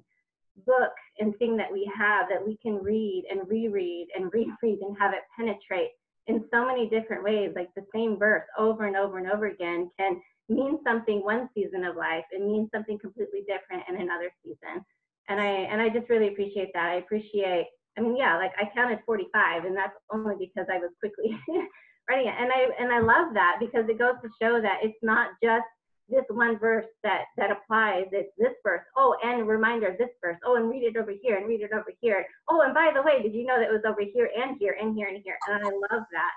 book 0.65 0.93
and 1.19 1.35
thing 1.37 1.57
that 1.57 1.71
we 1.71 1.89
have 1.97 2.27
that 2.29 2.45
we 2.45 2.57
can 2.61 2.75
read 2.75 3.25
and 3.29 3.47
reread 3.47 4.07
and 4.15 4.25
reread 4.33 4.79
and 4.79 4.97
have 4.99 5.13
it 5.13 5.21
penetrate 5.37 5.91
in 6.27 6.45
so 6.51 6.65
many 6.65 6.89
different 6.89 7.23
ways. 7.23 7.51
Like 7.55 7.69
the 7.75 7.85
same 7.93 8.17
verse 8.17 8.43
over 8.57 8.85
and 8.85 8.95
over 8.95 9.17
and 9.17 9.29
over 9.29 9.47
again 9.47 9.89
can 9.99 10.21
mean 10.49 10.79
something 10.83 11.23
one 11.23 11.49
season 11.53 11.83
of 11.85 11.95
life 11.95 12.25
and 12.31 12.45
means 12.45 12.69
something 12.73 12.99
completely 12.99 13.41
different 13.47 13.83
in 13.89 14.01
another 14.01 14.31
season. 14.43 14.83
And 15.29 15.39
I 15.39 15.47
and 15.71 15.81
I 15.81 15.89
just 15.89 16.09
really 16.09 16.29
appreciate 16.29 16.71
that. 16.73 16.89
I 16.89 16.95
appreciate. 16.95 17.67
I 17.97 18.01
mean, 18.01 18.17
yeah, 18.17 18.37
like 18.37 18.51
I 18.57 18.69
counted 18.75 18.99
45, 19.05 19.65
and 19.65 19.77
that's 19.77 19.93
only 20.11 20.35
because 20.39 20.67
I 20.71 20.79
was 20.79 20.89
quickly 20.99 21.37
writing 22.09 22.27
it. 22.27 22.35
And 22.37 22.51
I 22.51 22.67
and 22.79 22.91
I 22.91 22.99
love 22.99 23.33
that 23.33 23.57
because 23.59 23.85
it 23.87 23.99
goes 23.99 24.15
to 24.21 24.29
show 24.41 24.61
that 24.61 24.79
it's 24.83 24.99
not 25.01 25.31
just 25.41 25.65
this 26.09 26.25
one 26.29 26.59
verse 26.59 26.85
that 27.03 27.25
that 27.37 27.51
applies 27.51 28.05
it's 28.11 28.33
this 28.37 28.53
verse 28.63 28.81
oh 28.97 29.15
and 29.23 29.47
reminder 29.47 29.95
this 29.97 30.09
verse 30.21 30.37
oh 30.45 30.55
and 30.55 30.69
read 30.69 30.83
it 30.83 30.97
over 30.97 31.13
here 31.21 31.37
and 31.37 31.47
read 31.47 31.61
it 31.61 31.71
over 31.73 31.91
here 32.01 32.25
oh 32.49 32.61
and 32.61 32.73
by 32.73 32.91
the 32.93 33.01
way 33.01 33.21
did 33.21 33.33
you 33.33 33.45
know 33.45 33.57
that 33.57 33.69
it 33.69 33.71
was 33.71 33.87
over 33.87 34.01
here 34.13 34.29
and 34.35 34.57
here 34.59 34.75
and 34.79 34.95
here 34.95 35.07
and 35.07 35.21
here 35.23 35.37
and 35.47 35.65
i 35.65 35.69
love 35.69 36.03
that 36.11 36.33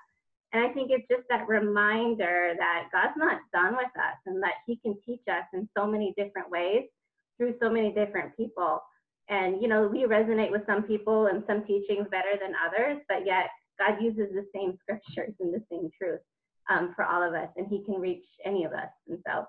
and 0.52 0.64
i 0.64 0.72
think 0.72 0.90
it's 0.90 1.06
just 1.10 1.22
that 1.28 1.48
reminder 1.48 2.54
that 2.58 2.88
god's 2.92 3.16
not 3.16 3.40
done 3.52 3.76
with 3.76 3.86
us 3.96 4.18
and 4.26 4.42
that 4.42 4.54
he 4.66 4.76
can 4.84 4.94
teach 5.04 5.22
us 5.30 5.44
in 5.52 5.68
so 5.76 5.86
many 5.86 6.14
different 6.16 6.50
ways 6.50 6.84
through 7.36 7.54
so 7.60 7.70
many 7.70 7.92
different 7.92 8.36
people 8.36 8.80
and 9.28 9.60
you 9.60 9.68
know 9.68 9.86
we 9.86 10.04
resonate 10.04 10.50
with 10.50 10.62
some 10.66 10.82
people 10.82 11.26
and 11.26 11.42
some 11.46 11.64
teachings 11.64 12.06
better 12.10 12.38
than 12.40 12.52
others 12.66 13.00
but 13.08 13.26
yet 13.26 13.48
god 13.78 14.00
uses 14.00 14.28
the 14.32 14.46
same 14.54 14.76
scriptures 14.82 15.34
and 15.40 15.52
the 15.52 15.62
same 15.70 15.90
truth 16.00 16.20
um, 16.68 16.92
for 16.96 17.04
all 17.04 17.22
of 17.22 17.34
us 17.34 17.48
and 17.56 17.66
he 17.68 17.84
can 17.84 18.00
reach 18.00 18.24
any 18.44 18.64
of 18.64 18.72
us 18.72 18.90
and 19.08 19.18
so 19.26 19.44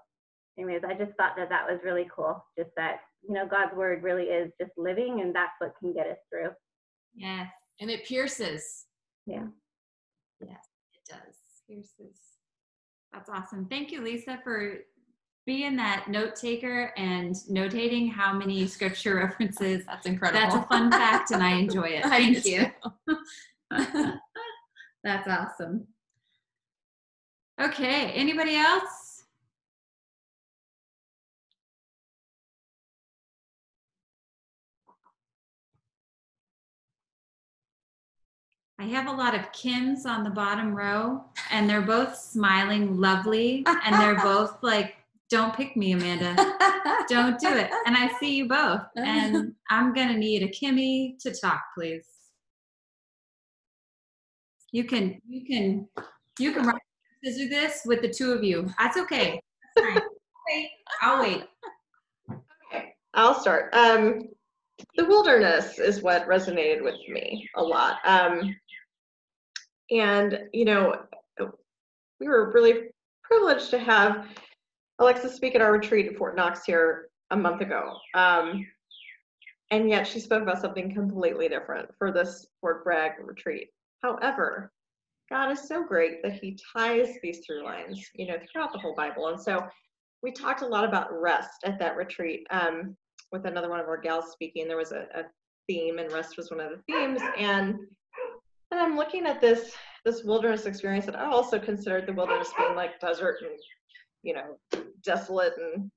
anyways, 0.57 0.81
I 0.87 0.93
just 0.93 1.15
thought 1.17 1.35
that 1.37 1.49
that 1.49 1.67
was 1.69 1.79
really 1.83 2.07
cool. 2.13 2.43
Just 2.57 2.71
that, 2.75 3.01
you 3.27 3.33
know, 3.33 3.47
God's 3.47 3.75
word 3.75 4.03
really 4.03 4.25
is 4.25 4.51
just 4.59 4.71
living 4.77 5.21
and 5.21 5.35
that's 5.35 5.51
what 5.59 5.73
can 5.79 5.93
get 5.93 6.07
us 6.07 6.17
through. 6.31 6.49
Yes. 7.15 7.47
And 7.79 7.89
it 7.89 8.05
pierces. 8.05 8.85
Yeah. 9.25 9.45
Yes, 10.39 10.59
does. 11.07 11.35
Pierces. 11.67 12.19
That's 13.13 13.29
awesome. 13.29 13.65
Thank 13.65 13.91
you, 13.91 14.01
Lisa, 14.01 14.39
for 14.43 14.77
being 15.45 15.77
that 15.77 16.07
note 16.09 16.35
taker 16.35 16.93
and 16.97 17.33
notating 17.49 18.11
how 18.11 18.33
many 18.33 18.67
scripture 18.67 19.15
references. 19.23 19.85
That's 19.85 20.05
incredible. 20.05 20.39
That's 20.41 20.55
a 20.55 20.67
fun 20.67 20.91
fact 20.91 21.31
and 21.31 21.41
I 21.41 21.53
enjoy 21.55 21.87
it. 21.87 22.03
Thank 22.05 22.45
you. 22.45 22.67
That's 25.03 25.27
awesome. 25.27 25.87
Okay, 27.59 28.11
anybody 28.11 28.55
else? 28.55 29.06
I 38.79 38.85
have 38.85 39.07
a 39.07 39.11
lot 39.11 39.33
of 39.33 39.51
Kims 39.53 40.05
on 40.05 40.23
the 40.23 40.29
bottom 40.29 40.73
row, 40.73 41.23
and 41.51 41.67
they're 41.67 41.81
both 41.81 42.15
smiling 42.15 42.99
lovely, 42.99 43.63
and 43.65 43.95
they're 43.95 44.21
both 44.21 44.57
like, 44.61 44.95
Don't 45.29 45.55
pick 45.55 45.75
me, 45.75 45.93
Amanda. 45.93 46.35
Don't 47.09 47.39
do 47.39 47.49
it. 47.49 47.71
And 47.87 47.97
I 47.97 48.11
see 48.19 48.35
you 48.35 48.47
both, 48.47 48.81
and 48.95 49.55
I'm 49.71 49.93
going 49.93 50.09
to 50.09 50.17
need 50.17 50.43
a 50.43 50.47
Kimmy 50.47 51.17
to 51.19 51.33
talk, 51.33 51.61
please. 51.75 52.05
You 54.71 54.83
can, 54.83 55.19
you 55.27 55.45
can, 55.45 55.87
you 56.37 56.51
can 56.51 56.67
write 56.67 56.81
scissor 57.23 57.49
this 57.49 57.81
with 57.83 58.01
the 58.01 58.09
two 58.09 58.31
of 58.31 58.43
you. 58.43 58.69
That's 58.77 58.97
okay. 58.97 59.41
That's 59.75 59.87
fine. 59.87 60.01
Wait, 60.49 60.69
I'll 61.01 61.21
wait. 61.21 61.45
I'll 63.15 63.33
start. 63.33 63.73
Um, 63.73 64.21
the 64.95 65.05
wilderness 65.05 65.79
is 65.79 66.03
what 66.03 66.27
resonated 66.27 66.83
with 66.83 66.95
me 67.09 67.49
a 67.55 67.63
lot. 67.63 67.97
Um, 68.05 68.55
and, 69.91 70.39
you 70.53 70.65
know, 70.65 71.01
we 72.19 72.27
were 72.27 72.51
really 72.51 72.89
privileged 73.23 73.69
to 73.69 73.79
have 73.79 74.27
Alexa 74.99 75.29
speak 75.29 75.55
at 75.55 75.61
our 75.61 75.71
retreat 75.71 76.07
at 76.07 76.17
Fort 76.17 76.35
Knox 76.35 76.65
here 76.65 77.09
a 77.31 77.37
month 77.37 77.61
ago. 77.61 77.93
Um, 78.13 78.65
and 79.69 79.89
yet 79.89 80.07
she 80.07 80.19
spoke 80.19 80.41
about 80.41 80.61
something 80.61 80.93
completely 80.93 81.47
different 81.49 81.89
for 81.97 82.11
this 82.11 82.47
Fort 82.61 82.83
Bragg 82.83 83.13
retreat. 83.23 83.67
However, 84.01 84.71
God 85.29 85.51
is 85.51 85.67
so 85.67 85.83
great 85.83 86.23
that 86.23 86.39
he 86.39 86.57
ties 86.73 87.09
these 87.21 87.41
through 87.45 87.63
lines, 87.63 88.09
you 88.15 88.27
know, 88.27 88.37
throughout 88.51 88.71
the 88.71 88.79
whole 88.79 88.95
Bible. 88.95 89.27
And 89.27 89.39
so 89.39 89.67
we 90.23 90.31
talked 90.31 90.61
a 90.61 90.67
lot 90.67 90.85
about 90.85 91.11
rest 91.11 91.63
at 91.65 91.77
that 91.79 91.97
retreat 91.97 92.47
um, 92.49 92.95
with 93.31 93.45
another 93.45 93.69
one 93.69 93.79
of 93.79 93.87
our 93.87 93.97
gals 93.97 94.31
speaking. 94.31 94.67
There 94.67 94.77
was 94.77 94.93
a, 94.93 95.05
a 95.13 95.23
theme, 95.67 95.99
and 95.99 96.11
rest 96.13 96.37
was 96.37 96.49
one 96.49 96.61
of 96.61 96.71
the 96.71 96.81
themes. 96.91 97.21
And 97.37 97.77
and 98.77 98.85
I'm 98.85 98.97
looking 98.97 99.25
at 99.25 99.41
this 99.41 99.73
this 100.05 100.23
wilderness 100.23 100.65
experience 100.65 101.05
that 101.05 101.17
I 101.17 101.25
also 101.25 101.59
considered 101.59 102.05
the 102.05 102.13
wilderness 102.13 102.51
being 102.57 102.75
like 102.75 102.99
desert 102.99 103.39
and 103.41 103.59
you 104.23 104.33
know 104.33 104.83
desolate 105.03 105.53
and 105.57 105.91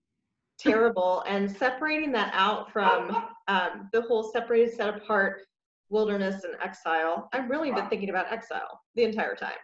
terrible, 0.59 1.23
and 1.27 1.51
separating 1.51 2.13
that 2.13 2.33
out 2.35 2.73
from 2.73 3.29
um, 3.49 3.89
the 3.93 4.03
whole 4.03 4.31
separated, 4.31 4.75
set 4.75 4.95
apart 4.95 5.43
wilderness 5.89 6.45
and 6.45 6.55
exile. 6.63 7.29
I've 7.33 7.51
really 7.51 7.73
been 7.73 7.89
thinking 7.89 8.11
about 8.11 8.31
exile 8.31 8.81
the 8.95 9.05
entire 9.05 9.35
time. 9.35 9.59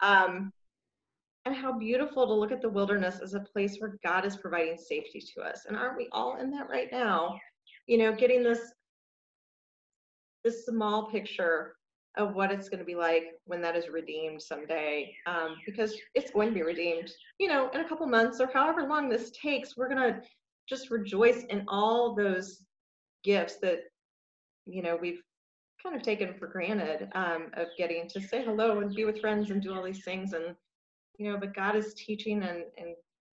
Um, 0.00 0.52
and 1.44 1.54
how 1.54 1.78
beautiful 1.78 2.26
to 2.26 2.32
look 2.32 2.52
at 2.52 2.62
the 2.62 2.68
wilderness 2.68 3.20
as 3.22 3.34
a 3.34 3.40
place 3.40 3.76
where 3.78 3.98
God 4.04 4.24
is 4.24 4.36
providing 4.36 4.76
safety 4.76 5.22
to 5.34 5.42
us. 5.42 5.64
And 5.66 5.76
aren't 5.76 5.96
we 5.96 6.08
all 6.12 6.36
in 6.38 6.50
that 6.52 6.68
right 6.68 6.88
now? 6.90 7.38
You 7.86 7.98
know, 7.98 8.12
getting 8.14 8.42
this 8.42 8.60
this 10.44 10.66
small 10.66 11.10
picture 11.10 11.74
of 12.18 12.34
what 12.34 12.50
it's 12.50 12.68
going 12.68 12.80
to 12.80 12.84
be 12.84 12.94
like 12.96 13.24
when 13.44 13.62
that 13.62 13.76
is 13.76 13.88
redeemed 13.88 14.42
someday, 14.42 15.14
um, 15.26 15.56
because 15.64 15.94
it's 16.14 16.30
going 16.30 16.48
to 16.48 16.54
be 16.54 16.62
redeemed. 16.62 17.10
You 17.38 17.48
know, 17.48 17.70
in 17.70 17.80
a 17.80 17.88
couple 17.88 18.06
months 18.06 18.40
or 18.40 18.50
however 18.52 18.82
long 18.82 19.08
this 19.08 19.30
takes, 19.30 19.76
we're 19.76 19.88
going 19.88 20.12
to 20.12 20.20
just 20.68 20.90
rejoice 20.90 21.44
in 21.44 21.64
all 21.68 22.14
those 22.14 22.62
gifts 23.24 23.56
that 23.62 23.80
you 24.66 24.82
know 24.82 24.96
we've 25.00 25.22
kind 25.82 25.96
of 25.96 26.02
taken 26.02 26.34
for 26.34 26.46
granted 26.46 27.08
um, 27.14 27.46
of 27.54 27.68
getting 27.76 28.08
to 28.08 28.20
say 28.20 28.44
hello 28.44 28.80
and 28.80 28.94
be 28.94 29.04
with 29.04 29.20
friends 29.20 29.50
and 29.50 29.62
do 29.62 29.74
all 29.74 29.82
these 29.82 30.04
things 30.04 30.32
and 30.32 30.54
you 31.18 31.30
know 31.30 31.38
but 31.38 31.54
god 31.54 31.74
is 31.74 31.94
teaching 31.94 32.42
and, 32.42 32.64
and 32.76 32.94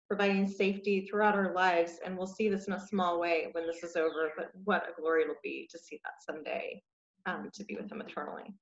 providing 0.08 0.46
safety 0.46 1.06
throughout 1.08 1.34
our 1.34 1.54
lives 1.54 1.98
and 2.04 2.16
we'll 2.16 2.26
see 2.26 2.48
this 2.48 2.66
in 2.66 2.74
a 2.74 2.86
small 2.88 3.18
way 3.18 3.48
when 3.52 3.66
this 3.66 3.82
is 3.82 3.96
over 3.96 4.32
but 4.36 4.50
what 4.64 4.86
a 4.88 5.00
glory 5.00 5.22
it'll 5.22 5.34
be 5.42 5.68
to 5.70 5.78
see 5.78 5.98
that 6.04 6.14
someday 6.20 6.80
um, 7.26 7.48
to 7.54 7.64
be 7.64 7.76
with 7.76 7.90
him 7.90 8.00
eternally 8.00 8.54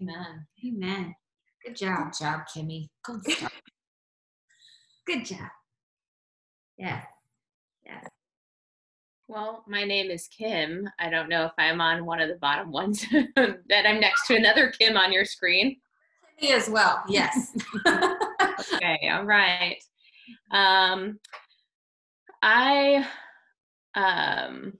Amen. 0.00 0.46
Amen. 0.66 1.14
Good 1.64 1.76
job. 1.76 2.12
Good 2.12 2.24
job, 2.24 2.40
Kimmy. 2.54 2.88
Good 3.02 3.24
stuff. 3.30 3.52
Good 5.06 5.24
job. 5.24 5.48
Yeah. 6.78 7.02
Yeah. 7.84 8.00
Well, 9.28 9.64
my 9.66 9.84
name 9.84 10.10
is 10.10 10.28
Kim. 10.28 10.88
I 10.98 11.10
don't 11.10 11.28
know 11.28 11.46
if 11.46 11.52
I'm 11.58 11.80
on 11.80 12.04
one 12.04 12.20
of 12.20 12.28
the 12.28 12.36
bottom 12.36 12.70
ones 12.70 13.04
that 13.36 13.84
I'm 13.86 14.00
next 14.00 14.26
to 14.28 14.36
another 14.36 14.70
Kim 14.70 14.96
on 14.96 15.12
your 15.12 15.24
screen. 15.24 15.76
Me 16.40 16.52
as 16.52 16.68
well. 16.68 17.02
Yes. 17.08 17.56
okay, 17.86 19.08
all 19.10 19.24
right. 19.24 19.78
Um, 20.50 21.18
I 22.42 23.06
um, 23.94 24.74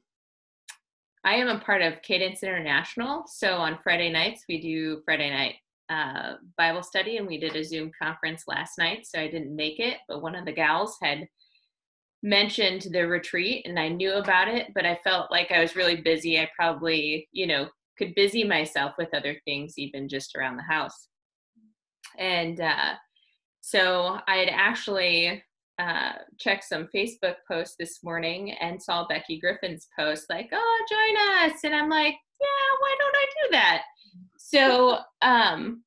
I 1.27 1.35
am 1.35 1.49
a 1.49 1.59
part 1.59 1.83
of 1.83 2.01
Cadence 2.03 2.45
International. 2.45 3.24
So 3.27 3.57
on 3.57 3.81
Friday 3.83 4.12
nights 4.12 4.45
we 4.49 4.61
do 4.61 5.03
Friday 5.05 5.29
night 5.29 5.57
uh, 5.91 6.37
Bible 6.57 6.85
study, 6.85 7.16
and 7.16 7.27
we 7.27 7.37
did 7.37 7.57
a 7.57 7.64
Zoom 7.64 7.91
conference 8.01 8.45
last 8.47 8.79
night. 8.79 9.07
So 9.07 9.20
I 9.20 9.29
didn't 9.29 9.55
make 9.55 9.81
it, 9.81 9.99
but 10.09 10.22
one 10.22 10.37
of 10.37 10.45
the 10.45 10.53
gals 10.53 10.97
had 11.03 11.27
mentioned 12.22 12.87
the 12.93 13.09
retreat, 13.09 13.66
and 13.66 13.77
I 13.77 13.89
knew 13.89 14.12
about 14.12 14.47
it, 14.47 14.68
but 14.72 14.87
I 14.87 15.01
felt 15.03 15.33
like 15.33 15.51
I 15.51 15.61
was 15.61 15.74
really 15.74 15.97
busy. 15.97 16.39
I 16.39 16.49
probably, 16.57 17.29
you 17.33 17.49
know, 17.49 17.68
could 17.99 18.14
busy 18.14 18.45
myself 18.45 18.93
with 18.97 19.12
other 19.12 19.37
things, 19.45 19.74
even 19.79 20.09
just 20.09 20.37
around 20.37 20.57
the 20.57 20.62
house. 20.62 21.09
And 22.18 22.61
uh, 22.61 22.95
so 23.62 24.20
I 24.29 24.37
had 24.37 24.49
actually 24.49 25.43
uh, 25.79 26.12
checked 26.39 26.64
some 26.64 26.89
Facebook 26.95 27.37
posts 27.49 27.77
this 27.79 28.03
morning 28.03 28.53
and 28.53 28.83
saw 28.83 29.07
Becky 29.07 29.39
Griffin's 29.39 29.89
post, 29.99 30.27
like, 30.31 30.49
oh, 30.53 30.85
join 30.89 31.51
us. 31.51 31.64
And 31.64 31.74
I'm 31.74 31.89
like, 31.89 32.14
yeah, 32.41 32.79
why 32.81 32.97
don't 32.99 33.16
I 33.16 33.27
do 33.43 33.51
that? 33.53 33.83
So, 34.39 34.99
um, 35.22 35.83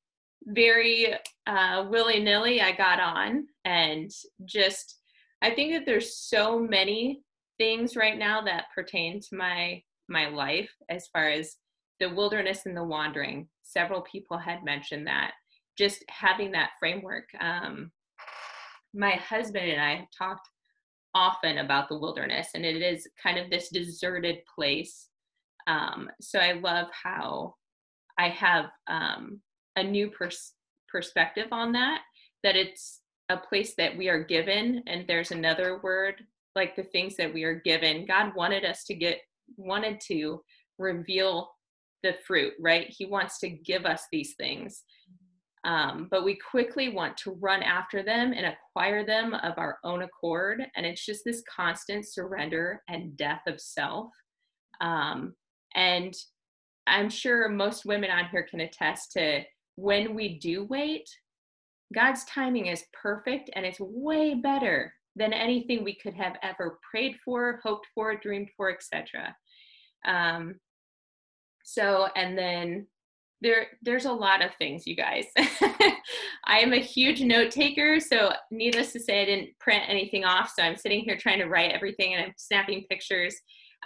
very 0.46 1.14
uh, 1.46 1.86
willy 1.88 2.20
nilly, 2.22 2.60
I 2.60 2.72
got 2.72 3.00
on 3.00 3.46
and 3.64 4.10
just, 4.44 4.98
I 5.42 5.50
think 5.50 5.72
that 5.74 5.86
there's 5.86 6.16
so 6.16 6.58
many 6.58 7.22
things 7.58 7.94
right 7.96 8.18
now 8.18 8.40
that 8.40 8.64
pertain 8.74 9.20
to 9.20 9.36
my 9.36 9.82
my 10.08 10.28
life 10.28 10.70
as 10.88 11.06
far 11.08 11.28
as 11.28 11.56
the 12.00 12.08
wilderness 12.08 12.66
and 12.66 12.76
the 12.76 12.82
wandering. 12.82 13.48
Several 13.62 14.00
people 14.02 14.36
had 14.38 14.64
mentioned 14.64 15.06
that 15.06 15.32
just 15.78 16.04
having 16.08 16.52
that 16.52 16.70
framework. 16.80 17.24
Um, 17.40 17.92
my 18.94 19.12
husband 19.12 19.70
and 19.70 19.80
I 19.80 19.96
have 19.96 20.08
talked 20.16 20.48
often 21.14 21.58
about 21.58 21.88
the 21.88 21.98
wilderness, 21.98 22.48
and 22.54 22.64
it 22.64 22.82
is 22.82 23.08
kind 23.22 23.38
of 23.38 23.50
this 23.50 23.68
deserted 23.68 24.38
place. 24.54 25.08
Um, 25.66 26.08
so 26.20 26.38
I 26.38 26.52
love 26.52 26.88
how 26.90 27.54
I 28.18 28.28
have 28.28 28.66
um, 28.88 29.40
a 29.76 29.82
new 29.82 30.10
pers- 30.10 30.54
perspective 30.88 31.48
on 31.52 31.72
that, 31.72 32.02
that 32.42 32.56
it's 32.56 33.00
a 33.28 33.36
place 33.36 33.74
that 33.76 33.96
we 33.96 34.08
are 34.08 34.24
given, 34.24 34.82
and 34.86 35.06
there's 35.06 35.30
another 35.30 35.80
word 35.82 36.22
like 36.56 36.74
the 36.74 36.82
things 36.82 37.16
that 37.16 37.32
we 37.32 37.44
are 37.44 37.60
given. 37.60 38.06
God 38.06 38.34
wanted 38.34 38.64
us 38.64 38.84
to 38.84 38.94
get, 38.94 39.20
wanted 39.56 40.00
to 40.08 40.42
reveal 40.78 41.50
the 42.02 42.14
fruit, 42.26 42.54
right? 42.60 42.86
He 42.88 43.06
wants 43.06 43.38
to 43.40 43.48
give 43.48 43.84
us 43.86 44.04
these 44.10 44.34
things. 44.34 44.82
Um, 45.64 46.08
but 46.10 46.24
we 46.24 46.36
quickly 46.36 46.88
want 46.88 47.16
to 47.18 47.32
run 47.32 47.62
after 47.62 48.02
them 48.02 48.32
and 48.32 48.46
acquire 48.46 49.04
them 49.04 49.34
of 49.34 49.58
our 49.58 49.78
own 49.84 50.02
accord. 50.02 50.62
And 50.74 50.86
it's 50.86 51.04
just 51.04 51.22
this 51.24 51.42
constant 51.54 52.06
surrender 52.08 52.82
and 52.88 53.16
death 53.16 53.42
of 53.46 53.60
self. 53.60 54.08
Um, 54.80 55.34
and 55.74 56.14
I'm 56.86 57.10
sure 57.10 57.48
most 57.48 57.84
women 57.84 58.10
on 58.10 58.26
here 58.30 58.46
can 58.48 58.60
attest 58.60 59.12
to 59.12 59.42
when 59.76 60.14
we 60.14 60.38
do 60.38 60.64
wait, 60.64 61.08
God's 61.94 62.24
timing 62.24 62.66
is 62.66 62.84
perfect 62.92 63.50
and 63.54 63.66
it's 63.66 63.80
way 63.80 64.34
better 64.34 64.94
than 65.16 65.32
anything 65.32 65.82
we 65.82 65.96
could 65.96 66.14
have 66.14 66.36
ever 66.42 66.78
prayed 66.88 67.16
for, 67.24 67.60
hoped 67.62 67.86
for, 67.94 68.14
dreamed 68.16 68.50
for, 68.56 68.70
etc. 68.70 69.34
Um, 70.06 70.54
so, 71.64 72.08
and 72.16 72.36
then 72.38 72.86
there 73.42 73.68
there's 73.82 74.04
a 74.04 74.12
lot 74.12 74.44
of 74.44 74.54
things 74.56 74.86
you 74.86 74.96
guys. 74.96 75.24
I 76.44 76.58
am 76.58 76.72
a 76.72 76.80
huge 76.80 77.22
note 77.22 77.50
taker 77.50 78.00
so 78.00 78.32
needless 78.50 78.92
to 78.92 79.00
say 79.00 79.22
i 79.22 79.24
didn't 79.24 79.58
print 79.58 79.84
anything 79.88 80.24
off 80.24 80.52
so 80.54 80.62
i'm 80.62 80.76
sitting 80.76 81.00
here 81.00 81.16
trying 81.16 81.38
to 81.38 81.46
write 81.46 81.72
everything 81.72 82.14
and 82.14 82.24
i'm 82.24 82.34
snapping 82.36 82.84
pictures. 82.90 83.36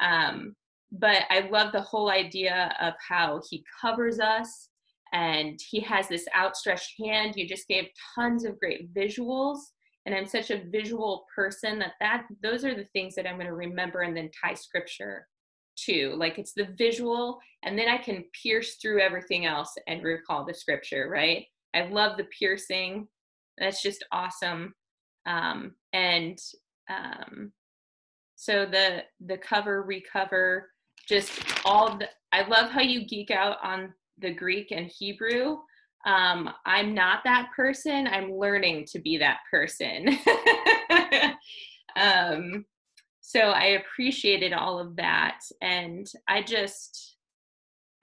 Um, 0.01 0.55
but 0.93 1.23
i 1.31 1.49
love 1.51 1.73
the 1.73 1.81
whole 1.81 2.11
idea 2.11 2.75
of 2.81 2.95
how 3.09 3.41
he 3.51 3.65
covers 3.81 4.21
us 4.21 4.69
and 5.13 5.61
he 5.71 5.79
has 5.81 6.09
this 6.09 6.27
outstretched 6.37 6.95
hand. 7.01 7.35
You 7.37 7.47
just 7.47 7.69
gave 7.69 7.87
tons 8.17 8.45
of 8.45 8.59
great 8.59 8.93
visuals 8.93 9.59
and 10.07 10.15
i'm 10.15 10.27
such 10.27 10.51
a 10.51 10.65
visual 10.71 11.27
person 11.35 11.79
that 11.79 11.93
that 12.01 12.25
those 12.43 12.65
are 12.65 12.75
the 12.75 12.87
things 12.93 13.15
that 13.15 13.27
i'm 13.27 13.37
going 13.37 13.47
to 13.47 13.55
remember 13.55 14.03
and 14.03 14.17
then 14.17 14.31
tie 14.43 14.55
scripture 14.55 15.27
too. 15.77 16.14
Like 16.16 16.39
it's 16.39 16.53
the 16.53 16.68
visual, 16.77 17.39
and 17.62 17.79
then 17.79 17.89
I 17.89 17.99
can 17.99 18.25
pierce 18.43 18.77
through 18.77 19.01
everything 19.01 19.47
else 19.47 19.75
and 19.87 20.03
recall 20.03 20.45
the 20.45 20.55
scripture, 20.55 21.09
right? 21.11 21.47
I 21.75 21.89
love 21.89 22.16
the 22.16 22.29
piercing. 22.39 23.09
That's 23.59 23.83
just 23.83 24.05
awesome. 24.12 24.75
Um, 25.27 25.75
and 25.93 26.39
um, 26.91 27.53
so 28.37 28.66
the 28.66 29.03
the 29.27 29.39
cover, 29.39 29.83
recover, 29.83 30.70
just 31.09 31.33
all 31.64 31.97
the. 31.97 32.09
I 32.33 32.47
love 32.49 32.70
how 32.70 32.83
you 32.83 33.07
geek 33.07 33.31
out 33.31 33.57
on 33.62 33.93
the 34.18 34.33
Greek 34.33 34.70
and 34.70 34.87
Hebrew. 34.87 35.59
Um, 36.07 36.51
I'm 36.66 36.95
not 36.95 37.20
that 37.25 37.51
person. 37.57 38.07
I'm 38.07 38.33
learning 38.33 38.87
to 38.93 38.99
be 38.99 39.16
that 39.18 39.39
person. 39.51 40.18
um, 41.97 42.64
so 43.35 43.41
I 43.41 43.80
appreciated 43.80 44.53
all 44.53 44.78
of 44.78 44.95
that. 44.95 45.41
And 45.61 46.07
I 46.28 46.41
just, 46.41 47.16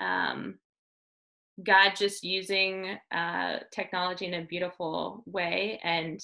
um, 0.02 0.56
God 1.64 1.94
just 1.96 2.24
using 2.24 2.98
uh, 3.14 3.60
technology 3.72 4.26
in 4.26 4.34
a 4.34 4.46
beautiful 4.46 5.24
way. 5.26 5.80
And 5.84 6.20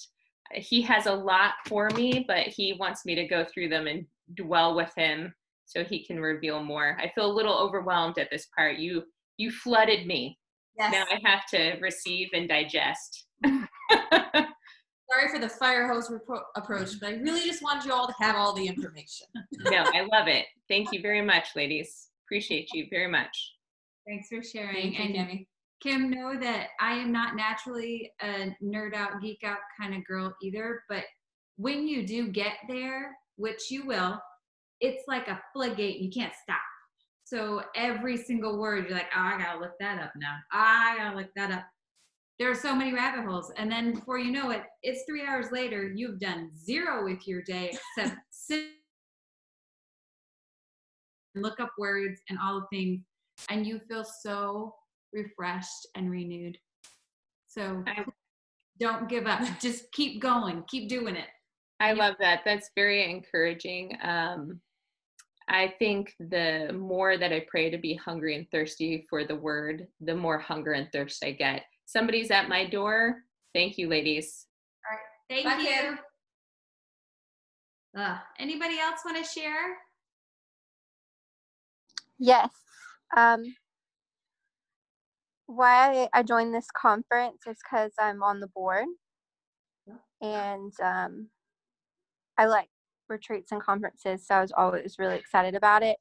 He 0.52 0.82
has 0.82 1.06
a 1.06 1.14
lot 1.14 1.54
for 1.66 1.88
me, 1.90 2.26
but 2.28 2.48
He 2.48 2.74
wants 2.74 3.06
me 3.06 3.14
to 3.14 3.26
go 3.26 3.46
through 3.46 3.70
them 3.70 3.86
and 3.86 4.04
dwell 4.34 4.76
with 4.76 4.92
Him 4.94 5.32
so 5.64 5.84
He 5.84 6.04
can 6.04 6.20
reveal 6.20 6.62
more. 6.62 6.98
I 7.00 7.10
feel 7.14 7.30
a 7.30 7.32
little 7.32 7.56
overwhelmed 7.56 8.18
at 8.18 8.28
this 8.30 8.48
part. 8.54 8.76
You 8.76 9.04
you 9.38 9.50
flooded 9.50 10.06
me. 10.06 10.38
Yes. 10.78 10.92
Now 10.92 11.04
I 11.10 11.18
have 11.26 11.46
to 11.46 11.78
receive 11.80 12.28
and 12.34 12.46
digest. 12.46 13.24
sorry 15.10 15.28
for 15.32 15.38
the 15.38 15.48
fire 15.48 15.86
hose 15.88 16.08
repro- 16.08 16.42
approach, 16.56 17.00
but 17.00 17.10
I 17.10 17.12
really 17.14 17.44
just 17.44 17.62
wanted 17.62 17.84
you 17.84 17.92
all 17.92 18.06
to 18.06 18.14
have 18.20 18.36
all 18.36 18.52
the 18.52 18.66
information. 18.66 19.26
no, 19.64 19.84
I 19.94 20.06
love 20.12 20.28
it. 20.28 20.46
Thank 20.68 20.92
you 20.92 21.00
very 21.00 21.22
much, 21.22 21.48
ladies. 21.56 22.08
Appreciate 22.26 22.72
you 22.72 22.86
very 22.90 23.08
much. 23.08 23.54
Thanks 24.06 24.28
for 24.28 24.42
sharing. 24.42 24.94
Thank 24.94 24.98
you, 24.98 25.20
and 25.20 25.28
Kimmy. 25.30 25.46
Kim, 25.80 26.10
know 26.10 26.38
that 26.38 26.68
I 26.80 26.94
am 26.94 27.12
not 27.12 27.36
naturally 27.36 28.10
a 28.20 28.54
nerd 28.62 28.94
out, 28.94 29.20
geek 29.22 29.44
out 29.44 29.58
kind 29.80 29.94
of 29.94 30.04
girl 30.04 30.34
either, 30.42 30.82
but 30.88 31.04
when 31.56 31.86
you 31.86 32.06
do 32.06 32.28
get 32.28 32.54
there, 32.68 33.16
which 33.36 33.70
you 33.70 33.86
will, 33.86 34.20
it's 34.80 35.04
like 35.06 35.28
a 35.28 35.40
floodgate. 35.52 36.00
You 36.00 36.10
can't 36.10 36.32
stop. 36.42 36.58
So 37.24 37.62
every 37.76 38.16
single 38.16 38.58
word, 38.58 38.86
you're 38.88 38.96
like, 38.96 39.10
oh, 39.14 39.20
I 39.20 39.38
gotta 39.38 39.60
look 39.60 39.78
that 39.80 40.02
up 40.02 40.12
now. 40.16 40.36
I 40.50 40.96
gotta 40.96 41.16
look 41.16 41.28
that 41.36 41.52
up 41.52 41.64
there 42.38 42.50
are 42.50 42.54
so 42.54 42.74
many 42.74 42.92
rabbit 42.92 43.24
holes. 43.24 43.52
And 43.56 43.70
then 43.70 43.94
before 43.94 44.18
you 44.18 44.30
know 44.30 44.50
it, 44.50 44.62
it's 44.82 45.04
three 45.08 45.26
hours 45.26 45.46
later, 45.50 45.92
you've 45.94 46.20
done 46.20 46.50
zero 46.56 47.04
with 47.04 47.26
your 47.26 47.42
day 47.42 47.76
except 47.96 48.20
sit 48.30 48.68
and 51.34 51.42
look 51.42 51.58
up 51.58 51.72
words 51.78 52.20
and 52.28 52.38
all 52.42 52.60
the 52.60 52.76
things. 52.76 53.02
And 53.50 53.66
you 53.66 53.80
feel 53.88 54.04
so 54.04 54.74
refreshed 55.12 55.86
and 55.96 56.10
renewed. 56.10 56.56
So 57.48 57.84
don't 58.78 59.08
give 59.08 59.26
up. 59.26 59.40
Just 59.60 59.90
keep 59.92 60.20
going. 60.20 60.64
Keep 60.68 60.88
doing 60.88 61.16
it. 61.16 61.28
I 61.80 61.92
love 61.92 62.14
that. 62.20 62.42
That's 62.44 62.70
very 62.74 63.10
encouraging. 63.10 63.96
Um, 64.02 64.60
I 65.48 65.74
think 65.78 66.12
the 66.18 66.72
more 66.76 67.16
that 67.16 67.32
I 67.32 67.46
pray 67.48 67.70
to 67.70 67.78
be 67.78 67.94
hungry 67.94 68.36
and 68.36 68.46
thirsty 68.50 69.06
for 69.08 69.24
the 69.24 69.36
word, 69.36 69.86
the 70.00 70.14
more 70.14 70.38
hunger 70.38 70.72
and 70.72 70.88
thirst 70.92 71.24
I 71.24 71.32
get 71.32 71.62
somebody's 71.88 72.30
at 72.30 72.48
my 72.48 72.66
door. 72.66 73.24
Thank 73.54 73.78
you, 73.78 73.88
ladies. 73.88 74.46
All 74.84 74.94
right. 74.94 75.42
Thank 75.42 75.64
Bye, 75.64 75.96
you. 77.96 78.00
Uh, 78.00 78.18
anybody 78.38 78.78
else 78.78 79.00
want 79.04 79.16
to 79.16 79.24
share? 79.24 79.78
Yes. 82.18 82.50
Um, 83.16 83.42
why 85.46 86.08
I 86.12 86.22
joined 86.22 86.54
this 86.54 86.68
conference 86.76 87.38
is 87.48 87.56
because 87.64 87.92
I'm 87.98 88.22
on 88.22 88.40
the 88.40 88.48
board 88.48 88.84
and 90.20 90.72
um, 90.82 91.28
I 92.36 92.46
like 92.46 92.68
retreats 93.08 93.50
and 93.50 93.62
conferences, 93.62 94.26
so 94.26 94.34
I 94.34 94.40
was 94.42 94.52
always 94.54 94.96
really 94.98 95.16
excited 95.16 95.54
about 95.54 95.82
it. 95.82 95.96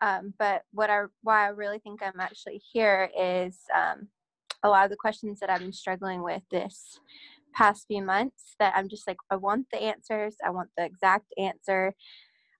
Um, 0.00 0.34
but 0.40 0.62
what 0.72 0.90
I 0.90 1.04
why 1.22 1.46
I 1.46 1.50
really 1.50 1.78
think 1.78 2.02
I'm 2.02 2.18
actually 2.18 2.60
here 2.72 3.10
is 3.16 3.58
um, 3.74 4.08
a 4.62 4.68
lot 4.68 4.84
of 4.84 4.90
the 4.90 4.96
questions 4.96 5.40
that 5.40 5.50
I've 5.50 5.60
been 5.60 5.72
struggling 5.72 6.22
with 6.22 6.42
this 6.50 6.98
past 7.54 7.86
few 7.88 8.02
months 8.02 8.54
that 8.58 8.74
I'm 8.76 8.88
just 8.88 9.06
like, 9.06 9.16
I 9.30 9.36
want 9.36 9.66
the 9.72 9.82
answers. 9.82 10.36
I 10.44 10.50
want 10.50 10.70
the 10.76 10.84
exact 10.84 11.32
answer. 11.38 11.94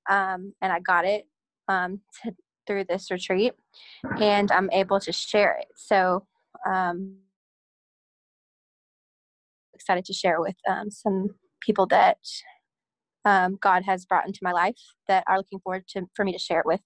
Um, 0.08 0.54
and 0.62 0.72
I 0.72 0.80
got 0.80 1.04
it 1.04 1.26
um, 1.68 2.00
to, 2.22 2.32
through 2.66 2.84
this 2.84 3.10
retreat, 3.10 3.54
and 4.20 4.50
I'm 4.50 4.70
able 4.70 5.00
to 5.00 5.12
share 5.12 5.58
it. 5.60 5.68
So, 5.76 6.26
um, 6.66 7.16
excited 9.74 10.04
to 10.06 10.12
share 10.12 10.40
with 10.40 10.56
um, 10.68 10.90
some 10.90 11.28
people 11.60 11.86
that 11.86 12.18
um, 13.24 13.58
God 13.60 13.84
has 13.84 14.06
brought 14.06 14.26
into 14.26 14.40
my 14.42 14.52
life 14.52 14.78
that 15.08 15.24
are 15.28 15.36
looking 15.36 15.60
forward 15.60 15.84
to 15.88 16.08
for 16.14 16.24
me 16.24 16.32
to 16.32 16.38
share 16.38 16.60
it 16.60 16.66
with. 16.66 16.80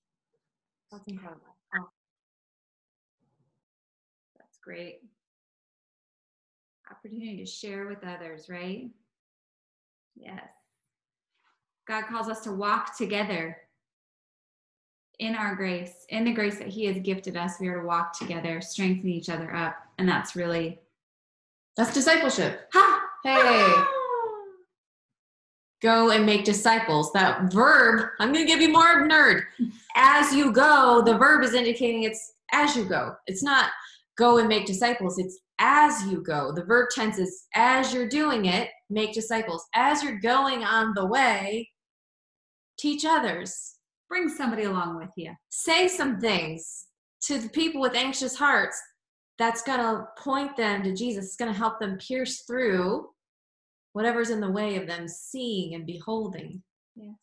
That's 0.90 1.04
incredible. 1.06 1.40
That's 4.38 4.58
great. 4.62 5.01
Opportunity 7.04 7.38
to 7.38 7.46
share 7.46 7.86
with 7.86 8.04
others, 8.04 8.48
right? 8.48 8.88
Yes. 10.14 10.44
God 11.88 12.04
calls 12.06 12.28
us 12.28 12.42
to 12.42 12.52
walk 12.52 12.96
together 12.96 13.56
in 15.18 15.34
our 15.34 15.56
grace, 15.56 16.06
in 16.10 16.24
the 16.24 16.32
grace 16.32 16.58
that 16.58 16.68
He 16.68 16.84
has 16.84 16.98
gifted 16.98 17.36
us. 17.36 17.54
We 17.60 17.66
are 17.68 17.80
to 17.80 17.86
walk 17.86 18.16
together, 18.16 18.60
strengthen 18.60 19.08
each 19.08 19.28
other 19.28 19.52
up. 19.52 19.74
And 19.98 20.08
that's 20.08 20.36
really, 20.36 20.78
that's 21.76 21.92
discipleship. 21.92 22.68
Ha! 22.72 23.02
Hey! 23.24 23.82
Go 25.82 26.10
and 26.10 26.24
make 26.24 26.44
disciples. 26.44 27.12
That 27.12 27.52
verb, 27.52 28.10
I'm 28.20 28.32
going 28.32 28.46
to 28.46 28.52
give 28.52 28.60
you 28.60 28.70
more 28.70 29.08
nerd. 29.08 29.42
As 29.96 30.32
you 30.32 30.52
go, 30.52 31.02
the 31.04 31.18
verb 31.18 31.42
is 31.42 31.54
indicating 31.54 32.04
it's 32.04 32.34
as 32.52 32.76
you 32.76 32.84
go. 32.84 33.16
It's 33.26 33.42
not 33.42 33.70
go 34.16 34.38
and 34.38 34.48
make 34.48 34.66
disciples, 34.66 35.18
it's 35.18 35.40
as 35.62 36.04
you 36.06 36.22
go. 36.22 36.52
The 36.52 36.64
verb 36.64 36.88
tense 36.92 37.18
is 37.18 37.46
as 37.54 37.94
you're 37.94 38.08
doing 38.08 38.46
it, 38.46 38.68
make 38.90 39.14
disciples. 39.14 39.64
As 39.74 40.02
you're 40.02 40.18
going 40.18 40.64
on 40.64 40.92
the 40.92 41.06
way, 41.06 41.70
teach 42.78 43.04
others. 43.04 43.76
Bring 44.08 44.28
somebody 44.28 44.64
along 44.64 44.98
with 44.98 45.10
you. 45.16 45.32
Say 45.50 45.86
some 45.88 46.20
things 46.20 46.86
to 47.22 47.38
the 47.38 47.48
people 47.48 47.80
with 47.80 47.94
anxious 47.94 48.36
hearts 48.36 48.78
that's 49.38 49.62
going 49.62 49.78
to 49.78 50.04
point 50.18 50.56
them 50.56 50.82
to 50.82 50.94
Jesus. 50.94 51.26
It's 51.26 51.36
going 51.36 51.52
to 51.52 51.58
help 51.58 51.78
them 51.78 51.96
pierce 51.96 52.42
through 52.42 53.06
whatever's 53.92 54.30
in 54.30 54.40
the 54.40 54.50
way 54.50 54.76
of 54.76 54.86
them 54.86 55.06
seeing 55.06 55.74
and 55.74 55.86
beholding. 55.86 56.60
Yes. 56.96 57.14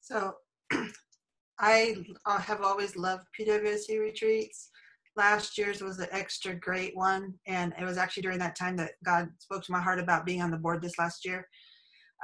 So 0.00 0.34
I 1.58 1.96
uh, 2.24 2.38
have 2.38 2.62
always 2.62 2.96
loved 2.96 3.24
PWC 3.38 3.98
retreats. 4.00 4.70
Last 5.16 5.56
year's 5.56 5.82
was 5.82 5.98
an 5.98 6.08
extra 6.12 6.54
great 6.54 6.94
one, 6.94 7.34
and 7.46 7.72
it 7.80 7.84
was 7.84 7.96
actually 7.96 8.22
during 8.22 8.38
that 8.40 8.56
time 8.56 8.76
that 8.76 8.92
God 9.04 9.28
spoke 9.38 9.64
to 9.64 9.72
my 9.72 9.80
heart 9.80 9.98
about 9.98 10.26
being 10.26 10.42
on 10.42 10.50
the 10.50 10.58
board 10.58 10.82
this 10.82 10.98
last 10.98 11.24
year. 11.24 11.48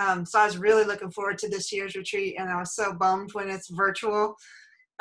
Um, 0.01 0.25
so 0.25 0.39
I 0.39 0.47
was 0.47 0.59
really 0.59 0.85
looking 0.85 1.11
forward 1.11 1.39
to 1.39 1.49
this 1.49 1.73
year's 1.73 1.95
retreat, 1.95 2.37
and 2.39 2.51
I 2.51 2.57
was 2.57 2.75
so 2.75 2.93
bummed 2.93 3.33
when 3.33 3.49
it's 3.49 3.71
virtual 3.71 4.37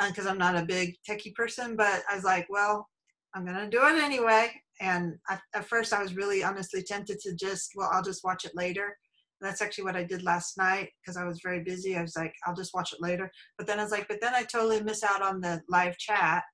because 0.06 0.26
uh, 0.26 0.30
I'm 0.30 0.38
not 0.38 0.56
a 0.56 0.64
big 0.64 0.96
techie 1.08 1.34
person. 1.34 1.76
But 1.76 2.02
I 2.10 2.14
was 2.14 2.24
like, 2.24 2.46
well, 2.48 2.88
I'm 3.34 3.44
gonna 3.44 3.70
do 3.70 3.86
it 3.86 4.02
anyway. 4.02 4.50
And 4.80 5.14
I, 5.28 5.38
at 5.54 5.66
first, 5.66 5.92
I 5.92 6.02
was 6.02 6.16
really 6.16 6.42
honestly 6.42 6.82
tempted 6.82 7.18
to 7.20 7.34
just, 7.34 7.72
well, 7.76 7.90
I'll 7.92 8.02
just 8.02 8.24
watch 8.24 8.44
it 8.44 8.52
later. 8.54 8.96
That's 9.40 9.62
actually 9.62 9.84
what 9.84 9.96
I 9.96 10.04
did 10.04 10.22
last 10.22 10.56
night 10.56 10.90
because 11.00 11.16
I 11.16 11.24
was 11.24 11.40
very 11.42 11.62
busy. 11.62 11.96
I 11.96 12.02
was 12.02 12.16
like, 12.16 12.34
I'll 12.46 12.54
just 12.54 12.74
watch 12.74 12.92
it 12.92 13.00
later. 13.00 13.30
But 13.58 13.66
then 13.66 13.78
I 13.78 13.82
was 13.82 13.92
like, 13.92 14.08
but 14.08 14.20
then 14.20 14.34
I 14.34 14.44
totally 14.44 14.82
miss 14.82 15.02
out 15.02 15.22
on 15.22 15.40
the 15.40 15.60
live 15.68 15.96
chat. 15.98 16.44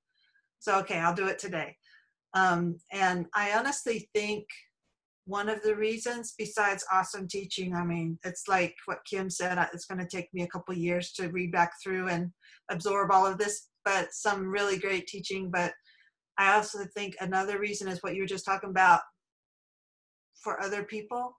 So 0.59 0.77
okay, 0.79 0.97
I'll 0.97 1.15
do 1.15 1.27
it 1.27 1.39
today. 1.39 1.75
Um, 2.33 2.77
and 2.91 3.25
I 3.33 3.53
honestly 3.57 4.09
think 4.13 4.45
one 5.25 5.49
of 5.49 5.61
the 5.61 5.75
reasons 5.75 6.33
besides 6.39 6.83
awesome 6.91 7.27
teaching 7.27 7.75
i 7.75 7.83
mean 7.83 8.17
it's 8.23 8.47
like 8.47 8.73
what 8.85 8.97
kim 9.07 9.29
said 9.29 9.63
it's 9.71 9.85
going 9.85 9.99
to 9.99 10.07
take 10.07 10.27
me 10.33 10.41
a 10.41 10.47
couple 10.47 10.73
years 10.73 11.11
to 11.11 11.27
read 11.27 11.51
back 11.51 11.71
through 11.83 12.07
and 12.07 12.31
absorb 12.71 13.11
all 13.11 13.27
of 13.27 13.37
this 13.37 13.69
but 13.85 14.13
some 14.13 14.47
really 14.47 14.77
great 14.77 15.07
teaching. 15.07 15.49
But 15.51 15.73
i 16.37 16.55
also 16.55 16.79
think 16.95 17.15
another 17.19 17.59
reason 17.59 17.87
is 17.87 18.01
what 18.01 18.15
you 18.15 18.21
were 18.21 18.27
just 18.27 18.45
talking 18.45 18.69
about 18.69 19.01
for 20.43 20.61
other 20.61 20.83
people. 20.83 21.37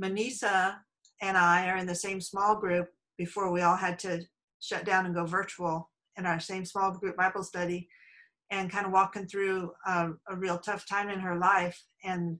Manisa 0.00 0.76
and 1.20 1.36
i 1.36 1.68
are 1.68 1.76
in 1.76 1.86
the 1.86 1.94
same 1.94 2.20
small 2.20 2.54
group 2.54 2.88
before 3.16 3.50
we 3.50 3.62
all 3.62 3.76
had 3.76 3.98
to 4.00 4.20
shut 4.60 4.84
down 4.84 5.06
and 5.06 5.14
go 5.14 5.24
virtual 5.24 5.90
in 6.16 6.26
our 6.26 6.38
same 6.38 6.64
small 6.64 6.92
group 6.92 7.16
bible 7.16 7.42
study 7.42 7.88
and 8.50 8.70
kind 8.70 8.86
of 8.86 8.92
walking 8.92 9.26
through 9.26 9.72
a, 9.86 10.10
a 10.28 10.36
real 10.36 10.58
tough 10.58 10.86
time 10.86 11.08
in 11.08 11.20
her 11.20 11.36
life 11.36 11.82
and 12.04 12.38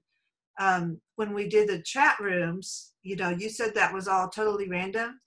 um, 0.59 1.01
when 1.17 1.35
we 1.35 1.49
did 1.49 1.69
the 1.69 1.83
chat 1.83 2.17
rooms, 2.21 2.93
you 3.03 3.17
know, 3.17 3.31
you 3.31 3.49
said 3.49 3.75
that 3.75 3.95
was 3.95 4.09
all 4.09 4.29
totally 4.29 4.69
random, 4.69 5.21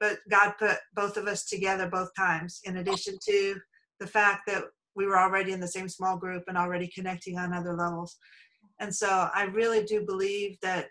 but 0.00 0.18
God 0.28 0.54
put 0.58 0.78
both 0.94 1.16
of 1.16 1.26
us 1.26 1.44
together 1.44 1.88
both 1.88 2.10
times, 2.16 2.60
in 2.64 2.78
addition 2.78 3.16
to 3.28 3.56
the 4.00 4.06
fact 4.06 4.42
that 4.48 4.64
we 4.96 5.06
were 5.06 5.18
already 5.18 5.52
in 5.52 5.60
the 5.60 5.68
same 5.68 5.88
small 5.88 6.16
group 6.16 6.44
and 6.48 6.58
already 6.58 6.90
connecting 6.92 7.38
on 7.38 7.54
other 7.54 7.74
levels. 7.74 8.16
And 8.80 8.94
so 8.94 9.28
I 9.32 9.44
really 9.44 9.84
do 9.84 10.04
believe 10.04 10.58
that 10.62 10.88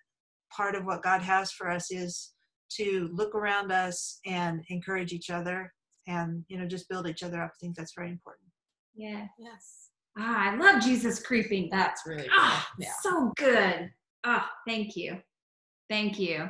part 0.56 0.76
of 0.76 0.86
what 0.86 1.04
God 1.04 1.22
has 1.22 1.52
for 1.52 1.70
us 1.70 1.92
is 1.92 2.32
to 2.78 3.10
look 3.12 3.36
around 3.36 3.72
us 3.72 4.20
and 4.26 4.64
encourage 4.70 5.12
each 5.12 5.30
other 5.30 5.74
and, 6.08 6.46
you 6.48 6.58
know, 6.58 6.66
just 6.66 6.88
build 6.88 7.08
each 7.08 7.24
other 7.24 7.42
up. 7.42 7.52
I 7.54 7.58
think 7.60 7.76
that's 7.76 7.94
very 7.94 8.10
important. 8.10 8.51
Yeah. 8.96 9.28
Yes. 9.40 9.90
Ah, 10.18 10.52
I 10.52 10.56
love 10.56 10.82
Jesus 10.82 11.22
creeping. 11.22 11.70
That's 11.72 12.06
really 12.06 12.24
good. 12.24 12.32
Ah, 12.34 12.70
yeah. 12.78 12.90
so 13.02 13.32
good. 13.38 13.92
Ah, 14.24 14.50
thank 14.68 14.96
you. 14.96 15.18
Thank 15.90 16.20
you. 16.20 16.50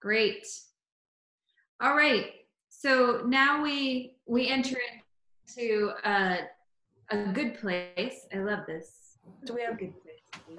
Great. 0.00 0.46
All 1.80 1.94
right. 1.94 2.26
So 2.68 3.22
now 3.26 3.62
we 3.62 4.16
we 4.26 4.48
enter 4.48 4.76
into 5.56 5.92
a 6.04 6.38
a 7.10 7.16
good 7.32 7.58
place. 7.58 8.26
I 8.34 8.38
love 8.38 8.60
this. 8.66 9.18
Do 9.44 9.54
we 9.54 9.62
have 9.62 9.78
good 9.78 9.92
place? 10.02 10.58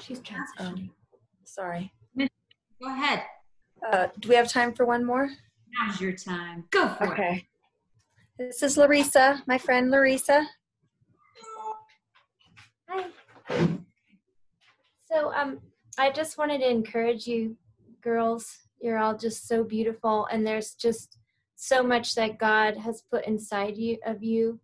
She's 0.00 0.20
transitioning. 0.20 0.90
sorry. 1.44 1.92
Go 2.18 2.88
ahead. 2.88 3.22
Uh, 3.92 4.08
do 4.20 4.28
we 4.28 4.34
have 4.34 4.48
time 4.48 4.72
for 4.72 4.86
one 4.86 5.04
more? 5.04 5.30
Now's 5.78 6.00
your 6.00 6.12
time. 6.12 6.64
Go 6.70 6.88
for 6.88 7.12
okay. 7.12 7.12
it. 7.12 7.12
Okay. 7.12 7.48
This 8.40 8.62
is 8.62 8.78
Larissa, 8.78 9.42
my 9.46 9.58
friend 9.58 9.90
Larissa. 9.90 10.46
Hi. 12.88 13.06
So 15.12 15.30
um, 15.34 15.58
I 15.98 16.10
just 16.10 16.38
wanted 16.38 16.60
to 16.60 16.70
encourage 16.70 17.26
you, 17.26 17.58
girls. 18.00 18.50
You're 18.80 18.96
all 18.96 19.14
just 19.14 19.46
so 19.46 19.62
beautiful, 19.62 20.26
and 20.32 20.46
there's 20.46 20.72
just 20.72 21.18
so 21.54 21.82
much 21.82 22.14
that 22.14 22.38
God 22.38 22.78
has 22.78 23.02
put 23.10 23.26
inside 23.26 23.76
you 23.76 23.98
of 24.06 24.22
you 24.22 24.58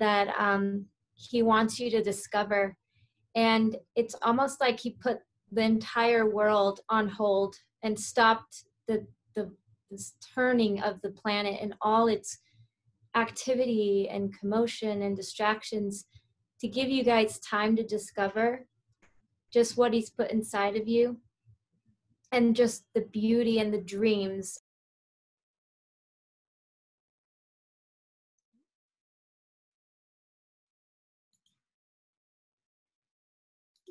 that 0.00 0.34
um, 0.36 0.86
He 1.14 1.44
wants 1.44 1.78
you 1.78 1.90
to 1.90 2.02
discover. 2.02 2.76
And 3.36 3.76
it's 3.94 4.16
almost 4.22 4.60
like 4.60 4.80
He 4.80 4.96
put 5.00 5.20
the 5.52 5.62
entire 5.62 6.28
world 6.28 6.80
on 6.88 7.06
hold 7.06 7.54
and 7.84 7.96
stopped 7.96 8.64
the 8.88 9.06
the 9.36 9.52
this 9.88 10.14
turning 10.34 10.82
of 10.82 11.00
the 11.00 11.10
planet 11.10 11.60
and 11.62 11.74
all 11.80 12.08
its 12.08 12.38
activity 13.18 14.08
and 14.08 14.32
commotion 14.38 15.02
and 15.02 15.16
distractions 15.16 16.06
to 16.60 16.68
give 16.68 16.88
you 16.88 17.02
guys 17.04 17.38
time 17.40 17.74
to 17.76 17.82
discover 17.84 18.66
just 19.52 19.76
what 19.76 19.92
he's 19.92 20.10
put 20.10 20.30
inside 20.30 20.76
of 20.76 20.86
you 20.86 21.18
and 22.30 22.54
just 22.54 22.84
the 22.94 23.00
beauty 23.00 23.58
and 23.58 23.72
the 23.74 23.80
dreams 23.80 24.58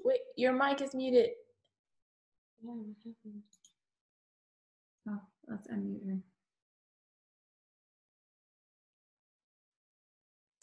Wait, 0.06 0.22
your 0.38 0.54
mic 0.54 0.82
is 0.82 0.96
muted. 0.96 1.32
yeah, 2.64 2.72
Oh, 5.10 5.20
let's 5.50 5.68
unmute 5.68 6.08
her. 6.08 6.18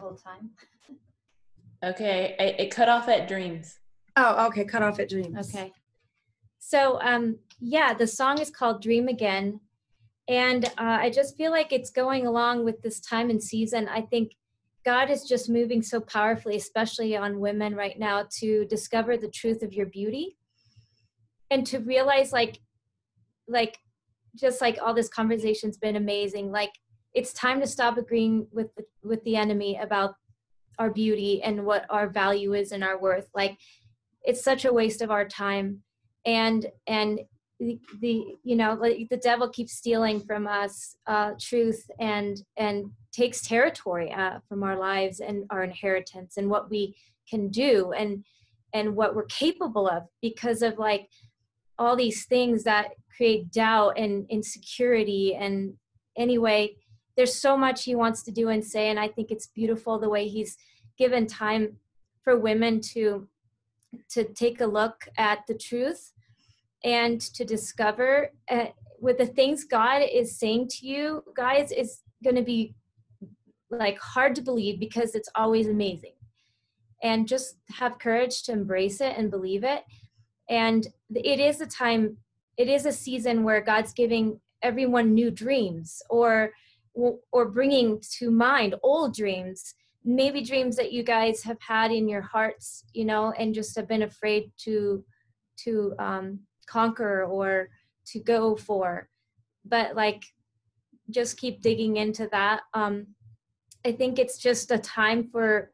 Whole 0.00 0.16
time. 0.16 0.50
Okay, 1.84 2.34
it, 2.38 2.66
it 2.66 2.70
cut 2.70 2.88
off 2.88 3.08
at 3.08 3.28
dreams. 3.28 3.78
Oh, 4.16 4.46
okay, 4.46 4.64
cut 4.64 4.82
off 4.82 4.98
at 4.98 5.08
dreams. 5.08 5.54
Okay. 5.54 5.72
So, 6.58 7.00
um, 7.02 7.38
yeah, 7.60 7.92
the 7.94 8.06
song 8.06 8.40
is 8.40 8.50
called 8.50 8.82
Dream 8.82 9.08
Again. 9.08 9.60
And 10.26 10.64
uh, 10.64 10.70
I 10.78 11.10
just 11.10 11.36
feel 11.36 11.50
like 11.50 11.72
it's 11.72 11.90
going 11.90 12.26
along 12.26 12.64
with 12.64 12.80
this 12.80 13.00
time 13.00 13.28
and 13.28 13.42
season. 13.42 13.88
I 13.88 14.00
think 14.00 14.32
God 14.84 15.10
is 15.10 15.24
just 15.24 15.50
moving 15.50 15.82
so 15.82 16.00
powerfully, 16.00 16.56
especially 16.56 17.16
on 17.16 17.40
women 17.40 17.74
right 17.74 17.98
now, 17.98 18.26
to 18.38 18.64
discover 18.66 19.16
the 19.16 19.28
truth 19.28 19.62
of 19.62 19.74
your 19.74 19.86
beauty 19.86 20.38
and 21.50 21.66
to 21.66 21.80
realize, 21.80 22.32
like, 22.32 22.60
like, 23.46 23.78
just 24.34 24.60
like 24.62 24.78
all 24.82 24.94
this 24.94 25.10
conversation's 25.10 25.76
been 25.76 25.96
amazing. 25.96 26.50
Like, 26.50 26.72
it's 27.14 27.32
time 27.32 27.60
to 27.60 27.66
stop 27.66 27.96
agreeing 27.96 28.46
with 28.52 28.74
the, 28.74 28.84
with 29.02 29.22
the 29.24 29.36
enemy 29.36 29.78
about 29.80 30.14
our 30.78 30.90
beauty 30.90 31.42
and 31.42 31.64
what 31.64 31.86
our 31.88 32.08
value 32.08 32.54
is 32.54 32.72
and 32.72 32.82
our 32.82 33.00
worth. 33.00 33.28
Like 33.34 33.56
it's 34.22 34.42
such 34.42 34.64
a 34.64 34.72
waste 34.72 35.00
of 35.00 35.10
our 35.10 35.26
time. 35.26 35.82
And 36.26 36.66
and 36.86 37.20
the, 37.60 37.78
the 38.00 38.24
you 38.42 38.56
know 38.56 38.74
like 38.74 39.08
the 39.10 39.16
devil 39.16 39.48
keeps 39.48 39.74
stealing 39.74 40.20
from 40.20 40.46
us 40.46 40.96
uh, 41.06 41.32
truth 41.40 41.88
and 42.00 42.42
and 42.56 42.90
takes 43.12 43.42
territory 43.42 44.12
uh, 44.12 44.40
from 44.48 44.62
our 44.64 44.76
lives 44.76 45.20
and 45.20 45.44
our 45.50 45.62
inheritance 45.62 46.36
and 46.36 46.50
what 46.50 46.68
we 46.68 46.96
can 47.30 47.48
do 47.48 47.92
and 47.92 48.24
and 48.72 48.96
what 48.96 49.14
we're 49.14 49.26
capable 49.26 49.88
of 49.88 50.02
because 50.20 50.62
of 50.62 50.78
like 50.78 51.08
all 51.78 51.94
these 51.94 52.24
things 52.26 52.64
that 52.64 52.90
create 53.16 53.52
doubt 53.52 53.96
and 53.96 54.26
insecurity 54.30 55.36
and 55.36 55.74
anyway 56.16 56.74
there's 57.16 57.34
so 57.34 57.56
much 57.56 57.84
he 57.84 57.94
wants 57.94 58.22
to 58.22 58.30
do 58.30 58.48
and 58.48 58.64
say 58.64 58.88
and 58.90 58.98
i 58.98 59.08
think 59.08 59.30
it's 59.30 59.46
beautiful 59.48 59.98
the 59.98 60.08
way 60.08 60.28
he's 60.28 60.56
given 60.98 61.26
time 61.26 61.76
for 62.22 62.38
women 62.38 62.80
to 62.80 63.28
to 64.08 64.24
take 64.24 64.60
a 64.60 64.66
look 64.66 65.06
at 65.18 65.40
the 65.46 65.54
truth 65.54 66.12
and 66.82 67.20
to 67.20 67.44
discover 67.44 68.30
uh, 68.50 68.66
with 69.00 69.18
the 69.18 69.26
things 69.26 69.64
god 69.64 70.02
is 70.02 70.38
saying 70.38 70.68
to 70.68 70.86
you 70.86 71.22
guys 71.34 71.70
is 71.70 72.00
going 72.22 72.36
to 72.36 72.42
be 72.42 72.74
like 73.78 73.98
hard 73.98 74.34
to 74.36 74.42
believe 74.42 74.78
because 74.78 75.14
it's 75.14 75.28
always 75.34 75.68
amazing. 75.68 76.12
And 77.02 77.28
just 77.28 77.56
have 77.70 77.98
courage 77.98 78.42
to 78.44 78.52
embrace 78.52 79.00
it 79.00 79.14
and 79.16 79.30
believe 79.30 79.64
it. 79.64 79.82
And 80.48 80.86
it 81.14 81.40
is 81.40 81.60
a 81.60 81.66
time 81.66 82.18
it 82.56 82.68
is 82.68 82.86
a 82.86 82.92
season 82.92 83.42
where 83.42 83.60
god's 83.60 83.92
giving 83.92 84.40
everyone 84.62 85.12
new 85.12 85.28
dreams 85.28 86.00
or 86.08 86.52
or 86.94 87.50
bringing 87.50 88.00
to 88.18 88.30
mind 88.30 88.74
old 88.82 89.14
dreams 89.14 89.74
maybe 90.04 90.42
dreams 90.42 90.76
that 90.76 90.92
you 90.92 91.02
guys 91.02 91.42
have 91.42 91.60
had 91.60 91.90
in 91.90 92.08
your 92.08 92.20
hearts 92.22 92.84
you 92.92 93.04
know 93.04 93.32
and 93.38 93.54
just 93.54 93.74
have 93.74 93.88
been 93.88 94.02
afraid 94.02 94.52
to 94.56 95.04
to 95.56 95.94
um, 95.98 96.40
conquer 96.66 97.24
or 97.24 97.68
to 98.06 98.20
go 98.20 98.56
for. 98.56 99.08
But 99.64 99.94
like 99.94 100.24
just 101.10 101.38
keep 101.38 101.60
digging 101.60 101.96
into 101.96 102.28
that. 102.32 102.62
Um, 102.72 103.06
i 103.86 103.92
think 103.92 104.18
it's 104.18 104.38
just 104.38 104.70
a 104.70 104.78
time 104.78 105.28
for 105.30 105.70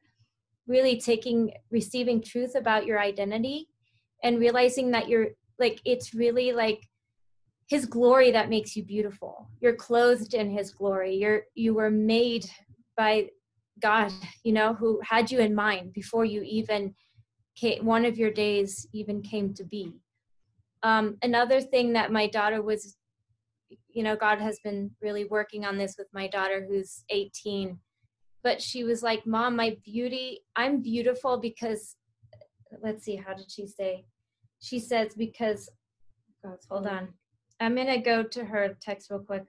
really 0.67 1.01
taking 1.01 1.53
receiving 1.71 2.21
truth 2.21 2.57
about 2.57 2.85
your 2.85 2.99
identity 2.99 3.69
and 4.25 4.41
realizing 4.41 4.91
that 4.91 5.09
you're 5.09 5.29
like 5.61 5.81
it's 5.85 6.13
really 6.13 6.51
like 6.51 6.89
his 7.71 7.87
glory 7.87 8.33
that 8.33 8.51
makes 8.51 8.75
you 8.77 8.85
beautiful. 8.85 9.49
You're 9.61 9.77
clothed 9.77 10.35
in 10.35 10.51
his 10.51 10.73
glory. 10.73 11.15
You're 11.15 11.43
you 11.55 11.73
were 11.73 11.91
made 11.91 12.51
by 12.97 13.29
god 13.81 14.13
you 14.45 14.53
know 14.53 14.75
who 14.75 15.01
had 15.03 15.31
you 15.31 15.39
in 15.39 15.55
mind 15.55 15.91
before 15.95 16.27
you 16.27 16.43
even 16.43 16.95
came, 17.57 17.83
one 17.83 18.05
of 18.05 18.19
your 18.19 18.31
days 18.31 18.87
even 18.93 19.23
came 19.23 19.55
to 19.55 19.65
be. 19.65 19.95
Um, 20.83 21.17
another 21.23 21.63
thing 21.63 21.95
that 21.95 22.13
my 22.13 22.27
daughter 22.27 22.61
was 22.61 22.97
you 23.89 24.03
know 24.03 24.17
god 24.17 24.41
has 24.41 24.59
been 24.65 24.91
really 25.01 25.25
working 25.25 25.65
on 25.65 25.79
this 25.79 25.95
with 25.97 26.09
my 26.13 26.27
daughter 26.27 26.67
who's 26.69 27.05
18 27.11 27.79
but 28.43 28.61
she 28.61 28.83
was 28.83 29.01
like 29.01 29.25
mom 29.27 29.55
my 29.55 29.77
beauty 29.85 30.41
i'm 30.57 30.83
beautiful 30.83 31.39
because 31.39 31.95
let's 32.83 33.05
see 33.05 33.17
how 33.17 33.35
did 33.35 33.51
she 33.51 33.67
say? 33.67 34.05
She 34.61 34.79
says 34.79 35.15
because 35.15 35.69
hold 36.69 36.87
on 36.87 37.15
I'm 37.61 37.77
gonna 37.77 38.01
go 38.01 38.23
to 38.23 38.45
her 38.45 38.77
text 38.81 39.11
real 39.11 39.21
quick. 39.21 39.45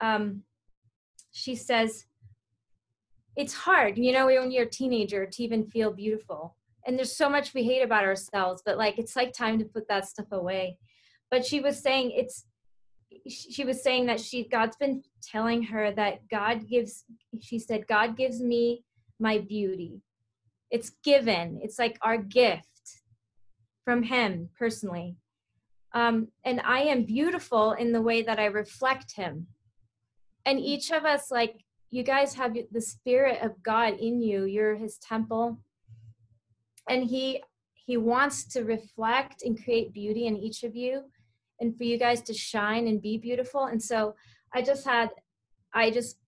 Um, 0.00 0.42
she 1.30 1.54
says, 1.54 2.06
"It's 3.36 3.54
hard, 3.54 3.96
you 3.96 4.12
know, 4.12 4.26
when 4.26 4.50
you're 4.50 4.64
a 4.64 4.70
teenager 4.70 5.24
to 5.24 5.42
even 5.42 5.70
feel 5.70 5.92
beautiful, 5.92 6.56
and 6.84 6.98
there's 6.98 7.16
so 7.16 7.28
much 7.28 7.54
we 7.54 7.62
hate 7.62 7.82
about 7.82 8.04
ourselves, 8.04 8.62
but 8.66 8.76
like 8.76 8.98
it's 8.98 9.14
like 9.14 9.32
time 9.32 9.58
to 9.60 9.64
put 9.64 9.86
that 9.88 10.06
stuff 10.06 10.32
away." 10.32 10.78
But 11.30 11.46
she 11.46 11.60
was 11.60 11.80
saying 11.80 12.10
it's. 12.10 12.46
She 13.26 13.64
was 13.64 13.82
saying 13.82 14.06
that 14.06 14.20
she 14.20 14.44
God's 14.44 14.76
been 14.76 15.02
telling 15.22 15.62
her 15.64 15.92
that 15.92 16.28
God 16.28 16.68
gives. 16.68 17.04
She 17.40 17.58
said, 17.58 17.86
"God 17.86 18.16
gives 18.16 18.40
me 18.42 18.84
my 19.18 19.38
beauty. 19.38 20.02
It's 20.70 20.90
given. 21.02 21.60
It's 21.62 21.78
like 21.78 21.98
our 22.02 22.18
gift 22.18 23.02
from 23.84 24.02
Him 24.02 24.50
personally." 24.58 25.16
Um, 25.94 26.28
and 26.44 26.60
I 26.64 26.80
am 26.80 27.04
beautiful 27.04 27.72
in 27.72 27.92
the 27.92 28.02
way 28.02 28.22
that 28.22 28.38
I 28.38 28.46
reflect 28.46 29.16
Him. 29.16 29.46
And 30.44 30.60
each 30.60 30.90
of 30.90 31.04
us, 31.04 31.30
like, 31.30 31.64
you 31.90 32.02
guys 32.02 32.34
have 32.34 32.54
the 32.70 32.80
Spirit 32.80 33.40
of 33.42 33.62
God 33.62 33.94
in 33.98 34.20
you, 34.20 34.44
you're 34.44 34.76
His 34.76 34.98
temple. 34.98 35.58
And 36.88 37.04
He 37.04 37.42
he 37.88 37.96
wants 37.96 38.44
to 38.44 38.64
reflect 38.64 39.42
and 39.42 39.64
create 39.64 39.94
beauty 39.94 40.26
in 40.26 40.36
each 40.36 40.62
of 40.62 40.76
you 40.76 41.04
and 41.58 41.74
for 41.74 41.84
you 41.84 41.98
guys 41.98 42.20
to 42.20 42.34
shine 42.34 42.86
and 42.86 43.00
be 43.00 43.16
beautiful 43.16 43.64
and 43.64 43.82
so 43.82 44.14
i 44.54 44.60
just 44.60 44.86
had 44.86 45.08
i 45.72 45.90
just 45.90 46.18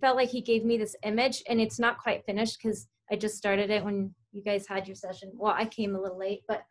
felt 0.00 0.16
like 0.16 0.30
he 0.30 0.40
gave 0.40 0.64
me 0.64 0.78
this 0.78 0.96
image 1.02 1.42
and 1.46 1.60
it's 1.60 1.78
not 1.78 1.98
quite 1.98 2.24
finished 2.24 2.58
because 2.60 2.88
i 3.12 3.16
just 3.16 3.36
started 3.36 3.68
it 3.68 3.84
when 3.84 4.14
you 4.32 4.42
guys 4.42 4.66
had 4.66 4.88
your 4.88 4.94
session 4.94 5.30
well 5.34 5.52
i 5.54 5.66
came 5.66 5.94
a 5.94 6.00
little 6.00 6.18
late 6.18 6.40
but 6.48 6.62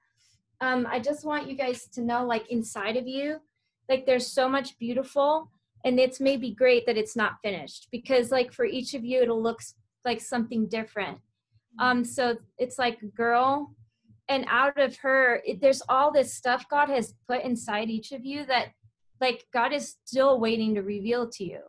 um, 0.61 0.87
I 0.89 0.99
just 0.99 1.25
want 1.25 1.47
you 1.49 1.55
guys 1.55 1.87
to 1.93 2.01
know, 2.01 2.25
like 2.25 2.49
inside 2.51 2.97
of 2.97 3.07
you, 3.07 3.39
like 3.87 4.05
there's 4.05 4.27
so 4.27 4.47
much 4.49 4.77
beautiful, 4.77 5.51
and 5.85 5.99
it's 5.99 6.19
maybe 6.19 6.51
great 6.51 6.85
that 6.85 6.97
it's 6.97 7.15
not 7.15 7.39
finished 7.41 7.87
because, 7.91 8.31
like, 8.31 8.51
for 8.51 8.65
each 8.65 8.93
of 8.93 9.05
you, 9.05 9.21
it'll 9.21 9.41
look 9.41 9.61
like 10.05 10.19
something 10.19 10.67
different. 10.67 11.17
Um, 11.79 12.03
so 12.03 12.37
it's 12.57 12.77
like 12.77 13.01
a 13.01 13.05
girl, 13.05 13.73
and 14.27 14.45
out 14.49 14.79
of 14.79 14.97
her, 14.97 15.41
it, 15.45 15.61
there's 15.61 15.81
all 15.87 16.11
this 16.11 16.33
stuff 16.33 16.65
God 16.69 16.89
has 16.89 17.13
put 17.27 17.43
inside 17.43 17.89
each 17.89 18.11
of 18.11 18.25
you 18.25 18.45
that, 18.45 18.73
like, 19.21 19.45
God 19.53 19.71
is 19.73 19.95
still 20.05 20.39
waiting 20.39 20.75
to 20.75 20.81
reveal 20.81 21.29
to 21.29 21.43
you 21.43 21.61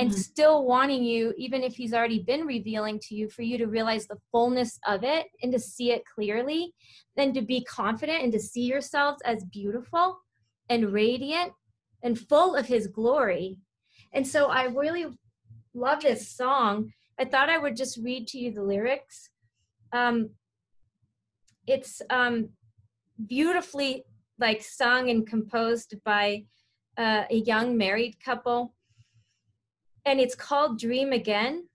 and 0.00 0.10
mm-hmm. 0.10 0.18
still 0.18 0.64
wanting 0.64 1.04
you, 1.04 1.34
even 1.36 1.62
if 1.62 1.76
he's 1.76 1.92
already 1.92 2.20
been 2.20 2.46
revealing 2.46 2.98
to 3.00 3.14
you, 3.14 3.28
for 3.28 3.42
you 3.42 3.58
to 3.58 3.66
realize 3.66 4.06
the 4.06 4.16
fullness 4.32 4.78
of 4.86 5.04
it 5.04 5.26
and 5.42 5.52
to 5.52 5.58
see 5.58 5.92
it 5.92 6.04
clearly, 6.06 6.72
then 7.16 7.34
to 7.34 7.42
be 7.42 7.62
confident 7.64 8.22
and 8.22 8.32
to 8.32 8.40
see 8.40 8.62
yourselves 8.62 9.20
as 9.26 9.44
beautiful 9.44 10.18
and 10.70 10.94
radiant 10.94 11.52
and 12.02 12.18
full 12.18 12.56
of 12.56 12.64
his 12.64 12.86
glory. 12.86 13.58
And 14.14 14.26
so 14.26 14.46
I 14.46 14.64
really 14.64 15.06
love 15.74 16.00
this 16.00 16.26
song. 16.34 16.94
I 17.18 17.26
thought 17.26 17.50
I 17.50 17.58
would 17.58 17.76
just 17.76 17.98
read 17.98 18.26
to 18.28 18.38
you 18.38 18.52
the 18.52 18.62
lyrics. 18.62 19.28
Um, 19.92 20.30
it's 21.66 22.00
um, 22.08 22.48
beautifully 23.26 24.04
like 24.38 24.62
sung 24.62 25.10
and 25.10 25.26
composed 25.26 25.94
by 26.06 26.44
uh, 26.96 27.24
a 27.30 27.36
young 27.36 27.76
married 27.76 28.16
couple 28.24 28.72
and 30.04 30.20
it's 30.20 30.34
called 30.34 30.78
Dream 30.78 31.12
Again. 31.12 31.68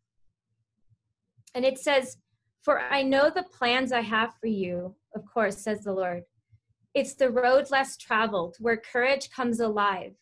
And 1.53 1.65
it 1.65 1.77
says, 1.79 2.17
For 2.63 2.79
I 2.79 3.01
know 3.01 3.29
the 3.29 3.43
plans 3.43 3.91
I 3.91 4.01
have 4.01 4.33
for 4.39 4.47
you, 4.47 4.95
of 5.15 5.23
course, 5.25 5.57
says 5.57 5.83
the 5.83 5.93
Lord. 5.93 6.23
It's 6.93 7.15
the 7.15 7.29
road 7.29 7.71
less 7.71 7.97
traveled 7.97 8.55
where 8.59 8.77
courage 8.77 9.29
comes 9.29 9.59
alive. 9.59 10.13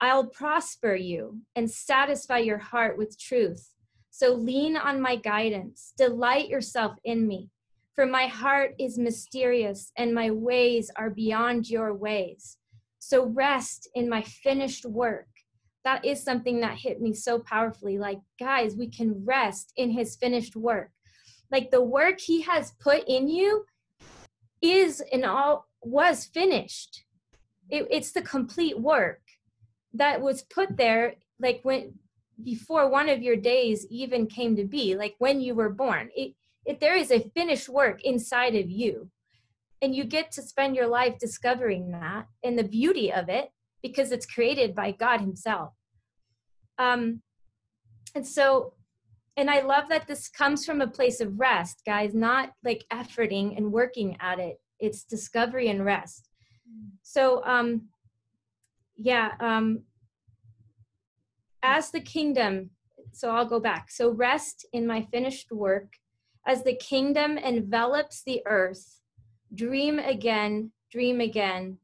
I'll 0.00 0.26
prosper 0.26 0.94
you 0.94 1.40
and 1.56 1.70
satisfy 1.70 2.38
your 2.38 2.58
heart 2.58 2.96
with 2.96 3.18
truth. 3.18 3.74
So 4.10 4.34
lean 4.34 4.76
on 4.76 5.00
my 5.00 5.16
guidance, 5.16 5.92
delight 5.96 6.48
yourself 6.48 6.96
in 7.04 7.26
me. 7.26 7.50
For 7.94 8.06
my 8.06 8.26
heart 8.26 8.74
is 8.78 8.98
mysterious 8.98 9.92
and 9.96 10.14
my 10.14 10.30
ways 10.30 10.90
are 10.96 11.10
beyond 11.10 11.68
your 11.68 11.94
ways. 11.94 12.56
So 12.98 13.26
rest 13.26 13.88
in 13.94 14.08
my 14.08 14.22
finished 14.22 14.84
work 14.84 15.26
that 15.84 16.04
is 16.04 16.22
something 16.22 16.60
that 16.60 16.78
hit 16.78 17.00
me 17.00 17.14
so 17.14 17.38
powerfully. 17.38 17.98
Like, 17.98 18.20
guys, 18.38 18.76
we 18.76 18.88
can 18.88 19.24
rest 19.24 19.72
in 19.76 19.90
his 19.90 20.16
finished 20.16 20.56
work. 20.56 20.90
Like 21.50 21.70
the 21.70 21.82
work 21.82 22.20
he 22.20 22.42
has 22.42 22.72
put 22.72 23.04
in 23.08 23.28
you 23.28 23.64
is 24.62 25.02
and 25.12 25.24
all 25.24 25.66
was 25.82 26.26
finished. 26.26 27.04
It, 27.70 27.86
it's 27.90 28.12
the 28.12 28.22
complete 28.22 28.78
work 28.78 29.20
that 29.94 30.20
was 30.20 30.42
put 30.42 30.76
there, 30.76 31.14
like 31.40 31.60
when 31.62 31.94
before 32.42 32.88
one 32.88 33.08
of 33.08 33.22
your 33.22 33.36
days 33.36 33.86
even 33.90 34.26
came 34.26 34.56
to 34.56 34.64
be, 34.64 34.94
like 34.94 35.14
when 35.18 35.40
you 35.40 35.54
were 35.54 35.70
born. 35.70 36.10
It, 36.14 36.34
it 36.64 36.80
there 36.80 36.96
is 36.96 37.10
a 37.10 37.30
finished 37.34 37.68
work 37.68 38.02
inside 38.02 38.54
of 38.54 38.70
you. 38.70 39.10
And 39.82 39.94
you 39.94 40.04
get 40.04 40.30
to 40.32 40.42
spend 40.42 40.76
your 40.76 40.86
life 40.86 41.18
discovering 41.18 41.90
that 41.92 42.26
and 42.44 42.58
the 42.58 42.64
beauty 42.64 43.10
of 43.10 43.28
it 43.30 43.50
because 43.82 44.12
it's 44.12 44.26
created 44.26 44.74
by 44.74 44.92
God 44.92 45.20
Himself. 45.20 45.72
Um, 46.78 47.22
and 48.14 48.26
so, 48.26 48.74
and 49.36 49.50
I 49.50 49.60
love 49.60 49.88
that 49.88 50.06
this 50.06 50.28
comes 50.28 50.66
from 50.66 50.80
a 50.80 50.86
place 50.86 51.20
of 51.20 51.38
rest, 51.38 51.82
guys, 51.86 52.14
not 52.14 52.52
like 52.64 52.84
efforting 52.92 53.56
and 53.56 53.72
working 53.72 54.16
at 54.20 54.38
it. 54.38 54.60
It's 54.78 55.04
discovery 55.04 55.68
and 55.68 55.84
rest. 55.84 56.28
So, 57.02 57.44
um, 57.44 57.88
yeah, 58.96 59.32
um, 59.40 59.82
as 61.62 61.90
the 61.90 62.00
kingdom, 62.00 62.70
so 63.12 63.30
I'll 63.30 63.46
go 63.46 63.60
back. 63.60 63.90
So, 63.90 64.10
rest 64.10 64.66
in 64.72 64.86
my 64.86 65.02
finished 65.10 65.50
work 65.50 65.94
as 66.46 66.64
the 66.64 66.76
kingdom 66.76 67.38
envelops 67.38 68.22
the 68.22 68.42
earth. 68.46 69.00
Dream 69.54 69.98
again, 69.98 70.72
dream 70.90 71.20
again, 71.20 71.78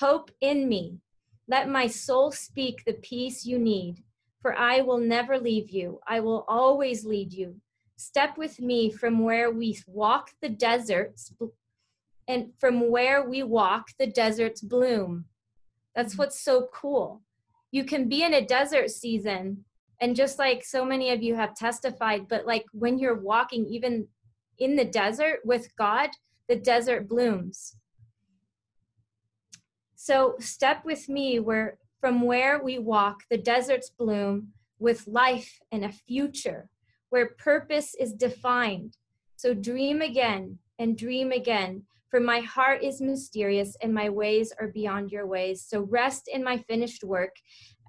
Hope 0.00 0.32
in 0.40 0.68
me. 0.68 0.98
Let 1.46 1.68
my 1.68 1.86
soul 1.86 2.32
speak 2.32 2.84
the 2.84 2.94
peace 2.94 3.44
you 3.44 3.58
need, 3.58 4.02
for 4.40 4.54
I 4.56 4.80
will 4.80 4.98
never 4.98 5.38
leave 5.38 5.70
you. 5.70 6.00
I 6.06 6.20
will 6.20 6.44
always 6.48 7.04
lead 7.04 7.32
you. 7.32 7.60
Step 7.96 8.38
with 8.38 8.60
me 8.60 8.90
from 8.90 9.20
where 9.20 9.50
we 9.50 9.78
walk 9.86 10.30
the 10.40 10.48
deserts, 10.48 11.32
and 12.26 12.52
from 12.58 12.90
where 12.90 13.28
we 13.28 13.42
walk, 13.42 13.88
the 13.98 14.06
deserts 14.06 14.60
bloom. 14.60 15.26
That's 15.94 16.14
mm-hmm. 16.14 16.22
what's 16.22 16.40
so 16.40 16.68
cool. 16.72 17.22
You 17.70 17.84
can 17.84 18.08
be 18.08 18.22
in 18.22 18.34
a 18.34 18.44
desert 18.44 18.90
season, 18.90 19.64
and 20.00 20.16
just 20.16 20.38
like 20.38 20.64
so 20.64 20.84
many 20.84 21.10
of 21.10 21.22
you 21.22 21.34
have 21.34 21.54
testified, 21.54 22.28
but 22.28 22.46
like 22.46 22.64
when 22.72 22.98
you're 22.98 23.20
walking, 23.20 23.66
even 23.66 24.08
in 24.58 24.76
the 24.76 24.84
desert 24.84 25.40
with 25.44 25.74
God, 25.76 26.10
the 26.48 26.56
desert 26.56 27.08
blooms. 27.08 27.76
So 30.04 30.34
step 30.38 30.84
with 30.84 31.08
me 31.08 31.38
where 31.38 31.78
from 31.98 32.20
where 32.20 32.62
we 32.62 32.78
walk, 32.78 33.22
the 33.30 33.38
deserts 33.38 33.88
bloom 33.88 34.48
with 34.78 35.06
life 35.06 35.58
and 35.72 35.82
a 35.82 35.92
future 35.92 36.68
where 37.08 37.30
purpose 37.38 37.94
is 37.98 38.12
defined. 38.12 38.98
So 39.36 39.54
dream 39.54 40.02
again 40.02 40.58
and 40.78 40.98
dream 40.98 41.32
again, 41.32 41.84
for 42.10 42.20
my 42.20 42.40
heart 42.40 42.82
is 42.82 43.00
mysterious 43.00 43.78
and 43.80 43.94
my 43.94 44.10
ways 44.10 44.52
are 44.60 44.68
beyond 44.68 45.10
your 45.10 45.26
ways. 45.26 45.64
So 45.66 45.80
rest 45.80 46.28
in 46.30 46.44
my 46.44 46.58
finished 46.58 47.02
work 47.02 47.36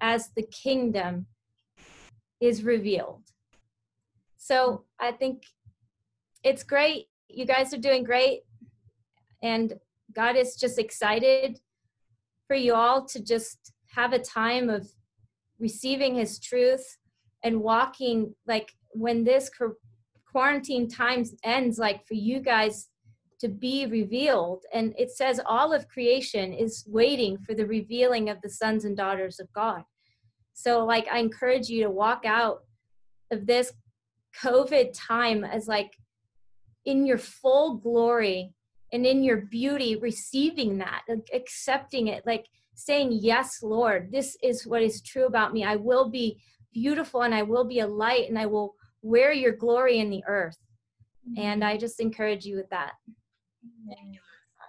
as 0.00 0.30
the 0.34 0.44
kingdom 0.44 1.26
is 2.40 2.62
revealed. 2.62 3.24
So 4.38 4.84
I 4.98 5.12
think 5.12 5.42
it's 6.42 6.62
great. 6.62 7.08
You 7.28 7.44
guys 7.44 7.74
are 7.74 7.88
doing 7.88 8.04
great. 8.04 8.44
And 9.42 9.74
God 10.14 10.34
is 10.36 10.56
just 10.56 10.78
excited 10.78 11.60
for 12.46 12.56
you 12.56 12.74
all 12.74 13.04
to 13.06 13.22
just 13.22 13.72
have 13.94 14.12
a 14.12 14.18
time 14.18 14.68
of 14.68 14.88
receiving 15.58 16.16
his 16.16 16.38
truth 16.38 16.98
and 17.42 17.60
walking 17.60 18.34
like 18.46 18.72
when 18.90 19.24
this 19.24 19.50
quarantine 20.30 20.88
times 20.88 21.34
ends 21.44 21.78
like 21.78 22.06
for 22.06 22.14
you 22.14 22.40
guys 22.40 22.88
to 23.40 23.48
be 23.48 23.86
revealed. 23.86 24.64
And 24.72 24.94
it 24.98 25.10
says 25.10 25.40
all 25.44 25.72
of 25.72 25.88
creation 25.88 26.52
is 26.52 26.84
waiting 26.86 27.38
for 27.38 27.54
the 27.54 27.66
revealing 27.66 28.30
of 28.30 28.40
the 28.42 28.50
sons 28.50 28.84
and 28.84 28.96
daughters 28.96 29.40
of 29.40 29.52
god. 29.52 29.84
So 30.54 30.84
like 30.84 31.06
i 31.12 31.18
encourage 31.18 31.68
you 31.68 31.82
to 31.84 31.90
walk 31.90 32.24
out 32.24 32.60
of 33.30 33.46
this 33.46 33.72
covid 34.42 34.90
time 34.94 35.44
as 35.44 35.66
like 35.66 35.96
in 36.84 37.06
your 37.06 37.18
full 37.18 37.74
glory 37.74 38.52
and 38.92 39.04
in 39.04 39.22
your 39.22 39.38
beauty 39.38 39.96
receiving 39.96 40.78
that 40.78 41.02
accepting 41.32 42.08
it 42.08 42.24
like 42.26 42.46
saying 42.74 43.10
yes 43.12 43.62
lord 43.62 44.10
this 44.12 44.36
is 44.42 44.66
what 44.66 44.82
is 44.82 45.00
true 45.00 45.26
about 45.26 45.52
me. 45.52 45.64
I 45.64 45.76
will 45.76 46.10
be 46.10 46.40
beautiful 46.72 47.22
and 47.22 47.34
i 47.34 47.42
will 47.42 47.64
be 47.64 47.80
a 47.80 47.86
light 47.86 48.28
and 48.28 48.38
i 48.38 48.46
will 48.46 48.74
wear 49.02 49.32
your 49.32 49.52
glory 49.52 49.98
in 49.98 50.10
the 50.10 50.22
earth. 50.26 50.58
And 51.36 51.62
mm-hmm. 51.62 51.70
i 51.70 51.76
just 51.76 52.00
encourage 52.00 52.44
you 52.44 52.56
with 52.56 52.68
that. 52.70 52.92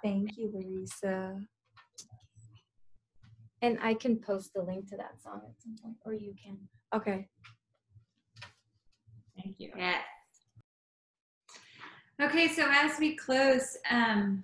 Thank 0.04 0.38
you 0.38 0.52
larissa. 0.54 1.42
And 3.62 3.78
i 3.82 3.94
can 3.94 4.18
post 4.18 4.52
the 4.54 4.62
link 4.62 4.90
to 4.90 4.98
that 4.98 5.22
song 5.22 5.42
at 5.48 5.62
some 5.62 5.76
point 5.84 5.98
or 6.06 6.14
you 6.14 6.34
can. 6.42 6.58
Okay. 6.94 7.28
Thank 9.36 9.60
you. 9.60 9.72
Yes 9.78 10.02
Okay, 12.20 12.48
so 12.48 12.66
as 12.68 13.00
we 13.00 13.16
close, 13.16 13.78
um, 13.92 14.44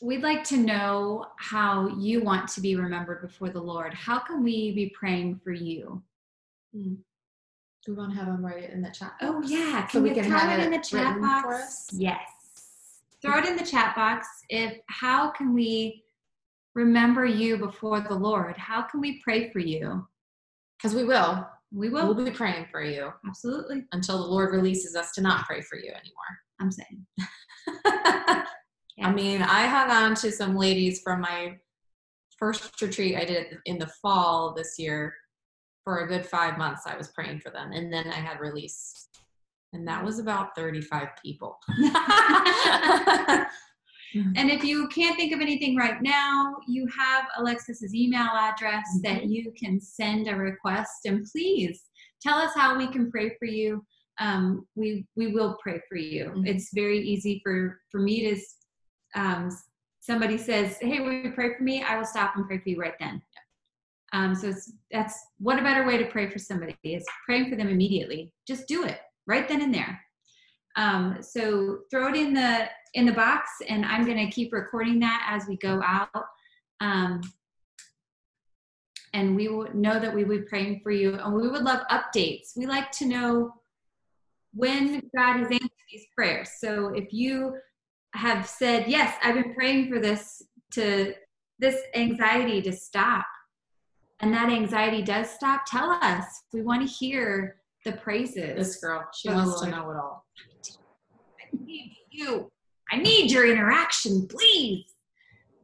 we'd 0.00 0.22
like 0.22 0.42
to 0.44 0.56
know 0.56 1.26
how 1.36 1.88
you 1.88 2.20
want 2.20 2.48
to 2.48 2.60
be 2.60 2.74
remembered 2.74 3.22
before 3.22 3.48
the 3.50 3.60
Lord. 3.60 3.94
How 3.94 4.18
can 4.18 4.42
we 4.42 4.72
be 4.72 4.92
praying 4.98 5.40
for 5.44 5.52
you? 5.52 6.02
Do 7.84 7.92
we 7.92 7.94
want 7.94 8.12
to 8.12 8.18
have 8.18 8.26
them 8.26 8.44
write 8.44 8.64
it 8.64 8.70
in 8.70 8.82
the 8.82 8.90
chat? 8.90 9.12
Box? 9.20 9.22
Oh 9.22 9.42
yeah, 9.44 9.86
so 9.86 9.92
can 9.92 10.02
we 10.02 10.10
can 10.10 10.24
have 10.24 10.58
it 10.58 10.64
in 10.64 10.72
the 10.72 10.78
chat 10.78 11.20
box? 11.20 11.42
for 11.42 11.54
us? 11.54 11.88
Yes. 11.92 12.18
Throw 13.22 13.38
it 13.38 13.46
in 13.46 13.56
the 13.56 13.64
chat 13.64 13.94
box. 13.94 14.26
If 14.48 14.78
how 14.88 15.30
can 15.30 15.54
we 15.54 16.02
remember 16.74 17.24
you 17.24 17.56
before 17.56 18.00
the 18.00 18.14
Lord? 18.14 18.56
How 18.56 18.82
can 18.82 19.00
we 19.00 19.20
pray 19.22 19.50
for 19.50 19.60
you? 19.60 20.06
Because 20.76 20.94
we 20.94 21.04
will. 21.04 21.46
We 21.74 21.88
will. 21.88 22.14
We'll 22.14 22.24
be 22.24 22.30
praying 22.30 22.66
for 22.70 22.82
you. 22.82 23.12
Absolutely. 23.26 23.84
Until 23.92 24.18
the 24.18 24.28
Lord 24.28 24.52
releases 24.52 24.94
us 24.94 25.10
to 25.12 25.20
not 25.20 25.44
pray 25.44 25.60
for 25.60 25.76
you 25.76 25.90
anymore. 25.90 26.38
I'm 26.60 26.70
saying. 26.70 27.04
I 29.02 29.12
mean, 29.12 29.42
I 29.42 29.66
hung 29.66 29.90
on 29.90 30.14
to 30.16 30.30
some 30.30 30.56
ladies 30.56 31.00
from 31.02 31.20
my 31.20 31.56
first 32.38 32.80
retreat 32.80 33.16
I 33.16 33.24
did 33.24 33.58
in 33.66 33.78
the 33.78 33.90
fall 34.00 34.54
this 34.54 34.78
year 34.78 35.14
for 35.82 36.00
a 36.00 36.08
good 36.08 36.24
five 36.24 36.56
months. 36.58 36.82
I 36.86 36.96
was 36.96 37.08
praying 37.08 37.40
for 37.40 37.50
them. 37.50 37.72
And 37.72 37.92
then 37.92 38.06
I 38.06 38.16
had 38.16 38.40
release. 38.40 39.08
And 39.72 39.86
that 39.88 40.04
was 40.04 40.20
about 40.20 40.54
35 40.56 41.08
people. 41.22 41.58
And 44.36 44.50
if 44.50 44.64
you 44.64 44.88
can't 44.88 45.16
think 45.16 45.32
of 45.32 45.40
anything 45.40 45.76
right 45.76 46.00
now, 46.02 46.56
you 46.68 46.86
have 46.98 47.26
Alexis's 47.38 47.94
email 47.94 48.28
address 48.34 48.84
Mm-hmm. 48.96 49.14
that 49.14 49.26
you 49.26 49.52
can 49.60 49.80
send 49.80 50.28
a 50.28 50.36
request. 50.36 51.06
And 51.06 51.26
please 51.30 51.82
tell 52.22 52.38
us 52.38 52.52
how 52.54 52.76
we 52.76 52.86
can 52.88 53.10
pray 53.10 53.36
for 53.38 53.46
you. 53.46 53.84
Um, 54.20 54.66
we 54.76 55.06
we 55.16 55.28
will 55.28 55.56
pray 55.62 55.80
for 55.88 55.96
you. 55.96 56.26
Mm-hmm. 56.26 56.46
It's 56.46 56.70
very 56.74 57.00
easy 57.00 57.40
for 57.44 57.80
for 57.90 58.00
me 58.00 58.34
to. 58.34 58.40
Um, 59.20 59.48
somebody 60.00 60.38
says, 60.38 60.76
"Hey, 60.80 61.00
will 61.00 61.12
you 61.12 61.32
pray 61.32 61.54
for 61.56 61.62
me?" 61.62 61.82
I 61.82 61.96
will 61.96 62.04
stop 62.04 62.36
and 62.36 62.46
pray 62.46 62.58
for 62.58 62.68
you 62.68 62.78
right 62.78 62.94
then. 63.00 63.20
Um, 64.12 64.34
so 64.36 64.48
it's, 64.50 64.72
that's 64.92 65.18
what 65.38 65.58
a 65.58 65.62
better 65.62 65.84
way 65.84 65.98
to 65.98 66.06
pray 66.06 66.30
for 66.30 66.38
somebody 66.38 66.76
is 66.84 67.04
praying 67.26 67.50
for 67.50 67.56
them 67.56 67.68
immediately. 67.68 68.32
Just 68.46 68.68
do 68.68 68.84
it 68.84 69.00
right 69.26 69.48
then 69.48 69.60
and 69.62 69.74
there. 69.74 70.00
Um, 70.76 71.18
so 71.20 71.80
throw 71.90 72.08
it 72.08 72.16
in 72.16 72.34
the 72.34 72.68
in 72.94 73.06
the 73.06 73.12
box, 73.12 73.50
and 73.68 73.84
I'm 73.84 74.04
going 74.04 74.24
to 74.24 74.30
keep 74.30 74.52
recording 74.52 75.00
that 75.00 75.26
as 75.30 75.48
we 75.48 75.56
go 75.56 75.82
out. 75.82 76.26
Um, 76.80 77.20
and 79.12 79.36
we 79.36 79.48
will 79.48 79.68
know 79.74 80.00
that 80.00 80.12
we 80.12 80.24
will 80.24 80.38
be 80.38 80.44
praying 80.44 80.80
for 80.82 80.90
you, 80.90 81.14
and 81.14 81.34
we 81.34 81.48
would 81.48 81.62
love 81.62 81.86
updates. 81.90 82.56
We 82.56 82.66
like 82.66 82.90
to 82.92 83.06
know 83.06 83.54
when 84.52 85.00
God 85.16 85.38
has 85.38 85.50
answered 85.50 85.70
these 85.90 86.06
prayers. 86.16 86.50
So 86.58 86.88
if 86.88 87.12
you 87.12 87.56
have 88.14 88.46
said, 88.48 88.88
"Yes, 88.88 89.16
I've 89.22 89.34
been 89.34 89.54
praying 89.54 89.88
for 89.88 90.00
this 90.00 90.42
to 90.72 91.14
this 91.58 91.80
anxiety 91.94 92.60
to 92.62 92.72
stop," 92.72 93.26
and 94.20 94.32
that 94.34 94.50
anxiety 94.50 95.02
does 95.02 95.30
stop, 95.30 95.64
tell 95.66 95.90
us. 95.90 96.24
We 96.52 96.62
want 96.62 96.82
to 96.82 96.92
hear 96.92 97.60
the 97.84 97.92
praises. 97.92 98.56
This 98.56 98.76
girl, 98.80 99.08
she 99.14 99.28
wants 99.28 99.60
to 99.60 99.68
know 99.68 99.90
it 99.90 99.96
all. 99.96 100.23
I 102.14 102.16
need 102.16 102.28
you. 102.28 102.50
I 102.92 102.96
need 102.96 103.30
your 103.30 103.50
interaction, 103.50 104.26
please. 104.28 104.86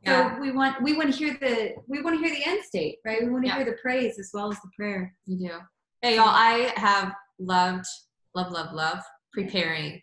Yeah. 0.04 0.34
So 0.34 0.40
we 0.40 0.50
want 0.52 0.82
we 0.82 0.96
want 0.96 1.12
to 1.12 1.16
hear 1.16 1.36
the 1.40 1.74
we 1.86 2.02
want 2.02 2.18
to 2.18 2.26
hear 2.26 2.34
the 2.34 2.48
end 2.48 2.64
state, 2.64 2.96
right? 3.04 3.22
We 3.22 3.30
want 3.30 3.44
to 3.44 3.48
Yeah. 3.48 3.56
hear 3.56 3.64
the 3.66 3.76
praise 3.82 4.18
as 4.18 4.30
well 4.32 4.50
as 4.50 4.58
the 4.60 4.70
prayer. 4.76 5.14
You 5.26 5.48
do. 5.48 5.58
Hey, 6.02 6.16
y'all, 6.16 6.28
I 6.28 6.72
have 6.76 7.12
loved, 7.38 7.84
love, 8.34 8.50
love, 8.52 8.72
love 8.72 9.00
preparing. 9.32 10.00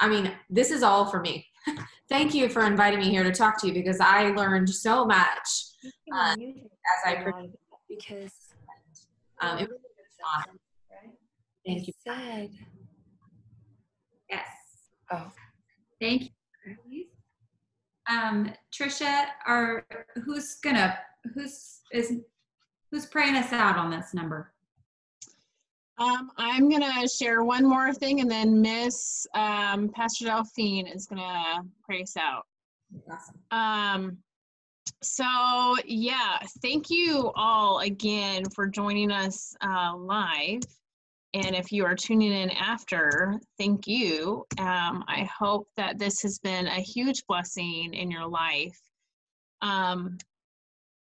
I 0.00 0.08
mean, 0.08 0.32
this 0.50 0.70
is 0.70 0.82
all 0.82 1.06
for 1.06 1.20
me. 1.20 1.46
Thank 2.08 2.34
you 2.34 2.48
for 2.48 2.64
inviting 2.64 2.98
me 2.98 3.10
here 3.10 3.22
to 3.22 3.32
talk 3.32 3.60
to 3.60 3.68
you 3.68 3.72
because 3.74 4.00
I 4.00 4.30
learned 4.30 4.68
so 4.68 5.04
much 5.04 5.48
uh, 6.12 6.34
as 6.34 7.06
I 7.06 7.14
prepared. 7.22 7.52
because 7.88 8.32
Um, 9.40 9.58
it 9.58 9.68
was 9.68 9.78
an 9.78 10.24
honor. 10.34 10.58
Thank 11.64 11.86
you. 11.86 11.92
said 12.04 12.50
Yes. 14.30 14.46
Oh. 15.12 15.30
Thank 16.00 16.30
you. 16.86 17.04
Um, 18.08 18.52
Trisha, 18.72 19.26
are 19.46 19.86
who's 20.24 20.56
gonna 20.56 20.98
who's 21.34 21.80
is 21.92 22.14
who's 22.90 23.06
praying 23.06 23.36
us 23.36 23.52
out 23.52 23.76
on 23.76 23.90
this 23.90 24.14
number? 24.14 24.52
Um, 25.98 26.30
I'm 26.38 26.70
gonna 26.70 27.08
share 27.08 27.42
one 27.42 27.66
more 27.66 27.92
thing, 27.92 28.20
and 28.20 28.30
then 28.30 28.62
Miss 28.62 29.26
um, 29.34 29.88
Pastor 29.88 30.26
Delphine 30.26 30.86
is 30.86 31.06
gonna 31.06 31.62
pray 31.82 32.02
us 32.02 32.16
out. 32.16 32.46
Awesome. 33.10 33.34
Um, 33.50 34.18
so 35.02 35.76
yeah, 35.84 36.38
thank 36.62 36.88
you 36.88 37.30
all 37.34 37.80
again 37.80 38.44
for 38.54 38.66
joining 38.66 39.10
us 39.10 39.54
uh, 39.60 39.94
live. 39.96 40.62
And 41.34 41.54
if 41.54 41.70
you 41.70 41.84
are 41.84 41.94
tuning 41.94 42.32
in 42.32 42.50
after, 42.50 43.38
thank 43.58 43.86
you. 43.86 44.46
Um, 44.58 45.04
I 45.08 45.28
hope 45.38 45.68
that 45.76 45.98
this 45.98 46.22
has 46.22 46.38
been 46.38 46.66
a 46.66 46.80
huge 46.80 47.22
blessing 47.26 47.92
in 47.92 48.10
your 48.10 48.26
life. 48.26 48.78
Um, 49.60 50.16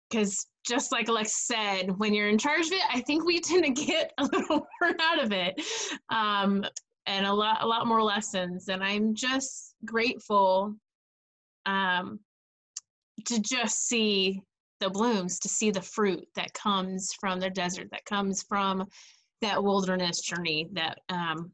because 0.09 0.47
just 0.65 0.91
like 0.91 1.09
Alex 1.09 1.45
said, 1.45 1.91
when 1.97 2.13
you're 2.13 2.29
in 2.29 2.37
charge 2.37 2.67
of 2.67 2.71
it, 2.71 2.83
I 2.93 3.01
think 3.01 3.25
we 3.25 3.39
tend 3.41 3.63
to 3.65 3.85
get 3.85 4.11
a 4.17 4.23
little 4.23 4.67
more 4.81 4.95
out 5.01 5.23
of 5.23 5.31
it, 5.31 5.61
um, 6.09 6.65
and 7.05 7.25
a 7.25 7.33
lot, 7.33 7.61
a 7.61 7.67
lot 7.67 7.87
more 7.87 8.03
lessons. 8.03 8.67
And 8.67 8.83
I'm 8.83 9.15
just 9.15 9.75
grateful 9.85 10.75
um, 11.65 12.19
to 13.25 13.39
just 13.39 13.87
see 13.87 14.41
the 14.79 14.89
blooms, 14.89 15.39
to 15.39 15.49
see 15.49 15.71
the 15.71 15.81
fruit 15.81 16.25
that 16.35 16.53
comes 16.53 17.11
from 17.19 17.39
the 17.39 17.49
desert, 17.49 17.87
that 17.91 18.05
comes 18.05 18.43
from 18.43 18.85
that 19.41 19.63
wilderness 19.63 20.21
journey 20.21 20.69
that 20.73 20.99
um, 21.09 21.51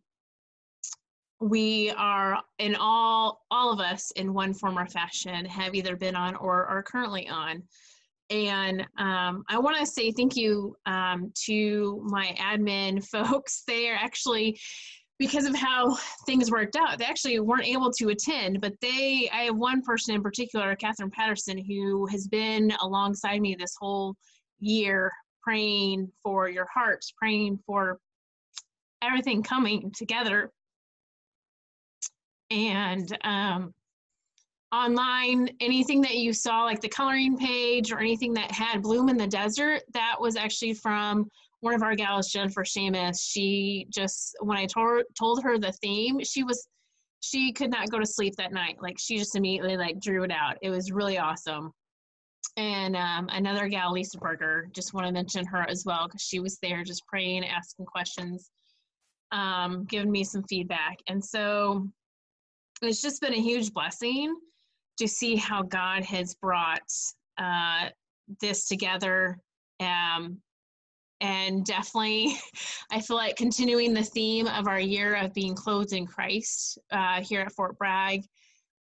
we 1.39 1.91
are 1.91 2.39
in 2.59 2.75
all 2.75 3.45
all 3.51 3.71
of 3.71 3.79
us 3.79 4.11
in 4.11 4.33
one 4.33 4.53
form 4.53 4.77
or 4.77 4.87
fashion 4.87 5.45
have 5.45 5.75
either 5.75 5.95
been 5.95 6.15
on 6.15 6.35
or 6.35 6.65
are 6.65 6.83
currently 6.83 7.27
on. 7.27 7.63
And 8.29 8.81
um, 8.97 9.43
i 9.49 9.59
want 9.59 9.77
to 9.77 9.85
say 9.85 10.11
thank 10.11 10.35
you 10.35 10.75
um, 10.85 11.31
to 11.45 12.01
my 12.05 12.35
admin 12.39 13.05
folks. 13.11 13.63
They 13.67 13.89
are 13.89 13.95
actually 13.95 14.57
because 15.19 15.45
of 15.45 15.55
how 15.55 15.95
things 16.25 16.49
worked 16.49 16.75
out 16.75 16.97
they 16.97 17.05
actually 17.05 17.39
weren't 17.39 17.67
able 17.67 17.91
to 17.91 18.09
attend 18.09 18.59
but 18.59 18.73
they 18.81 19.29
i 19.31 19.43
have 19.43 19.55
one 19.55 19.81
person 19.81 20.15
in 20.15 20.23
particular 20.23 20.75
catherine 20.75 21.11
patterson 21.11 21.57
who 21.57 22.05
has 22.07 22.27
been 22.27 22.73
alongside 22.81 23.39
me 23.39 23.55
this 23.57 23.75
whole 23.79 24.15
year 24.59 25.11
praying 25.43 26.11
for 26.23 26.49
your 26.49 26.67
hearts 26.73 27.13
praying 27.17 27.59
for 27.65 27.99
everything 29.01 29.43
coming 29.43 29.91
together. 29.91 30.51
And 32.49 33.17
um, 33.23 33.73
online 34.71 35.49
anything 35.59 36.01
that 36.01 36.15
you 36.15 36.33
saw 36.33 36.63
like 36.63 36.81
the 36.81 36.89
coloring 36.89 37.37
page 37.37 37.91
or 37.91 37.99
anything 37.99 38.33
that 38.33 38.51
had 38.51 38.81
bloom 38.81 39.09
in 39.09 39.17
the 39.17 39.27
desert 39.27 39.81
that 39.93 40.15
was 40.19 40.35
actually 40.35 40.73
from 40.73 41.27
one 41.61 41.75
of 41.75 41.83
our 41.83 41.95
gals 41.95 42.29
jennifer 42.29 42.63
Shamus. 42.63 43.19
she 43.21 43.85
just 43.91 44.35
when 44.41 44.57
i 44.57 44.65
told, 44.65 45.03
told 45.17 45.43
her 45.43 45.59
the 45.59 45.71
theme 45.73 46.19
she 46.23 46.43
was 46.43 46.67
she 47.23 47.53
could 47.53 47.71
not 47.71 47.89
go 47.89 47.99
to 47.99 48.05
sleep 48.05 48.35
that 48.35 48.51
night. 48.51 48.75
Like 48.81 48.97
she 48.99 49.17
just 49.17 49.37
immediately 49.37 49.77
like 49.77 50.01
drew 50.01 50.23
it 50.23 50.31
out. 50.31 50.57
It 50.61 50.69
was 50.69 50.91
really 50.91 51.17
awesome 51.17 51.71
and 52.57 52.95
um, 52.95 53.27
another 53.31 53.67
gal 53.67 53.91
lisa 53.91 54.17
berger 54.17 54.69
just 54.73 54.93
want 54.93 55.05
to 55.07 55.13
mention 55.13 55.45
her 55.45 55.67
as 55.69 55.83
well 55.85 56.07
because 56.07 56.21
she 56.21 56.39
was 56.39 56.57
there 56.59 56.83
just 56.83 57.05
praying 57.07 57.45
asking 57.45 57.85
questions 57.85 58.51
um, 59.31 59.85
giving 59.85 60.11
me 60.11 60.23
some 60.23 60.43
feedback 60.43 60.97
and 61.07 61.23
so 61.23 61.87
it's 62.81 63.01
just 63.01 63.21
been 63.21 63.33
a 63.33 63.41
huge 63.41 63.73
blessing 63.73 64.35
to 64.97 65.07
see 65.07 65.35
how 65.35 65.63
God 65.63 66.03
has 66.03 66.35
brought 66.35 66.91
uh, 67.37 67.89
this 68.41 68.67
together. 68.67 69.37
Um, 69.79 70.37
and 71.21 71.65
definitely, 71.65 72.35
I 72.91 72.99
feel 72.99 73.17
like 73.17 73.35
continuing 73.35 73.93
the 73.93 74.03
theme 74.03 74.47
of 74.47 74.67
our 74.67 74.79
year 74.79 75.15
of 75.15 75.33
being 75.33 75.55
clothed 75.55 75.93
in 75.93 76.05
Christ 76.05 76.77
uh, 76.91 77.21
here 77.21 77.41
at 77.41 77.53
Fort 77.53 77.77
Bragg, 77.77 78.23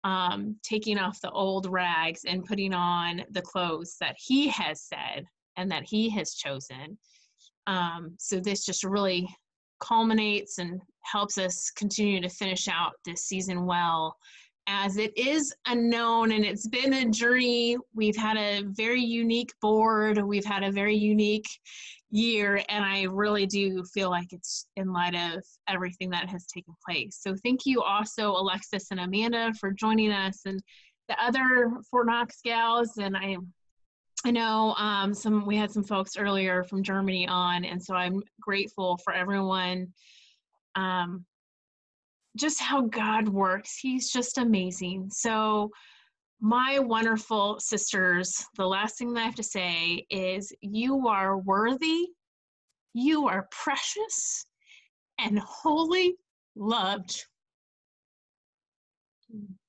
um, 0.07 0.55
taking 0.63 0.97
off 0.97 1.19
the 1.19 1.31
old 1.31 1.69
rags 1.69 2.21
and 2.25 2.45
putting 2.45 2.73
on 2.73 3.23
the 3.31 3.41
clothes 3.41 3.97
that 3.99 4.15
He 4.17 4.47
has 4.47 4.81
said 4.81 5.25
and 5.57 5.69
that 5.69 5.83
He 5.83 6.09
has 6.11 6.33
chosen. 6.33 6.97
Um, 7.67 8.15
so 8.17 8.39
this 8.39 8.65
just 8.65 8.85
really 8.85 9.27
culminates 9.81 10.59
and 10.59 10.81
helps 11.01 11.37
us 11.37 11.69
continue 11.71 12.21
to 12.21 12.29
finish 12.29 12.69
out 12.69 12.93
this 13.03 13.25
season 13.25 13.65
well 13.65 14.15
as 14.69 14.97
it 14.97 15.17
is 15.17 15.53
unknown 15.65 16.31
and 16.31 16.45
it's 16.45 16.67
been 16.67 16.93
a 16.93 17.09
journey. 17.09 17.77
We've 17.93 18.15
had 18.15 18.37
a 18.37 18.63
very 18.67 19.01
unique 19.01 19.51
board, 19.61 20.21
we've 20.23 20.45
had 20.45 20.63
a 20.63 20.71
very 20.71 20.95
unique 20.95 21.47
year, 22.09 22.61
and 22.69 22.85
I 22.85 23.03
really 23.03 23.45
do 23.45 23.83
feel 23.93 24.09
like 24.09 24.31
it's 24.31 24.67
in 24.75 24.93
light 24.93 25.15
of 25.15 25.43
everything 25.67 26.09
that 26.11 26.29
has 26.29 26.45
taken 26.45 26.73
place. 26.87 27.19
So, 27.21 27.35
thank 27.43 27.65
you 27.65 27.81
also, 27.81 28.31
Alexis 28.31 28.87
and 28.91 28.99
Amanda, 28.99 29.53
for 29.59 29.71
joining 29.71 30.11
us 30.11 30.41
and 30.45 30.61
the 31.07 31.21
other 31.23 31.71
Fort 31.89 32.07
Knox 32.07 32.39
gals. 32.43 32.97
And 32.97 33.15
I 33.15 33.37
I 34.25 34.31
know 34.31 34.73
um, 34.77 35.13
some 35.13 35.45
we 35.45 35.55
had 35.57 35.71
some 35.71 35.83
folks 35.83 36.17
earlier 36.17 36.63
from 36.63 36.83
Germany 36.83 37.27
on, 37.27 37.65
and 37.65 37.81
so 37.81 37.93
I'm 37.93 38.21
grateful 38.41 38.97
for 38.97 39.13
everyone 39.13 39.93
um, 40.75 41.25
just 42.37 42.61
how 42.61 42.81
God 42.81 43.27
works. 43.27 43.77
He's 43.77 44.11
just 44.11 44.37
amazing. 44.37 45.09
So, 45.11 45.71
my 46.39 46.79
wonderful 46.79 47.59
sisters, 47.59 48.45
the 48.55 48.65
last 48.65 48.97
thing 48.97 49.13
that 49.13 49.21
I 49.21 49.25
have 49.25 49.35
to 49.35 49.43
say 49.43 50.05
is 50.09 50.53
you 50.61 51.07
are 51.07 51.37
worthy, 51.37 52.07
you 52.93 53.27
are 53.27 53.47
precious, 53.51 54.45
and 55.19 55.39
wholly 55.39 56.15
loved. 56.55 57.25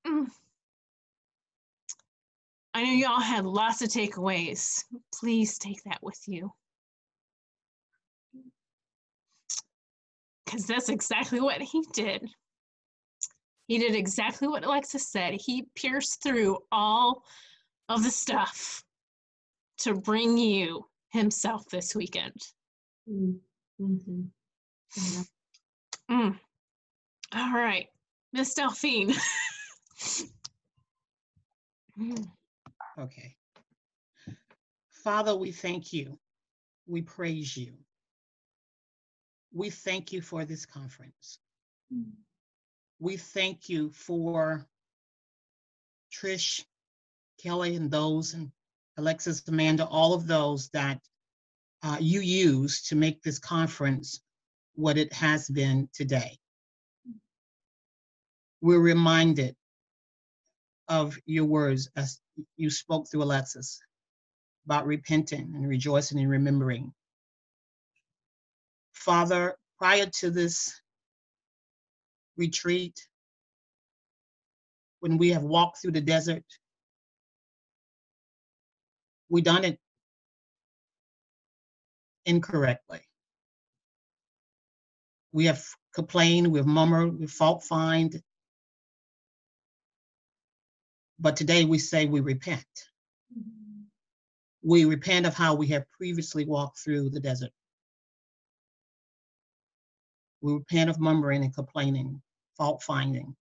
Mm. 0.05 0.27
I 2.73 2.83
know 2.83 2.91
y'all 2.91 3.19
had 3.19 3.45
lots 3.45 3.81
of 3.81 3.89
takeaways. 3.89 4.83
Please 5.13 5.57
take 5.57 5.83
that 5.83 5.99
with 6.01 6.19
you. 6.27 6.51
Because 10.45 10.65
that's 10.65 10.89
exactly 10.89 11.41
what 11.41 11.61
he 11.61 11.83
did. 11.93 12.29
He 13.69 13.77
did 13.77 13.93
exactly 13.93 14.47
what 14.47 14.65
Alexis 14.65 15.07
said. 15.07 15.35
He 15.35 15.67
pierced 15.75 16.23
through 16.23 16.57
all 16.71 17.23
of 17.87 18.03
the 18.03 18.09
stuff 18.09 18.83
to 19.81 19.93
bring 19.93 20.39
you 20.39 20.87
himself 21.09 21.69
this 21.69 21.93
weekend. 21.93 22.33
Mm-hmm. 23.07 24.21
Yeah. 24.97 25.21
Mm. 26.09 26.39
All 27.35 27.53
right, 27.53 27.85
Miss 28.33 28.53
Delphine. 28.55 29.13
Okay. 32.97 33.35
Father, 34.91 35.35
we 35.35 35.51
thank 35.51 35.93
you. 35.93 36.17
We 36.85 37.01
praise 37.01 37.55
you. 37.55 37.73
We 39.53 39.69
thank 39.69 40.11
you 40.11 40.21
for 40.21 40.43
this 40.43 40.65
conference. 40.65 41.39
Mm 41.93 42.11
we 42.99 43.17
thank 43.17 43.69
you 43.69 43.91
for 43.91 44.65
Trish, 46.11 46.63
Kelly, 47.41 47.75
and 47.75 47.89
those, 47.89 48.33
and 48.33 48.51
Alexis, 48.97 49.41
Amanda, 49.47 49.85
all 49.85 50.13
of 50.13 50.27
those 50.27 50.69
that 50.69 50.99
uh, 51.81 51.97
you 51.99 52.19
use 52.19 52.83
to 52.83 52.95
make 52.95 53.21
this 53.21 53.39
conference 53.39 54.21
what 54.75 54.97
it 54.97 55.13
has 55.13 55.47
been 55.49 55.87
today. 55.93 56.37
We're 58.61 58.79
reminded 58.79 59.55
of 60.89 61.17
your 61.25 61.45
words 61.45 61.89
as 61.95 62.19
you 62.57 62.69
spoke 62.69 63.09
through 63.09 63.23
Alexis 63.23 63.79
about 64.65 64.85
repenting 64.85 65.53
and 65.55 65.67
rejoicing 65.67 66.19
and 66.19 66.29
remembering. 66.29 66.91
Father, 68.91 69.55
prior 69.77 70.07
to 70.19 70.29
this 70.29 70.81
retreat, 72.39 72.99
when 75.01 75.17
we 75.17 75.29
have 75.29 75.43
walked 75.43 75.81
through 75.81 75.91
the 75.91 76.01
desert, 76.01 76.43
we 79.29 79.41
done 79.41 79.63
it 79.65 79.79
incorrectly. 82.25 83.01
We 85.31 85.45
have 85.45 85.63
complained, 85.93 86.47
we've 86.51 86.65
murmured, 86.65 87.19
we've 87.19 87.29
fault 87.29 87.63
find. 87.63 88.21
But 91.19 91.35
today 91.35 91.65
we 91.65 91.77
say 91.77 92.05
we 92.05 92.21
repent. 92.21 92.65
We 94.63 94.85
repent 94.85 95.25
of 95.25 95.35
how 95.35 95.53
we 95.53 95.67
have 95.67 95.89
previously 95.91 96.45
walked 96.45 96.79
through 96.79 97.11
the 97.11 97.19
desert. 97.19 97.51
We 100.41 100.53
repent 100.53 100.89
of 100.89 100.99
murmuring 100.99 101.43
and 101.43 101.53
complaining 101.53 102.21
fault 102.59 102.83
finding, 102.83 103.35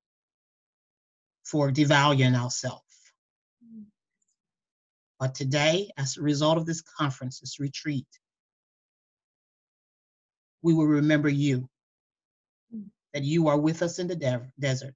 for 1.45 1.71
devaluing 1.71 2.37
ourselves. 2.37 2.85
Mm. 3.63 3.85
But 5.19 5.35
today, 5.35 5.91
as 5.99 6.17
a 6.17 6.23
result 6.23 6.57
of 6.57 6.67
this 6.67 6.83
conference, 6.83 7.41
this 7.41 7.59
retreat, 7.59 8.07
we 10.63 10.73
will 10.73 10.87
remember 10.87 11.29
you, 11.29 11.69
mm. 12.75 12.85
that 13.13 13.25
you 13.25 13.49
are 13.49 13.59
with 13.59 13.83
us 13.83 13.99
in 13.99 14.07
the 14.07 14.17
de- 14.17 14.53
desert, 14.61 14.95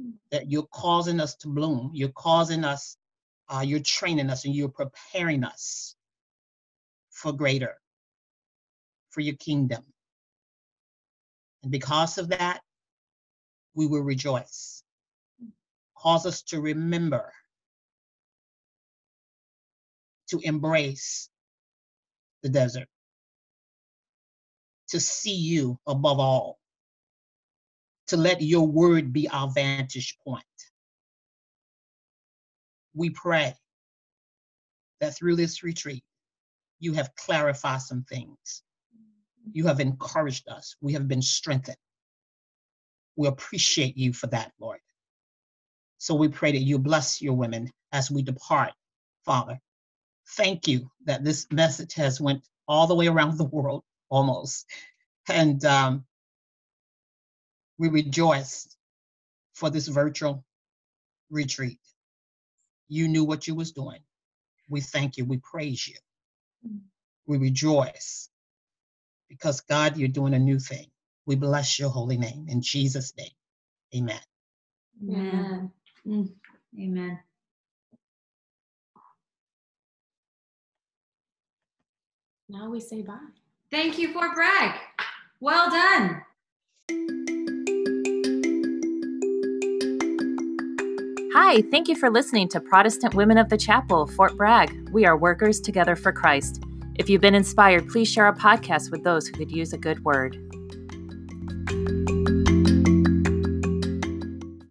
mm. 0.00 0.12
that 0.32 0.50
you're 0.50 0.68
causing 0.72 1.20
us 1.20 1.36
to 1.36 1.48
bloom, 1.48 1.92
you're 1.94 2.08
causing 2.08 2.64
us, 2.64 2.96
uh, 3.48 3.62
you're 3.64 3.80
training 3.80 4.30
us, 4.30 4.44
and 4.44 4.54
you're 4.54 4.68
preparing 4.68 5.44
us 5.44 5.94
for 7.10 7.32
greater, 7.32 7.76
for 9.10 9.20
your 9.20 9.36
kingdom. 9.36 9.84
And 11.62 11.70
because 11.70 12.18
of 12.18 12.28
that, 12.30 12.62
we 13.76 13.86
will 13.86 14.00
rejoice. 14.00 14.82
Cause 15.96 16.26
us 16.26 16.42
to 16.42 16.60
remember, 16.60 17.32
to 20.30 20.40
embrace 20.42 21.30
the 22.42 22.48
desert, 22.48 22.88
to 24.88 24.98
see 24.98 25.34
you 25.34 25.78
above 25.86 26.18
all, 26.18 26.58
to 28.08 28.16
let 28.16 28.42
your 28.42 28.66
word 28.66 29.12
be 29.12 29.28
our 29.28 29.48
vantage 29.50 30.18
point. 30.26 30.44
we 32.96 33.10
pray 33.10 33.54
that 35.00 35.14
through 35.16 35.36
this 35.36 35.62
retreat, 35.62 36.02
you 36.80 36.94
have 36.94 37.14
clarified 37.14 37.82
some 37.82 38.04
things. 38.04 38.62
You 39.52 39.66
have 39.66 39.80
encouraged 39.80 40.48
us. 40.48 40.74
We 40.80 40.94
have 40.94 41.06
been 41.06 41.22
strengthened. 41.22 41.76
We 43.16 43.28
appreciate 43.28 43.96
you 43.96 44.12
for 44.12 44.26
that, 44.28 44.52
Lord. 44.60 44.80
So 45.98 46.14
we 46.14 46.28
pray 46.28 46.52
that 46.52 46.58
you 46.58 46.78
bless 46.78 47.22
your 47.22 47.34
women 47.34 47.72
as 47.92 48.10
we 48.10 48.22
depart, 48.22 48.72
Father. 49.24 49.58
Thank 50.30 50.68
you 50.68 50.90
that 51.06 51.24
this 51.24 51.46
message 51.50 51.94
has 51.94 52.20
went 52.20 52.44
all 52.68 52.86
the 52.86 52.94
way 52.94 53.06
around 53.06 53.38
the 53.38 53.44
world 53.44 53.84
almost. 54.08 54.66
And 55.28 55.64
um, 55.64 56.04
we 57.78 57.88
rejoice 57.88 58.68
for 59.54 59.70
this 59.70 59.88
virtual 59.88 60.44
retreat. 61.30 61.80
You 62.88 63.08
knew 63.08 63.24
what 63.24 63.46
you 63.46 63.54
was 63.54 63.72
doing. 63.72 64.00
We 64.68 64.80
thank 64.80 65.16
you. 65.16 65.24
We 65.24 65.38
praise 65.38 65.86
you. 65.86 65.96
We 67.26 67.38
rejoice 67.38 68.28
because 69.28 69.60
God, 69.62 69.96
you're 69.96 70.08
doing 70.08 70.34
a 70.34 70.38
new 70.38 70.58
thing. 70.58 70.86
We 71.26 71.34
bless 71.36 71.78
your 71.78 71.90
holy 71.90 72.16
name 72.16 72.46
in 72.48 72.62
Jesus' 72.62 73.12
name. 73.16 73.30
Amen. 73.94 74.20
Amen. 75.02 75.72
Mm, 76.06 76.32
Amen. 76.80 77.18
Now 82.48 82.70
we 82.70 82.80
say 82.80 83.02
bye. 83.02 83.18
Thank 83.72 83.98
you, 83.98 84.12
Fort 84.12 84.34
Bragg. 84.34 84.78
Well 85.40 85.68
done. 85.68 86.22
Hi, 91.34 91.62
thank 91.70 91.88
you 91.88 91.96
for 91.96 92.08
listening 92.08 92.48
to 92.50 92.60
Protestant 92.60 93.14
Women 93.14 93.36
of 93.36 93.48
the 93.48 93.56
Chapel, 93.58 94.06
Fort 94.06 94.36
Bragg. 94.36 94.90
We 94.90 95.04
are 95.04 95.16
workers 95.16 95.60
together 95.60 95.96
for 95.96 96.12
Christ. 96.12 96.62
If 96.94 97.10
you've 97.10 97.20
been 97.20 97.34
inspired, 97.34 97.88
please 97.88 98.08
share 98.08 98.26
our 98.26 98.34
podcast 98.34 98.90
with 98.90 99.04
those 99.04 99.26
who 99.26 99.34
could 99.34 99.50
use 99.50 99.72
a 99.72 99.78
good 99.78 100.04
word. 100.04 100.38